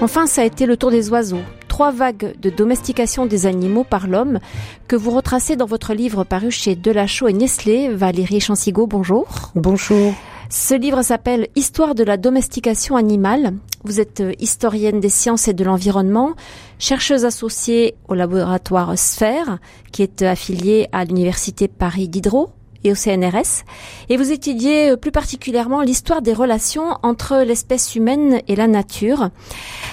Enfin, 0.00 0.26
ça 0.26 0.42
a 0.42 0.44
été 0.44 0.66
le 0.66 0.76
tour 0.76 0.90
des 0.90 1.10
oiseaux. 1.10 1.42
Trois 1.78 1.92
vagues 1.92 2.34
de 2.40 2.50
domestication 2.50 3.26
des 3.26 3.46
animaux 3.46 3.84
par 3.84 4.08
l'homme 4.08 4.40
que 4.88 4.96
vous 4.96 5.12
retracez 5.12 5.54
dans 5.54 5.64
votre 5.64 5.94
livre 5.94 6.24
paru 6.24 6.50
chez 6.50 6.74
Delachaux 6.74 7.28
et 7.28 7.32
Nestlé. 7.32 7.88
Valérie 7.88 8.40
Chansigo, 8.40 8.88
bonjour. 8.88 9.52
Bonjour. 9.54 10.12
Ce 10.50 10.74
livre 10.74 11.02
s'appelle 11.02 11.46
Histoire 11.54 11.94
de 11.94 12.02
la 12.02 12.16
domestication 12.16 12.96
animale. 12.96 13.54
Vous 13.84 14.00
êtes 14.00 14.22
euh, 14.22 14.32
historienne 14.40 14.98
des 14.98 15.08
sciences 15.08 15.46
et 15.46 15.52
de 15.52 15.62
l'environnement, 15.62 16.32
chercheuse 16.80 17.24
associée 17.24 17.94
au 18.08 18.14
laboratoire 18.14 18.98
Sphère, 18.98 19.60
qui 19.92 20.02
est 20.02 20.22
euh, 20.22 20.32
affilié 20.32 20.88
à 20.90 21.04
l'université 21.04 21.68
Paris 21.68 22.08
Diderot 22.08 22.50
et 22.84 22.92
au 22.92 22.94
CNRS, 22.94 23.64
et 24.08 24.16
vous 24.16 24.32
étudiez 24.32 24.90
euh, 24.90 24.96
plus 24.96 25.12
particulièrement 25.12 25.82
l'histoire 25.82 26.22
des 26.22 26.32
relations 26.32 26.98
entre 27.02 27.38
l'espèce 27.38 27.94
humaine 27.94 28.40
et 28.48 28.56
la 28.56 28.66
nature. 28.66 29.30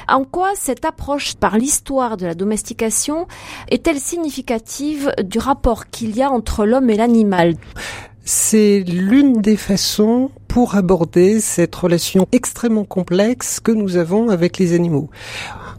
En 0.07 0.23
quoi 0.23 0.51
cette 0.55 0.85
approche 0.85 1.35
par 1.35 1.57
l'histoire 1.57 2.17
de 2.17 2.25
la 2.25 2.35
domestication 2.35 3.27
est-elle 3.69 3.99
significative 3.99 5.11
du 5.23 5.39
rapport 5.39 5.89
qu'il 5.89 6.15
y 6.15 6.21
a 6.21 6.29
entre 6.29 6.65
l'homme 6.65 6.89
et 6.89 6.95
l'animal? 6.95 7.55
C'est 8.23 8.83
l'une 8.87 9.41
des 9.41 9.57
façons 9.57 10.31
pour 10.55 10.75
aborder 10.75 11.41
cette 11.41 11.75
relation 11.75 12.29
extrêmement 12.31 12.85
complexe 12.85 13.59
que 13.59 13.73
nous 13.73 13.97
avons 13.97 14.29
avec 14.29 14.57
les 14.57 14.71
animaux. 14.71 15.09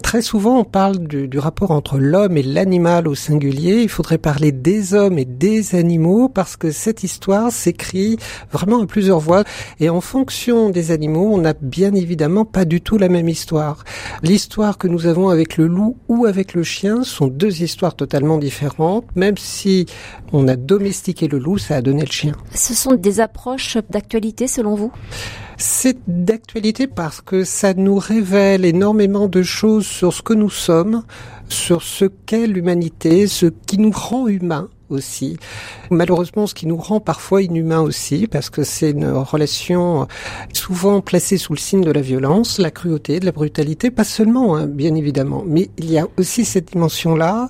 Très 0.02 0.20
souvent, 0.20 0.60
on 0.60 0.64
parle 0.64 0.98
du, 0.98 1.38
rapport 1.38 1.70
entre 1.70 1.98
l'homme 1.98 2.36
et 2.36 2.42
l'animal 2.42 3.08
au 3.08 3.14
singulier. 3.14 3.82
Il 3.82 3.88
faudrait 3.88 4.18
parler 4.18 4.52
des 4.52 4.92
hommes 4.92 5.18
et 5.18 5.24
des 5.24 5.74
animaux 5.74 6.28
parce 6.28 6.56
que 6.56 6.70
cette 6.70 7.02
histoire 7.02 7.50
s'écrit 7.50 8.18
vraiment 8.52 8.82
à 8.82 8.86
plusieurs 8.86 9.18
voix. 9.18 9.44
Et 9.80 9.88
en 9.88 10.02
fonction 10.02 10.68
des 10.68 10.90
animaux, 10.90 11.30
on 11.32 11.38
n'a 11.38 11.54
bien 11.54 11.94
évidemment 11.94 12.44
pas 12.44 12.66
du 12.66 12.82
tout 12.82 12.98
la 12.98 13.08
même 13.08 13.28
histoire. 13.28 13.82
L'histoire 14.22 14.76
que 14.78 14.88
nous 14.88 15.06
avons 15.06 15.30
avec 15.30 15.56
le 15.56 15.66
loup 15.66 15.96
ou 16.08 16.26
avec 16.26 16.52
le 16.52 16.62
chien 16.62 17.02
sont 17.02 17.26
deux 17.26 17.62
histoires 17.62 17.96
totalement 17.96 18.36
différentes. 18.36 19.06
Même 19.16 19.38
si 19.38 19.86
on 20.32 20.46
a 20.48 20.56
domestiqué 20.56 21.26
le 21.28 21.38
loup, 21.38 21.58
ça 21.58 21.76
a 21.76 21.82
donné 21.82 22.02
le 22.02 22.12
chien. 22.12 22.34
Ce 22.54 22.74
sont 22.74 22.94
des 22.94 23.20
approches 23.20 23.78
d'actualité 23.90 24.46
selon 24.46 24.65
c'est 25.58 25.98
d'actualité 26.06 26.86
parce 26.86 27.20
que 27.20 27.44
ça 27.44 27.74
nous 27.74 27.98
révèle 27.98 28.64
énormément 28.64 29.26
de 29.26 29.42
choses 29.42 29.86
sur 29.86 30.12
ce 30.12 30.22
que 30.22 30.34
nous 30.34 30.50
sommes, 30.50 31.02
sur 31.48 31.82
ce 31.82 32.04
qu'est 32.04 32.46
l'humanité, 32.46 33.26
ce 33.26 33.46
qui 33.46 33.78
nous 33.78 33.90
rend 33.90 34.28
humains 34.28 34.68
aussi. 34.88 35.36
Malheureusement, 35.90 36.46
ce 36.46 36.54
qui 36.54 36.66
nous 36.66 36.76
rend 36.76 37.00
parfois 37.00 37.42
inhumains 37.42 37.80
aussi, 37.80 38.26
parce 38.26 38.50
que 38.50 38.64
c'est 38.64 38.90
une 38.90 39.08
relation 39.08 40.06
souvent 40.52 41.00
placée 41.00 41.38
sous 41.38 41.52
le 41.52 41.58
signe 41.58 41.82
de 41.82 41.90
la 41.90 42.00
violence, 42.00 42.58
la 42.58 42.70
cruauté, 42.70 43.20
de 43.20 43.26
la 43.26 43.32
brutalité, 43.32 43.90
pas 43.90 44.04
seulement, 44.04 44.56
hein, 44.56 44.66
bien 44.66 44.94
évidemment, 44.94 45.44
mais 45.46 45.70
il 45.78 45.90
y 45.90 45.98
a 45.98 46.06
aussi 46.16 46.44
cette 46.44 46.72
dimension-là. 46.72 47.48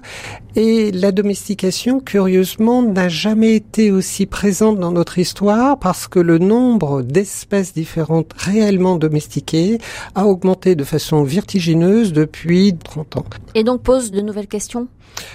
Et 0.54 0.90
la 0.90 1.12
domestication, 1.12 2.00
curieusement, 2.00 2.82
n'a 2.82 3.10
jamais 3.10 3.54
été 3.56 3.90
aussi 3.90 4.24
présente 4.24 4.80
dans 4.80 4.90
notre 4.90 5.18
histoire 5.18 5.78
parce 5.78 6.08
que 6.08 6.18
le 6.18 6.38
nombre 6.38 7.02
d'espèces 7.02 7.74
différentes 7.74 8.32
réellement 8.36 8.96
domestiquées 8.96 9.78
a 10.14 10.26
augmenté 10.26 10.74
de 10.74 10.84
façon 10.84 11.24
vertigineuse 11.24 12.14
depuis 12.14 12.74
30 12.82 13.18
ans. 13.18 13.24
Et 13.54 13.64
donc 13.64 13.82
pose 13.82 14.10
de 14.10 14.22
nouvelles 14.22 14.46
questions? 14.46 14.88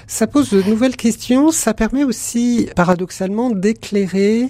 Ça 0.07 0.27
pose 0.27 0.49
de 0.49 0.61
nouvelles 0.63 0.95
questions. 0.95 1.51
Ça 1.51 1.73
permet 1.73 2.03
aussi, 2.03 2.69
paradoxalement, 2.75 3.49
d'éclairer 3.49 4.49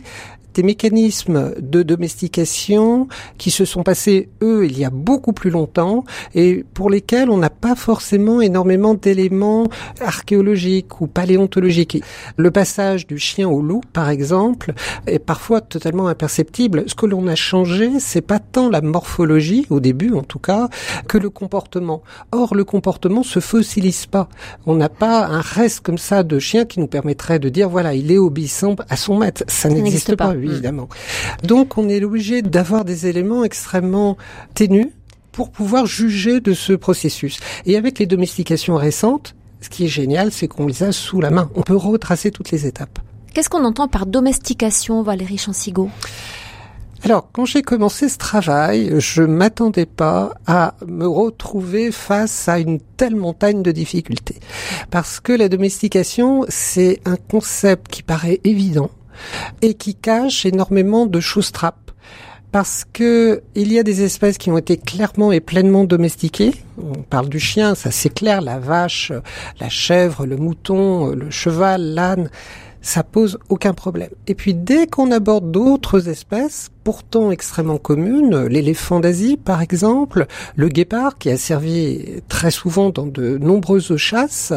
des 0.53 0.63
mécanismes 0.63 1.53
de 1.59 1.83
domestication 1.83 3.07
qui 3.37 3.51
se 3.51 3.65
sont 3.65 3.83
passés, 3.83 4.29
eux, 4.41 4.65
il 4.65 4.77
y 4.77 4.85
a 4.85 4.89
beaucoup 4.89 5.33
plus 5.33 5.49
longtemps 5.49 6.03
et 6.35 6.65
pour 6.73 6.89
lesquels 6.89 7.29
on 7.29 7.37
n'a 7.37 7.49
pas 7.49 7.75
forcément 7.75 8.41
énormément 8.41 8.93
d'éléments 8.93 9.67
archéologiques 10.01 11.01
ou 11.01 11.07
paléontologiques. 11.07 12.03
Le 12.37 12.51
passage 12.51 13.07
du 13.07 13.17
chien 13.17 13.49
au 13.49 13.61
loup, 13.61 13.81
par 13.93 14.09
exemple, 14.09 14.73
est 15.07 15.19
parfois 15.19 15.61
totalement 15.61 16.07
imperceptible. 16.07 16.83
Ce 16.87 16.95
que 16.95 17.05
l'on 17.05 17.27
a 17.27 17.35
changé, 17.35 17.99
c'est 17.99 18.21
pas 18.21 18.39
tant 18.39 18.69
la 18.69 18.81
morphologie, 18.81 19.65
au 19.69 19.79
début 19.79 20.13
en 20.13 20.23
tout 20.23 20.39
cas, 20.39 20.69
que 21.07 21.17
le 21.17 21.29
comportement. 21.29 22.01
Or, 22.31 22.55
le 22.55 22.63
comportement 22.63 23.23
se 23.23 23.39
fossilise 23.39 24.05
pas. 24.05 24.29
On 24.65 24.75
n'a 24.75 24.89
pas 24.89 25.25
un 25.25 25.41
reste 25.41 25.81
comme 25.81 25.97
ça 25.97 26.23
de 26.23 26.39
chien 26.39 26.65
qui 26.65 26.79
nous 26.79 26.87
permettrait 26.87 27.39
de 27.39 27.49
dire, 27.49 27.69
voilà, 27.69 27.93
il 27.93 28.11
est 28.11 28.17
obéissant 28.17 28.75
à 28.89 28.95
son 28.95 29.17
maître. 29.17 29.43
Ça, 29.47 29.69
n'existe 29.69 30.15
pas. 30.15 30.33
Mm. 30.41 30.51
évidemment. 30.51 30.89
Donc 31.43 31.77
on 31.77 31.89
est 31.89 32.03
obligé 32.03 32.41
d'avoir 32.41 32.85
des 32.85 33.07
éléments 33.07 33.43
extrêmement 33.43 34.17
ténus 34.53 34.87
pour 35.31 35.49
pouvoir 35.51 35.85
juger 35.85 36.41
de 36.41 36.53
ce 36.53 36.73
processus. 36.73 37.39
Et 37.65 37.77
avec 37.77 37.99
les 37.99 38.05
domestications 38.05 38.75
récentes, 38.75 39.35
ce 39.61 39.69
qui 39.69 39.85
est 39.85 39.89
génial, 39.89 40.31
c'est 40.31 40.47
qu'on 40.47 40.67
les 40.67 40.83
a 40.83 40.91
sous 40.91 41.21
la 41.21 41.29
main. 41.29 41.49
On 41.55 41.61
peut 41.61 41.75
retracer 41.75 42.31
toutes 42.31 42.51
les 42.51 42.65
étapes. 42.65 42.99
Qu'est-ce 43.33 43.49
qu'on 43.49 43.63
entend 43.63 43.87
par 43.87 44.05
domestication, 44.05 45.03
Valérie 45.03 45.37
Chansigo 45.37 45.89
alors, 47.03 47.29
quand 47.31 47.45
j'ai 47.45 47.63
commencé 47.63 48.09
ce 48.09 48.19
travail, 48.19 48.93
je 48.99 49.23
m'attendais 49.23 49.87
pas 49.87 50.35
à 50.45 50.75
me 50.85 51.07
retrouver 51.07 51.91
face 51.91 52.47
à 52.47 52.59
une 52.59 52.79
telle 52.79 53.15
montagne 53.15 53.63
de 53.63 53.71
difficultés. 53.71 54.39
Parce 54.91 55.19
que 55.19 55.33
la 55.33 55.49
domestication, 55.49 56.45
c'est 56.47 57.01
un 57.05 57.15
concept 57.15 57.87
qui 57.87 58.03
paraît 58.03 58.39
évident, 58.43 58.91
et 59.61 59.73
qui 59.73 59.95
cache 59.95 60.45
énormément 60.45 61.05
de 61.05 61.19
choses 61.19 61.51
trappes 61.51 61.91
parce 62.51 62.85
que 62.91 63.41
il 63.55 63.71
y 63.71 63.79
a 63.79 63.83
des 63.83 64.03
espèces 64.03 64.37
qui 64.37 64.51
ont 64.51 64.57
été 64.57 64.77
clairement 64.77 65.31
et 65.31 65.39
pleinement 65.39 65.85
domestiquées. 65.85 66.53
On 66.77 67.01
parle 67.01 67.29
du 67.29 67.39
chien, 67.39 67.75
ça 67.75 67.91
c'est 67.91 68.13
clair, 68.13 68.41
la 68.41 68.59
vache, 68.59 69.11
la 69.59 69.69
chèvre, 69.69 70.25
le 70.25 70.35
mouton, 70.35 71.07
le 71.07 71.29
cheval, 71.31 71.81
l'âne, 71.93 72.29
ça 72.81 73.03
pose 73.03 73.37
aucun 73.49 73.73
problème. 73.73 74.09
Et 74.27 74.35
puis 74.35 74.53
dès 74.53 74.87
qu'on 74.87 75.11
aborde 75.11 75.51
d'autres 75.51 76.09
espèces, 76.09 76.69
pourtant 76.83 77.31
extrêmement 77.31 77.77
communes, 77.77 78.45
l'éléphant 78.45 78.99
d'Asie 78.99 79.37
par 79.37 79.61
exemple, 79.61 80.25
le 80.55 80.67
guépard 80.67 81.17
qui 81.17 81.29
a 81.29 81.37
servi 81.37 82.21
très 82.27 82.51
souvent 82.51 82.89
dans 82.89 83.05
de 83.05 83.37
nombreuses 83.37 83.95
chasses, 83.97 84.53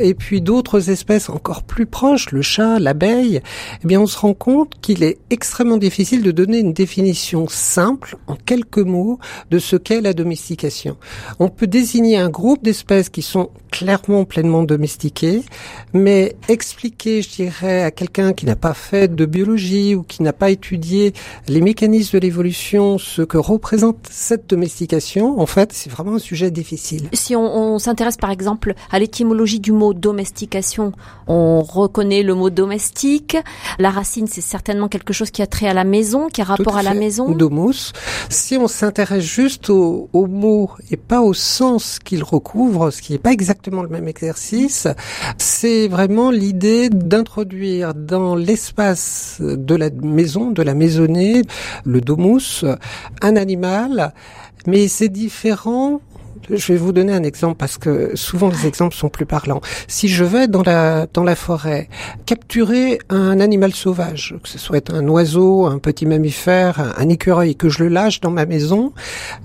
et 0.00 0.14
puis 0.14 0.40
d'autres 0.40 0.90
espèces 0.90 1.28
encore 1.28 1.62
plus 1.62 1.86
proches, 1.86 2.30
le 2.30 2.42
chat, 2.42 2.78
l'abeille, 2.78 3.40
eh 3.82 3.86
bien 3.86 4.00
on 4.00 4.06
se 4.06 4.18
rend 4.18 4.34
compte 4.34 4.74
qu'il 4.80 5.02
est 5.02 5.18
extrêmement 5.30 5.76
difficile 5.76 6.22
de 6.22 6.30
donner 6.30 6.58
une 6.58 6.72
définition 6.72 7.46
simple, 7.48 8.16
en 8.26 8.36
quelques 8.36 8.78
mots, 8.78 9.18
de 9.50 9.58
ce 9.58 9.76
qu'est 9.76 10.00
la 10.00 10.12
domestication. 10.12 10.96
On 11.38 11.48
peut 11.48 11.66
désigner 11.66 12.16
un 12.16 12.30
groupe 12.30 12.62
d'espèces 12.62 13.08
qui 13.08 13.22
sont 13.22 13.50
clairement 13.70 14.24
pleinement 14.24 14.62
domestiquées, 14.62 15.42
mais 15.92 16.36
expliquer, 16.48 17.22
je 17.22 17.30
dirais, 17.30 17.82
à 17.82 17.90
quelqu'un 17.90 18.32
qui 18.32 18.46
n'a 18.46 18.56
pas 18.56 18.74
fait 18.74 19.14
de 19.14 19.26
biologie 19.26 19.94
ou 19.94 20.02
qui 20.02 20.22
n'a 20.22 20.32
pas 20.32 20.50
étudié 20.50 21.12
les 21.48 21.60
mécanismes 21.60 22.18
de 22.18 22.22
l'évolution, 22.22 22.98
ce 22.98 23.22
que 23.22 23.38
représente 23.38 23.98
cette 24.10 24.48
domestication, 24.48 25.40
en 25.40 25.46
fait, 25.46 25.72
c'est 25.72 25.90
vraiment 25.90 26.14
un 26.14 26.18
sujet 26.18 26.50
difficile. 26.50 27.08
Si 27.12 27.34
on, 27.34 27.74
on 27.74 27.78
s'intéresse 27.78 28.16
par 28.16 28.30
exemple 28.30 28.74
à 28.90 28.98
l'étymologie 28.98 29.60
du 29.60 29.72
mot 29.72 29.94
domestication, 29.94 30.92
on 31.26 31.62
reconnaît 31.62 32.22
le 32.22 32.34
mot 32.34 32.50
domestique. 32.50 33.36
La 33.78 33.90
racine, 33.90 34.26
c'est 34.26 34.40
certainement 34.40 34.88
quelque 34.88 35.12
chose 35.12 35.30
qui 35.30 35.42
a 35.42 35.46
trait 35.46 35.68
à 35.68 35.74
la 35.74 35.84
maison, 35.84 36.28
qui 36.28 36.40
a 36.40 36.44
rapport 36.44 36.76
à, 36.76 36.80
à, 36.80 36.82
la 36.82 36.94
maison. 36.94 37.30
Domus. 37.30 37.92
Si 38.28 38.56
on 38.56 38.68
s'intéresse 38.68 39.24
juste 39.24 39.70
au, 39.70 40.08
au, 40.12 40.26
mot 40.26 40.70
et 40.90 40.96
pas 40.96 41.22
au 41.22 41.34
sens 41.34 41.98
qu'il 41.98 42.22
recouvre, 42.22 42.90
ce 42.90 43.02
qui 43.02 43.12
n'est 43.12 43.18
pas 43.18 43.32
exactement 43.32 43.82
le 43.82 43.88
même 43.88 44.08
exercice, 44.08 44.88
c'est 45.38 45.88
vraiment 45.88 46.30
l'idée 46.30 46.90
d'introduire 46.90 47.94
dans 47.94 48.34
l'espace 48.34 49.38
de 49.40 49.74
la 49.74 49.90
maison, 49.90 50.50
de 50.50 50.62
la 50.62 50.74
maisonnée, 50.74 51.37
le 51.84 52.00
domus, 52.00 52.64
un 53.22 53.36
animal, 53.36 54.12
mais 54.66 54.88
c'est 54.88 55.08
différent 55.08 56.00
je 56.50 56.72
vais 56.72 56.78
vous 56.78 56.92
donner 56.92 57.12
un 57.12 57.22
exemple 57.22 57.56
parce 57.56 57.78
que 57.78 58.16
souvent 58.16 58.48
les 58.48 58.66
exemples 58.66 58.94
sont 58.94 59.08
plus 59.08 59.26
parlants. 59.26 59.60
Si 59.86 60.08
je 60.08 60.24
vais 60.24 60.48
dans 60.48 60.62
la 60.62 61.06
dans 61.12 61.24
la 61.24 61.36
forêt 61.36 61.88
capturer 62.26 62.98
un 63.08 63.40
animal 63.40 63.74
sauvage, 63.74 64.34
que 64.42 64.48
ce 64.48 64.58
soit 64.58 64.90
un 64.90 65.06
oiseau, 65.08 65.66
un 65.66 65.78
petit 65.78 66.06
mammifère, 66.06 66.94
un, 66.98 67.08
écureuil, 67.08 67.56
que 67.56 67.68
je 67.68 67.84
le 67.84 67.88
lâche 67.88 68.20
dans 68.20 68.30
ma 68.30 68.46
maison, 68.46 68.92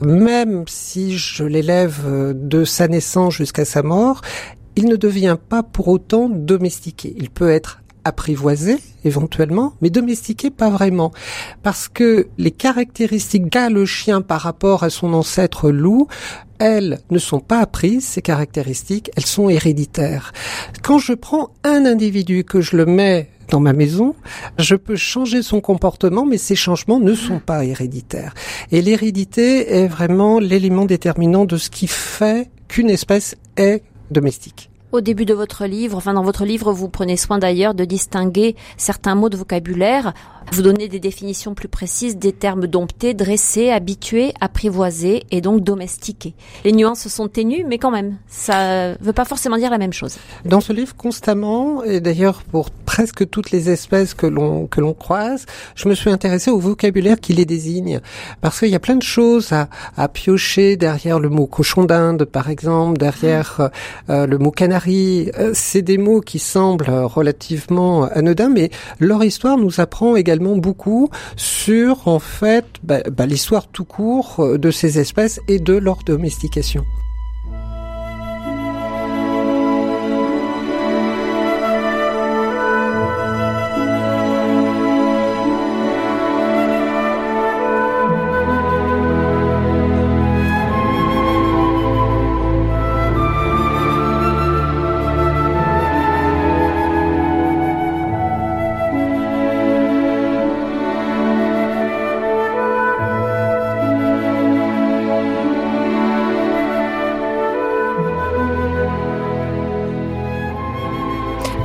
même 0.01 0.63
si 0.67 1.17
je 1.17 1.43
l'élève 1.43 2.33
de 2.33 2.63
sa 2.63 2.87
naissance 2.87 3.33
jusqu'à 3.33 3.65
sa 3.65 3.83
mort, 3.83 4.21
il 4.75 4.85
ne 4.85 4.95
devient 4.95 5.37
pas 5.49 5.63
pour 5.63 5.87
autant 5.87 6.29
domestiqué. 6.29 7.13
Il 7.17 7.29
peut 7.29 7.51
être 7.51 7.82
apprivoisé 8.03 8.77
éventuellement, 9.05 9.73
mais 9.81 9.89
domestiqué 9.89 10.49
pas 10.49 10.69
vraiment, 10.69 11.11
parce 11.61 11.87
que 11.89 12.27
les 12.37 12.51
caractéristiques 12.51 13.49
qu'a 13.49 13.69
le 13.69 13.85
chien 13.85 14.21
par 14.21 14.41
rapport 14.41 14.83
à 14.83 14.89
son 14.89 15.13
ancêtre 15.13 15.69
loup, 15.69 16.07
elles 16.59 16.99
ne 17.09 17.19
sont 17.19 17.39
pas 17.39 17.59
apprises, 17.59 18.05
ces 18.05 18.21
caractéristiques, 18.21 19.11
elles 19.17 19.25
sont 19.25 19.49
héréditaires. 19.49 20.31
Quand 20.81 20.99
je 20.99 21.13
prends 21.13 21.49
un 21.63 21.85
individu 21.85 22.43
que 22.43 22.61
je 22.61 22.77
le 22.77 22.85
mets 22.85 23.29
dans 23.49 23.59
ma 23.59 23.73
maison, 23.73 24.15
je 24.57 24.75
peux 24.75 24.95
changer 24.95 25.41
son 25.43 25.61
comportement, 25.61 26.25
mais 26.25 26.37
ces 26.37 26.55
changements 26.55 26.99
ne 26.99 27.13
sont 27.13 27.39
pas 27.39 27.65
héréditaires. 27.65 28.33
Et 28.71 28.81
l'hérédité 28.81 29.73
est 29.73 29.87
vraiment 29.87 30.39
l'élément 30.39 30.85
déterminant 30.85 31.45
de 31.45 31.57
ce 31.57 31.69
qui 31.69 31.87
fait 31.87 32.49
qu'une 32.67 32.89
espèce 32.89 33.35
est 33.57 33.83
domestique. 34.11 34.69
Au 34.93 35.01
début 35.01 35.25
de 35.25 35.33
votre 35.33 35.65
livre, 35.65 35.97
enfin 35.97 36.13
dans 36.13 36.21
votre 36.21 36.45
livre, 36.45 36.71
vous 36.71 36.87
prenez 36.87 37.17
soin 37.17 37.39
d'ailleurs 37.39 37.73
de 37.73 37.83
distinguer 37.83 38.55
certains 38.77 39.15
mots 39.15 39.29
de 39.29 39.35
vocabulaire. 39.35 40.13
Vous 40.51 40.61
donnez 40.61 40.87
des 40.87 40.99
définitions 40.99 41.55
plus 41.55 41.67
précises 41.67 42.17
des 42.17 42.31
termes 42.31 42.67
domptés, 42.67 43.15
dressés, 43.15 43.71
habitués, 43.71 44.33
apprivoisés 44.39 45.23
et 45.31 45.41
donc 45.41 45.61
domestiqués. 45.61 46.35
Les 46.63 46.73
nuances 46.73 47.07
sont 47.07 47.27
ténues, 47.27 47.65
mais 47.67 47.79
quand 47.79 47.89
même, 47.89 48.17
ça 48.27 48.93
veut 49.01 49.13
pas 49.13 49.25
forcément 49.25 49.57
dire 49.57 49.71
la 49.71 49.79
même 49.79 49.93
chose. 49.93 50.17
Dans 50.45 50.61
ce 50.61 50.73
livre, 50.73 50.95
constamment, 50.95 51.83
et 51.83 51.99
d'ailleurs 51.99 52.43
pour 52.43 52.69
presque 52.69 53.27
toutes 53.27 53.49
les 53.49 53.71
espèces 53.71 54.13
que 54.13 54.27
l'on 54.27 54.67
que 54.67 54.79
l'on 54.79 54.93
croise, 54.93 55.47
je 55.73 55.89
me 55.89 55.95
suis 55.95 56.11
intéressé 56.11 56.51
au 56.51 56.59
vocabulaire 56.59 57.19
qui 57.19 57.33
les 57.33 57.45
désigne, 57.45 57.99
parce 58.41 58.59
qu'il 58.59 58.69
y 58.69 58.75
a 58.75 58.79
plein 58.79 58.97
de 58.97 59.01
choses 59.01 59.53
à, 59.53 59.69
à 59.97 60.07
piocher 60.07 60.77
derrière 60.77 61.19
le 61.19 61.29
mot 61.29 61.47
cochon 61.47 61.85
d'Inde, 61.85 62.25
par 62.25 62.51
exemple, 62.51 62.99
derrière 62.99 63.71
euh, 64.11 64.27
le 64.27 64.37
mot 64.37 64.51
canari. 64.51 64.82
Euh, 64.87 65.51
C'est 65.53 65.81
des 65.81 65.97
mots 65.97 66.21
qui 66.21 66.39
semblent 66.39 66.89
relativement 66.89 68.03
anodins, 68.05 68.49
mais 68.49 68.69
leur 68.99 69.23
histoire 69.23 69.57
nous 69.57 69.79
apprend 69.79 70.15
également 70.15 70.57
beaucoup 70.57 71.09
sur 71.35 72.07
en 72.07 72.19
fait 72.19 72.65
bah, 72.83 73.01
bah, 73.11 73.25
l'histoire 73.25 73.67
tout 73.67 73.85
court 73.85 74.35
euh, 74.39 74.57
de 74.57 74.71
ces 74.71 74.99
espèces 74.99 75.39
et 75.47 75.59
de 75.59 75.73
leur 75.73 75.99
domestication. 76.05 76.83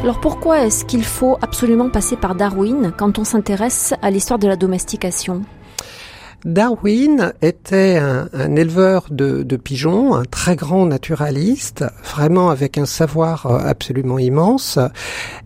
Alors 0.09 0.21
pourquoi 0.21 0.65
est-ce 0.65 0.87
qu'il 0.87 1.05
faut 1.05 1.37
absolument 1.43 1.91
passer 1.91 2.17
par 2.17 2.35
Darwin 2.35 2.95
quand 2.97 3.19
on 3.19 3.25
s'intéresse 3.25 3.93
à 4.01 4.11
l'histoire 4.11 4.39
de 4.39 4.49
la 4.49 4.57
domestication? 4.57 5.43
Darwin 6.47 7.35
était 7.43 7.99
un, 7.99 8.57
éleveur 8.57 9.09
de, 9.11 9.43
de, 9.43 9.57
pigeons, 9.57 10.15
un 10.15 10.25
très 10.25 10.57
grand 10.57 10.87
naturaliste, 10.87 11.85
vraiment 12.03 12.49
avec 12.49 12.79
un 12.79 12.87
savoir 12.87 13.45
euh, 13.45 13.59
absolument 13.59 14.19
immense. 14.19 14.79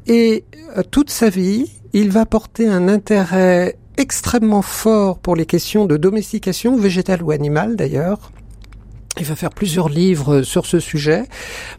Et 0.06 0.44
euh, 0.76 0.84
toute 0.88 1.10
sa 1.10 1.28
vie, 1.28 1.68
il 1.92 2.12
va 2.12 2.24
porter 2.24 2.68
un 2.68 2.86
intérêt 2.86 3.76
extrêmement 3.96 4.62
fort 4.62 5.18
pour 5.18 5.34
les 5.34 5.44
questions 5.44 5.86
de 5.86 5.96
domestication, 5.96 6.76
végétale 6.76 7.24
ou 7.24 7.32
animale 7.32 7.74
d'ailleurs. 7.74 8.30
Il 9.20 9.26
va 9.26 9.36
faire 9.36 9.50
plusieurs 9.50 9.90
livres 9.90 10.40
sur 10.40 10.64
ce 10.64 10.80
sujet 10.80 11.24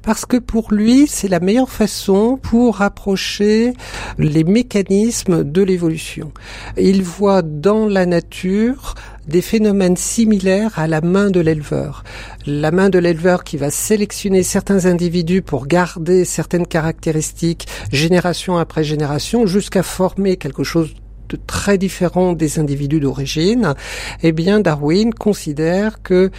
parce 0.03 0.25
que 0.25 0.37
pour 0.37 0.71
lui, 0.71 1.07
c'est 1.07 1.27
la 1.27 1.39
meilleure 1.39 1.69
façon 1.69 2.37
pour 2.41 2.81
approcher 2.81 3.73
les 4.19 4.43
mécanismes 4.43 5.43
de 5.43 5.63
l'évolution. 5.63 6.31
Il 6.77 7.01
voit 7.01 7.41
dans 7.41 7.87
la 7.87 8.05
nature 8.05 8.93
des 9.27 9.41
phénomènes 9.41 9.97
similaires 9.97 10.77
à 10.77 10.87
la 10.87 11.01
main 11.01 11.31
de 11.31 11.39
l'éleveur. 11.39 12.03
La 12.45 12.69
main 12.69 12.89
de 12.89 12.99
l'éleveur 12.99 13.43
qui 13.43 13.57
va 13.57 13.71
sélectionner 13.71 14.43
certains 14.43 14.85
individus 14.85 15.41
pour 15.41 15.65
garder 15.65 16.25
certaines 16.25 16.67
caractéristiques 16.67 17.67
génération 17.91 18.57
après 18.57 18.83
génération 18.83 19.47
jusqu'à 19.47 19.81
former 19.81 20.37
quelque 20.37 20.63
chose 20.63 20.93
de 21.29 21.39
très 21.47 21.77
différent 21.77 22.33
des 22.33 22.59
individus 22.59 22.99
d'origine, 22.99 23.73
eh 24.21 24.31
bien 24.33 24.59
Darwin 24.59 25.13
considère 25.13 26.03
que 26.03 26.29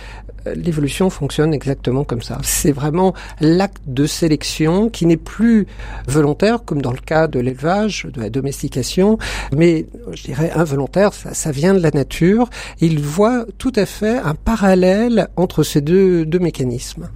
l'évolution 0.54 1.10
fonctionne 1.10 1.54
exactement 1.54 2.04
comme 2.04 2.22
ça. 2.22 2.38
C'est 2.42 2.72
vraiment 2.72 3.14
l'acte 3.40 3.82
de 3.86 4.06
sélection 4.06 4.88
qui 4.88 5.06
n'est 5.06 5.16
plus 5.16 5.66
volontaire, 6.06 6.64
comme 6.64 6.82
dans 6.82 6.92
le 6.92 6.98
cas 6.98 7.26
de 7.26 7.40
l'élevage, 7.40 8.06
de 8.12 8.20
la 8.20 8.30
domestication, 8.30 9.18
mais 9.54 9.86
je 10.12 10.22
dirais 10.24 10.50
involontaire, 10.54 11.12
ça, 11.12 11.50
vient 11.50 11.74
de 11.74 11.80
la 11.80 11.90
nature. 11.90 12.48
Il 12.80 13.00
voit 13.00 13.46
tout 13.58 13.72
à 13.76 13.86
fait 13.86 14.18
un 14.18 14.34
parallèle 14.34 15.28
entre 15.36 15.62
ces 15.62 15.80
deux, 15.80 16.24
deux 16.24 16.38
mécanismes. 16.38 17.08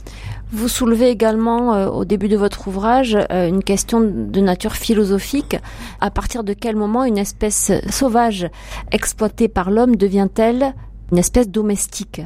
Vous 0.50 0.68
soulevez 0.68 1.10
également 1.10 1.74
euh, 1.74 1.88
au 1.88 2.06
début 2.06 2.28
de 2.28 2.36
votre 2.36 2.68
ouvrage 2.68 3.18
euh, 3.30 3.48
une 3.48 3.62
question 3.62 4.00
de 4.00 4.40
nature 4.40 4.76
philosophique. 4.76 5.56
À 6.00 6.10
partir 6.10 6.42
de 6.42 6.54
quel 6.54 6.74
moment 6.74 7.04
une 7.04 7.18
espèce 7.18 7.70
sauvage 7.90 8.48
exploitée 8.90 9.48
par 9.48 9.70
l'homme 9.70 9.96
devient-elle 9.96 10.74
une 11.12 11.18
espèce 11.18 11.48
domestique. 11.48 12.20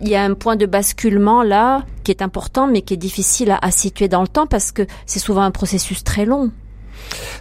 Il 0.00 0.08
y 0.08 0.14
a 0.14 0.22
un 0.22 0.34
point 0.34 0.56
de 0.56 0.66
basculement 0.66 1.42
là 1.42 1.84
qui 2.04 2.10
est 2.10 2.22
important 2.22 2.66
mais 2.66 2.82
qui 2.82 2.94
est 2.94 2.98
difficile 2.98 3.56
à, 3.60 3.70
situer 3.70 4.08
dans 4.08 4.22
le 4.22 4.28
temps 4.28 4.46
parce 4.46 4.72
que 4.72 4.86
c'est 5.06 5.18
souvent 5.18 5.42
un 5.42 5.50
processus 5.50 6.04
très 6.04 6.24
long. 6.24 6.50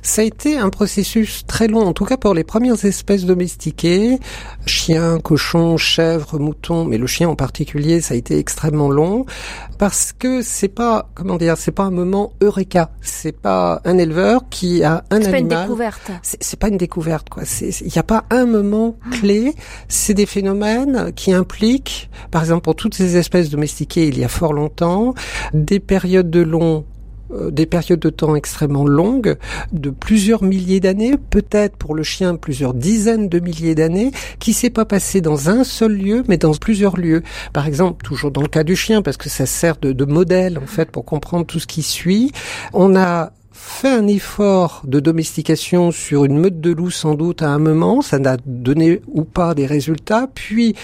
Ça 0.02 0.22
a 0.22 0.26
été 0.26 0.58
un 0.58 0.70
processus 0.70 1.46
très 1.46 1.68
long, 1.68 1.86
en 1.86 1.94
tout 1.94 2.06
cas 2.06 2.18
pour 2.18 2.34
les 2.34 2.44
premières 2.44 2.86
espèces 2.86 3.26
domestiquées, 3.26 4.20
chiens, 4.66 5.20
cochons, 5.20 5.78
chèvres, 5.78 6.40
moutons, 6.40 6.86
mais 6.86 6.98
le 6.98 7.08
chien 7.08 7.30
en 7.30 7.36
particulier, 7.36 8.02
ça 8.02 8.14
a 8.14 8.18
été 8.18 8.38
extrêmement 8.38 8.90
long 8.90 9.26
parce 9.78 10.14
que 10.18 10.42
c'est 10.42 10.68
pas, 10.68 11.10
comment 11.14 11.38
dire, 11.38 11.58
c'est 11.58 11.72
pas 11.72 11.84
un 11.84 11.92
moment 11.92 12.34
eureka, 12.42 12.92
c'est 13.02 13.36
pas 13.36 13.82
un 13.86 13.98
éleveur 13.98 14.50
qui 14.50 14.84
a 14.84 15.04
un 15.12 15.22
c'est 15.22 15.28
animal. 15.28 15.32
pas 15.32 15.40
une 15.40 15.62
découverte. 15.64 16.12
C'est 16.22 16.60
pas 16.60 16.68
une 16.70 16.78
découverte, 16.78 17.30
quoi. 17.30 17.44
Il 17.62 17.88
n'y 17.88 17.98
a 17.98 18.04
pas 18.04 18.26
un 18.30 18.46
moment 18.46 18.98
clé. 19.12 19.54
C'est 19.88 20.14
des 20.14 20.26
phénomènes 20.26 21.12
qui 21.16 21.34
impliquent, 21.34 22.10
par 22.32 22.42
exemple, 22.42 22.62
pour 22.62 22.76
toutes 22.76 22.96
ces 22.96 23.18
espèces 23.18 23.50
domestiquées, 23.50 24.08
il 24.08 24.18
y 24.18 24.24
a 24.24 24.30
fort 24.30 24.54
longtemps, 24.54 25.14
des 25.54 25.80
périodes 25.80 26.30
de 26.30 26.42
long 26.42 26.86
des 27.52 27.66
périodes 27.66 28.00
de 28.00 28.10
temps 28.10 28.36
extrêmement 28.36 28.86
longues, 28.86 29.38
de 29.72 29.90
plusieurs 29.90 30.44
milliers 30.44 30.80
d'années, 30.80 31.16
peut-être 31.30 31.76
pour 31.76 31.96
le 31.96 32.04
chien 32.04 32.36
plusieurs 32.36 32.74
dizaines 32.74 33.30
de 33.30 33.40
milliers 33.40 33.76
d'années, 33.76 34.12
qui 34.40 34.54
s'est 34.54 34.70
pas 34.70 34.86
passé 34.86 35.22
dans 35.22 35.50
un 35.50 35.64
seul 35.64 35.94
lieu, 35.94 36.24
mais 36.28 36.38
dans 36.38 36.54
plusieurs 36.54 36.98
lieux. 36.98 37.24
Par 37.54 37.68
exemple, 37.68 38.04
toujours 38.04 38.32
dans 38.32 38.42
le 38.42 38.48
cas 38.48 38.64
du 38.64 38.76
chien, 38.76 39.02
parce 39.02 39.18
que 39.18 39.30
ça 39.30 39.46
sert 39.46 39.78
de, 39.78 39.92
de 39.92 40.06
modèle 40.06 40.58
en 40.58 40.68
fait 40.68 40.92
pour 40.92 41.06
comprendre 41.06 41.46
tout 41.46 41.60
ce 41.60 41.68
qui 41.68 41.84
suit, 41.84 42.32
on 42.74 42.96
a 42.96 43.32
fait 43.58 43.90
un 43.90 44.08
effort 44.08 44.84
de 44.86 45.00
domestication 45.00 45.92
sur 45.92 46.26
une 46.26 46.38
meute 46.38 46.62
de 46.62 46.72
loups 46.72 46.92
sans 46.92 47.16
doute 47.16 47.42
à 47.42 47.50
un 47.50 47.58
moment, 47.58 48.02
ça 48.02 48.20
n'a 48.20 48.38
donné 48.46 49.02
ou 49.08 49.24
pas 49.24 49.56
des 49.56 49.66
résultats, 49.66 50.28
puis 50.34 50.76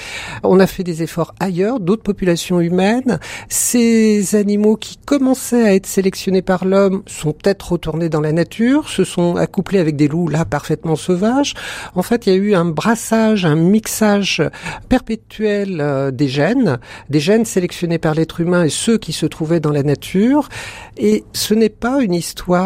on 0.42 0.60
a 0.60 0.66
fait 0.66 0.84
des 0.84 1.04
efforts 1.04 1.36
ailleurs, 1.40 1.80
d'autres 1.80 2.02
populations 2.02 2.60
humaines, 2.60 3.20
ces 3.48 4.36
animaux 4.36 4.76
qui 4.76 4.98
commençaient 4.98 5.64
à 5.64 5.76
être 5.76 5.86
sélectionnés 5.86 6.42
par 6.42 6.66
l'homme 6.66 7.04
sont 7.06 7.32
peut-être 7.32 7.74
retournés 7.74 8.10
dans 8.10 8.22
la 8.22 8.32
nature, 8.32 8.90
se 8.90 9.04
sont 9.04 9.36
accouplés 9.36 9.80
avec 9.80 9.96
des 9.96 10.08
loups 10.08 10.28
là 10.28 10.44
parfaitement 10.44 10.96
sauvages. 10.96 11.54
En 11.94 12.02
fait, 12.02 12.26
il 12.26 12.34
y 12.34 12.36
a 12.36 12.40
eu 12.40 12.56
un 12.56 12.66
brassage, 12.66 13.46
un 13.46 13.56
mixage 13.56 14.42
perpétuel 14.90 15.80
euh, 15.80 16.10
des 16.10 16.28
gènes, 16.28 16.80
des 17.10 17.20
gènes 17.20 17.46
sélectionnés 17.46 18.00
par 18.00 18.16
l'être 18.16 18.42
humain 18.42 18.64
et 18.64 18.70
ceux 18.70 18.98
qui 18.98 19.14
se 19.14 19.28
trouvaient 19.28 19.60
dans 19.60 19.72
la 19.72 19.84
nature, 19.84 20.50
et 20.98 21.24
ce 21.34 21.54
n'est 21.54 21.70
pas 21.70 22.02
une 22.02 22.16
histoire 22.16 22.63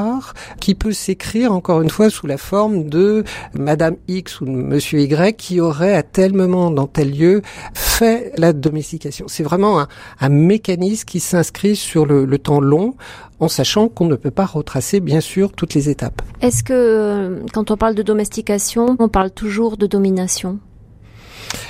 qui 0.60 0.76
peut 0.76 0.92
s'écrire 0.92 1.52
encore 1.52 1.82
une 1.82 1.90
fois 1.90 2.10
sous 2.10 2.28
la 2.28 2.38
forme 2.38 2.90
de 2.90 3.24
Madame 3.54 3.96
X 4.08 4.42
ou 4.42 4.46
Monsieur 4.46 5.00
Y 5.02 5.36
qui 5.36 5.60
aurait 5.60 5.96
à 5.96 6.04
tel 6.04 6.34
moment 6.34 6.72
dans 6.72 6.88
tel 6.88 7.18
lieu 7.18 7.42
fait 7.74 8.34
la 8.38 8.54
domestication. 8.54 9.26
C'est 9.28 9.44
vraiment 9.44 9.86
un, 10.20 10.30
mécanisme 10.30 11.06
qui 11.06 11.20
s'inscrit 11.20 11.76
sur 11.76 12.06
le, 12.06 12.26
le 12.26 12.38
temps 12.38 12.60
long 12.60 12.96
en 13.40 13.48
sachant 13.48 13.88
qu'on 13.88 14.06
ne 14.06 14.16
peut 14.16 14.32
pas 14.32 14.46
retracer 14.46 15.00
bien 15.00 15.22
sûr 15.22 15.52
toutes 15.54 15.74
les 15.74 15.90
étapes. 15.90 16.22
Est-ce 16.42 16.64
que 16.64 17.44
quand 17.54 17.72
on 17.72 17.78
parle 17.78 17.96
de 17.96 18.04
domestication, 18.04 18.96
on 19.00 19.10
parle 19.10 19.32
toujours 19.32 19.78
de 19.78 19.88
domination? 19.88 20.60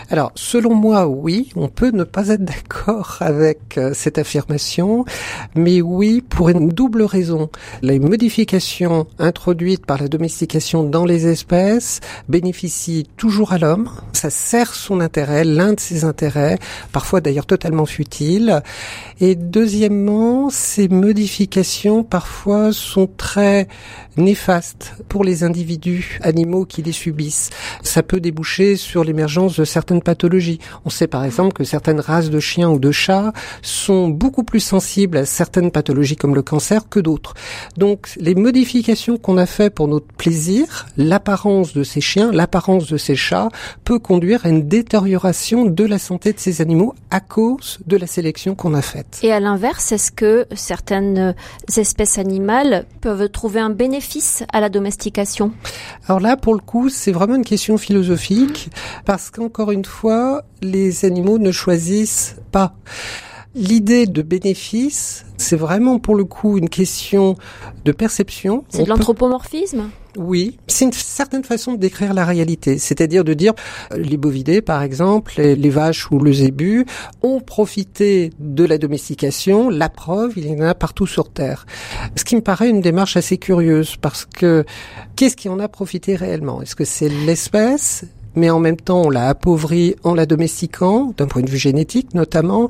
Alors, 0.09 0.31
selon 0.35 0.73
moi, 0.73 1.07
oui, 1.07 1.49
on 1.57 1.67
peut 1.67 1.91
ne 1.91 2.05
pas 2.05 2.29
être 2.29 2.43
d'accord 2.43 3.17
avec 3.19 3.77
euh, 3.77 3.91
cette 3.93 4.17
affirmation, 4.17 5.03
mais 5.53 5.81
oui, 5.81 6.21
pour 6.21 6.47
une 6.47 6.69
double 6.69 7.03
raison. 7.03 7.49
Les 7.81 7.99
modifications 7.99 9.07
introduites 9.19 9.85
par 9.85 10.01
la 10.01 10.07
domestication 10.07 10.83
dans 10.83 11.03
les 11.03 11.27
espèces 11.27 11.99
bénéficient 12.29 13.07
toujours 13.17 13.51
à 13.51 13.57
l'homme. 13.57 13.89
Ça 14.13 14.29
sert 14.29 14.73
son 14.73 15.01
intérêt, 15.01 15.43
l'un 15.43 15.73
de 15.73 15.79
ses 15.79 16.05
intérêts, 16.05 16.57
parfois 16.93 17.19
d'ailleurs 17.19 17.45
totalement 17.45 17.85
futile. 17.85 18.61
Et 19.19 19.35
deuxièmement, 19.35 20.49
ces 20.49 20.87
modifications 20.87 22.05
parfois 22.05 22.71
sont 22.71 23.09
très 23.17 23.67
néfastes 24.15 24.93
pour 25.09 25.23
les 25.23 25.43
individus 25.43 26.19
animaux 26.21 26.65
qui 26.65 26.81
les 26.81 26.91
subissent. 26.91 27.49
Ça 27.83 28.03
peut 28.03 28.19
déboucher 28.19 28.75
sur 28.75 29.03
l'émergence 29.03 29.57
de 29.57 29.65
certaines 29.67 30.01
pathologies. 30.01 30.59
On 30.85 30.89
sait 30.89 31.07
par 31.07 31.23
exemple 31.23 31.53
que 31.53 31.63
certaines 31.63 31.99
races 31.99 32.29
de 32.29 32.39
chiens 32.39 32.69
ou 32.69 32.79
de 32.79 32.91
chats 32.91 33.33
sont 33.61 34.07
beaucoup 34.07 34.43
plus 34.43 34.59
sensibles 34.59 35.17
à 35.17 35.25
certaines 35.25 35.71
pathologies 35.71 36.15
comme 36.15 36.35
le 36.35 36.41
cancer 36.41 36.89
que 36.89 36.99
d'autres. 36.99 37.33
Donc 37.77 38.09
les 38.17 38.35
modifications 38.35 39.17
qu'on 39.17 39.37
a 39.37 39.45
fait 39.45 39.69
pour 39.69 39.87
notre 39.87 40.07
plaisir, 40.07 40.87
l'apparence 40.97 41.73
de 41.73 41.83
ces 41.83 42.01
chiens, 42.01 42.31
l'apparence 42.31 42.87
de 42.87 42.97
ces 42.97 43.15
chats 43.15 43.49
peut 43.83 43.99
conduire 43.99 44.45
à 44.45 44.49
une 44.49 44.67
détérioration 44.67 45.65
de 45.65 45.85
la 45.85 45.99
santé 45.99 46.33
de 46.33 46.39
ces 46.39 46.61
animaux 46.61 46.95
à 47.11 47.19
cause 47.19 47.79
de 47.85 47.97
la 47.97 48.07
sélection 48.07 48.55
qu'on 48.55 48.73
a 48.73 48.81
faite. 48.81 49.19
Et 49.23 49.31
à 49.31 49.39
l'inverse, 49.39 49.91
est-ce 49.91 50.11
que 50.11 50.45
certaines 50.55 51.35
espèces 51.75 52.17
animales 52.17 52.85
peuvent 53.01 53.29
trouver 53.29 53.59
un 53.59 53.69
bénéfice 53.69 54.43
à 54.51 54.59
la 54.59 54.69
domestication? 54.69 55.51
Alors 56.07 56.19
là, 56.19 56.37
pour 56.37 56.53
le 56.53 56.59
coup, 56.61 56.89
c'est 56.89 57.11
vraiment 57.11 57.35
une 57.35 57.45
question 57.45 57.77
philosophique 57.77 58.69
parce 59.05 59.29
qu'encore 59.57 59.71
une 59.71 59.85
fois, 59.85 60.43
les 60.61 61.03
animaux 61.03 61.39
ne 61.39 61.51
choisissent 61.51 62.35
pas. 62.51 62.75
L'idée 63.55 64.05
de 64.05 64.21
bénéfice, 64.21 65.25
c'est 65.37 65.55
vraiment 65.55 65.97
pour 65.97 66.13
le 66.13 66.25
coup 66.25 66.59
une 66.59 66.69
question 66.69 67.35
de 67.83 67.91
perception. 67.91 68.63
C'est 68.69 68.83
de 68.83 68.89
l'anthropomorphisme? 68.89 69.89
Oui, 70.15 70.59
c'est 70.67 70.85
une 70.85 70.91
certaine 70.91 71.43
façon 71.43 71.73
de 71.73 71.77
décrire 71.77 72.13
la 72.13 72.23
réalité, 72.23 72.77
c'est-à-dire 72.77 73.23
de 73.23 73.33
dire 73.33 73.53
euh, 73.93 73.97
les 73.97 74.17
bovidés, 74.17 74.61
par 74.61 74.83
exemple, 74.83 75.33
les, 75.37 75.55
les, 75.55 75.69
vaches 75.71 76.11
ou 76.11 76.19
le 76.19 76.33
zébu 76.33 76.85
ont 77.23 77.39
profité 77.39 78.31
de 78.39 78.63
la 78.63 78.77
domestication. 78.77 79.69
La 79.71 79.89
preuve, 79.89 80.33
il 80.37 80.47
y 80.47 80.55
en 80.55 80.67
a 80.67 80.75
partout 80.75 81.07
sur 81.07 81.31
Terre. 81.31 81.65
Ce 82.15 82.23
qui 82.23 82.35
me 82.35 82.41
paraît 82.41 82.69
une 82.69 82.81
démarche 82.81 83.17
assez 83.17 83.39
curieuse, 83.39 83.95
parce 83.95 84.25
que 84.25 84.65
qu'est-ce 85.15 85.35
qui 85.35 85.49
en 85.49 85.59
a 85.59 85.67
profité 85.67 86.15
réellement? 86.15 86.61
Est-ce 86.61 86.75
que 86.75 86.85
c'est 86.85 87.09
l'espèce? 87.09 88.05
Mais 88.37 88.49
en 88.49 88.59
même 88.59 88.77
temps 88.77 89.01
on 89.05 89.09
l'a 89.09 89.27
appauvri 89.29 89.95
en 90.03 90.13
la 90.13 90.25
domestiquant, 90.25 91.13
d'un 91.17 91.27
point 91.27 91.41
de 91.41 91.49
vue 91.49 91.57
génétique 91.57 92.13
notamment. 92.13 92.69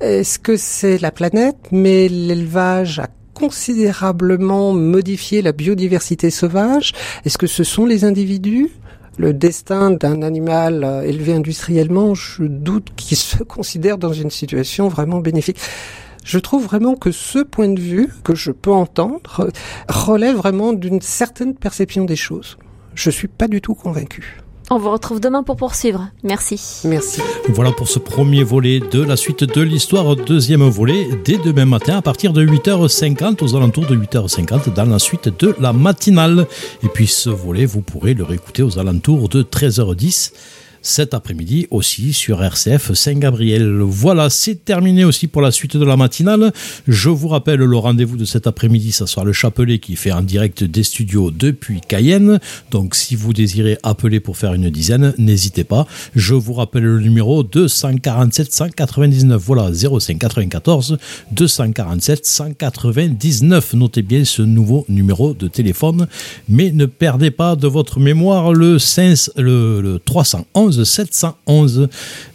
Est-ce 0.00 0.38
que 0.38 0.56
c'est 0.56 0.98
la 0.98 1.10
planète? 1.10 1.56
Mais 1.72 2.08
l'élevage 2.08 2.98
a 3.00 3.08
considérablement 3.34 4.72
modifié 4.72 5.42
la 5.42 5.52
biodiversité 5.52 6.30
sauvage 6.30 6.92
Est-ce 7.24 7.38
que 7.38 7.46
ce 7.46 7.62
sont 7.62 7.86
les 7.86 8.04
individus? 8.04 8.70
Le 9.16 9.32
destin 9.32 9.90
d'un 9.90 10.22
animal 10.22 10.84
euh, 10.84 11.02
élevé 11.02 11.34
industriellement, 11.34 12.14
je 12.14 12.44
doute 12.44 12.90
qu'il 12.96 13.16
se 13.16 13.42
considère 13.42 13.98
dans 13.98 14.12
une 14.12 14.30
situation 14.30 14.88
vraiment 14.88 15.18
bénéfique. 15.18 15.58
Je 16.24 16.38
trouve 16.38 16.64
vraiment 16.64 16.94
que 16.94 17.10
ce 17.10 17.38
point 17.38 17.68
de 17.68 17.80
vue, 17.80 18.10
que 18.22 18.34
je 18.34 18.52
peux 18.52 18.72
entendre, 18.72 19.50
relève 19.88 20.36
vraiment 20.36 20.72
d'une 20.72 21.00
certaine 21.00 21.54
perception 21.54 22.04
des 22.04 22.16
choses. 22.16 22.58
Je 22.94 23.10
suis 23.10 23.28
pas 23.28 23.48
du 23.48 23.60
tout 23.60 23.74
convaincu. 23.74 24.42
On 24.70 24.78
vous 24.78 24.90
retrouve 24.90 25.18
demain 25.18 25.42
pour 25.42 25.56
poursuivre. 25.56 26.10
Merci. 26.22 26.82
Merci. 26.84 27.22
Voilà 27.48 27.72
pour 27.72 27.88
ce 27.88 27.98
premier 27.98 28.44
volet 28.44 28.80
de 28.80 29.02
la 29.02 29.16
suite 29.16 29.44
de 29.44 29.62
l'histoire. 29.62 30.14
Deuxième 30.14 30.62
volet 30.68 31.08
dès 31.24 31.38
demain 31.38 31.64
matin 31.64 31.96
à 31.96 32.02
partir 32.02 32.34
de 32.34 32.44
8h50, 32.44 33.42
aux 33.42 33.56
alentours 33.56 33.86
de 33.86 33.96
8h50, 33.96 34.74
dans 34.74 34.84
la 34.84 34.98
suite 34.98 35.30
de 35.40 35.56
la 35.58 35.72
matinale. 35.72 36.46
Et 36.82 36.88
puis 36.88 37.06
ce 37.06 37.30
volet, 37.30 37.64
vous 37.64 37.80
pourrez 37.80 38.12
le 38.12 38.24
réécouter 38.24 38.62
aux 38.62 38.78
alentours 38.78 39.30
de 39.30 39.42
13h10 39.42 40.32
cet 40.88 41.12
après-midi 41.12 41.66
aussi 41.70 42.12
sur 42.12 42.42
RCF 42.42 42.92
Saint-Gabriel. 42.94 43.80
Voilà, 43.80 44.30
c'est 44.30 44.64
terminé 44.64 45.04
aussi 45.04 45.26
pour 45.26 45.42
la 45.42 45.50
suite 45.50 45.76
de 45.76 45.84
la 45.84 45.96
matinale. 45.96 46.52
Je 46.86 47.10
vous 47.10 47.28
rappelle 47.28 47.60
le 47.60 47.76
rendez-vous 47.76 48.16
de 48.16 48.24
cet 48.24 48.46
après-midi, 48.46 48.92
ça 48.92 49.06
sera 49.06 49.24
le 49.24 49.32
Chapelet 49.32 49.78
qui 49.78 49.96
fait 49.96 50.10
un 50.10 50.22
direct 50.22 50.64
des 50.64 50.82
studios 50.82 51.30
depuis 51.30 51.80
Cayenne. 51.80 52.40
Donc 52.70 52.94
si 52.94 53.16
vous 53.16 53.32
désirez 53.32 53.76
appeler 53.82 54.18
pour 54.20 54.36
faire 54.38 54.54
une 54.54 54.70
dizaine, 54.70 55.12
n'hésitez 55.18 55.64
pas. 55.64 55.86
Je 56.14 56.34
vous 56.34 56.54
rappelle 56.54 56.84
le 56.84 57.00
numéro 57.00 57.42
247 57.42 58.52
199. 58.52 59.42
Voilà, 59.44 59.70
05 59.72 60.18
94 60.18 60.98
247 61.32 62.24
199. 62.24 63.74
Notez 63.74 64.02
bien 64.02 64.24
ce 64.24 64.42
nouveau 64.42 64.86
numéro 64.88 65.34
de 65.34 65.48
téléphone, 65.48 66.08
mais 66.48 66.72
ne 66.72 66.86
perdez 66.86 67.30
pas 67.30 67.56
de 67.56 67.66
votre 67.66 68.00
mémoire 68.00 68.54
le, 68.54 68.78
5, 68.78 69.30
le, 69.36 69.80
le 69.82 69.98
311 69.98 70.77
711 70.84 71.88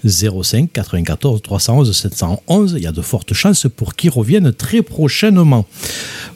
05 0.06 0.72
94 0.72 1.42
311 1.42 1.92
711. 1.92 2.76
Il 2.78 2.84
y 2.84 2.88
a 2.88 2.92
de 2.92 3.02
fortes 3.02 3.34
chances 3.34 3.68
pour 3.76 3.96
qu'ils 3.96 4.10
reviennent 4.10 4.52
très 4.52 4.82
prochainement. 4.82 5.66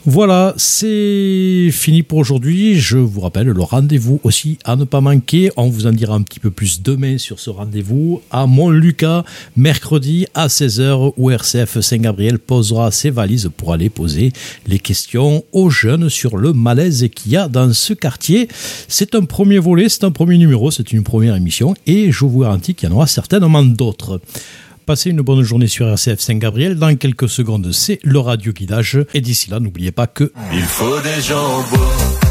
Voilà, 0.04 0.54
c'est 0.56 1.68
fini 1.72 2.02
pour 2.02 2.18
aujourd'hui. 2.18 2.78
Je 2.78 2.96
vous 2.96 3.20
rappelle 3.20 3.48
le 3.48 3.62
rendez-vous 3.62 4.20
aussi 4.22 4.58
à 4.64 4.76
ne 4.76 4.84
pas 4.84 5.00
manquer. 5.00 5.50
On 5.56 5.68
vous 5.68 5.86
en 5.86 5.92
dira 5.92 6.14
un 6.14 6.22
petit 6.22 6.40
peu 6.40 6.50
plus 6.50 6.82
demain 6.82 7.18
sur 7.18 7.40
ce 7.40 7.50
rendez-vous 7.50 8.22
à 8.30 8.46
Montlucas, 8.46 9.24
mercredi 9.56 10.26
à 10.34 10.46
16h, 10.46 11.12
où 11.16 11.30
RCF 11.30 11.80
Saint-Gabriel 11.80 12.38
posera 12.38 12.90
ses 12.90 13.10
valises 13.10 13.50
pour 13.56 13.72
aller 13.72 13.90
poser 13.90 14.32
les 14.66 14.78
questions 14.78 15.44
aux 15.52 15.70
jeunes 15.70 16.08
sur 16.08 16.36
le 16.36 16.52
malaise 16.52 17.08
qu'il 17.14 17.32
y 17.32 17.36
a 17.36 17.48
dans 17.48 17.72
ce 17.72 17.92
quartier. 17.92 18.48
C'est 18.88 19.14
un 19.14 19.24
premier 19.24 19.58
volet, 19.58 19.88
c'est 19.88 20.04
un 20.04 20.10
premier 20.10 20.38
numéro, 20.38 20.70
c'est 20.70 20.92
une 20.92 21.02
première 21.02 21.36
émission 21.36 21.74
et 21.86 21.97
je 22.10 22.24
vous 22.24 22.40
garantis 22.40 22.74
qu'il 22.74 22.88
y 22.88 22.92
en 22.92 22.96
aura 22.96 23.06
certainement 23.06 23.62
d'autres. 23.62 24.20
Passez 24.86 25.10
une 25.10 25.20
bonne 25.20 25.42
journée 25.42 25.66
sur 25.66 25.86
RCF 25.86 26.20
Saint-Gabriel. 26.20 26.76
Dans 26.76 26.94
quelques 26.96 27.28
secondes, 27.28 27.70
c'est 27.72 27.98
le 28.02 28.18
radio 28.20 28.52
guidage. 28.52 28.98
Et 29.12 29.20
d'ici 29.20 29.50
là, 29.50 29.60
n'oubliez 29.60 29.92
pas 29.92 30.06
que... 30.06 30.32
Il 30.52 30.62
faut 30.62 30.98
des 31.00 31.20
gens 31.20 31.62
beaux. 31.70 32.27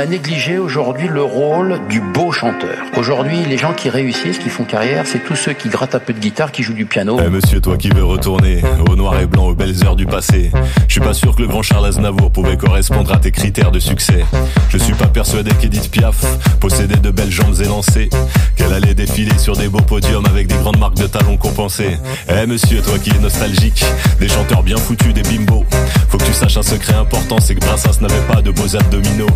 A 0.00 0.06
négligé 0.06 0.56
aujourd'hui 0.56 1.08
le 1.08 1.22
rôle 1.22 1.78
du 1.90 2.00
beau 2.00 2.32
chanteur. 2.32 2.78
Aujourd'hui, 2.96 3.44
les 3.44 3.58
gens 3.58 3.74
qui 3.74 3.90
réussissent, 3.90 4.38
qui 4.38 4.48
font 4.48 4.64
carrière, 4.64 5.06
c'est 5.06 5.18
tous 5.18 5.36
ceux 5.36 5.52
qui 5.52 5.68
grattent 5.68 5.94
un 5.94 5.98
peu 5.98 6.14
de 6.14 6.18
guitare, 6.18 6.52
qui 6.52 6.62
jouent 6.62 6.72
du 6.72 6.86
piano. 6.86 7.18
Eh 7.22 7.28
monsieur, 7.28 7.60
toi 7.60 7.76
qui 7.76 7.90
veux 7.90 8.02
retourner 8.02 8.62
au 8.88 8.96
noir 8.96 9.20
et 9.20 9.26
blanc, 9.26 9.48
aux 9.48 9.54
belles 9.54 9.84
heures 9.84 9.96
du 9.96 10.06
passé. 10.06 10.52
Je 10.88 10.92
suis 10.92 11.02
pas 11.02 11.12
sûr 11.12 11.36
que 11.36 11.42
le 11.42 11.48
grand 11.48 11.60
Charles 11.60 11.84
Aznavour 11.84 12.32
pouvait 12.32 12.56
correspondre 12.56 13.12
à 13.12 13.18
tes 13.18 13.30
critères 13.30 13.72
de 13.72 13.78
succès. 13.78 14.24
Je 14.70 14.78
suis 14.78 14.94
pas 14.94 15.06
persuadé 15.06 15.50
qu'Edith 15.60 15.90
Piaf 15.90 16.24
possédait 16.60 16.96
de 16.96 17.10
belles 17.10 17.30
jambes 17.30 17.60
élancées. 17.60 18.08
Qu'elle 18.56 18.72
allait 18.72 18.94
défiler 18.94 19.36
sur 19.36 19.54
des 19.54 19.68
beaux 19.68 19.82
podiums 19.82 20.24
avec 20.24 20.46
des 20.46 20.56
grandes 20.56 20.78
marques 20.78 20.96
de 20.96 21.08
talons 21.08 21.36
compensées. 21.36 21.98
Eh 22.30 22.46
monsieur, 22.46 22.80
toi 22.80 22.98
qui 22.98 23.10
es 23.10 23.18
nostalgique, 23.18 23.84
des 24.18 24.28
chanteurs 24.28 24.62
bien 24.62 24.78
foutus, 24.78 25.12
des 25.12 25.22
bimbos. 25.22 25.66
Faut 26.08 26.16
que 26.16 26.24
tu 26.24 26.32
saches 26.32 26.56
un 26.56 26.62
secret 26.62 26.94
important, 26.94 27.36
c'est 27.38 27.54
que 27.54 27.60
Brassens 27.60 28.00
n'avait 28.00 28.26
pas 28.32 28.40
de 28.40 28.50
beaux 28.50 28.74
abdominaux. 28.74 29.28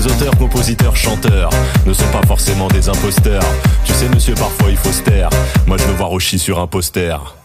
Les 0.00 0.06
auteurs, 0.06 0.34
compositeurs, 0.38 0.96
chanteurs 0.96 1.50
ne 1.84 1.92
sont 1.92 2.10
pas 2.10 2.26
forcément 2.26 2.68
des 2.68 2.88
imposteurs. 2.88 3.42
Tu 3.84 3.92
sais 3.92 4.08
monsieur, 4.08 4.32
parfois 4.32 4.70
il 4.70 4.76
faut 4.78 4.92
se 4.92 5.02
taire. 5.02 5.28
Moi 5.66 5.76
je 5.76 5.84
veux 5.84 5.92
voir 5.92 6.10
Oshi 6.10 6.38
sur 6.38 6.58
un 6.58 6.66
poster. 6.66 7.36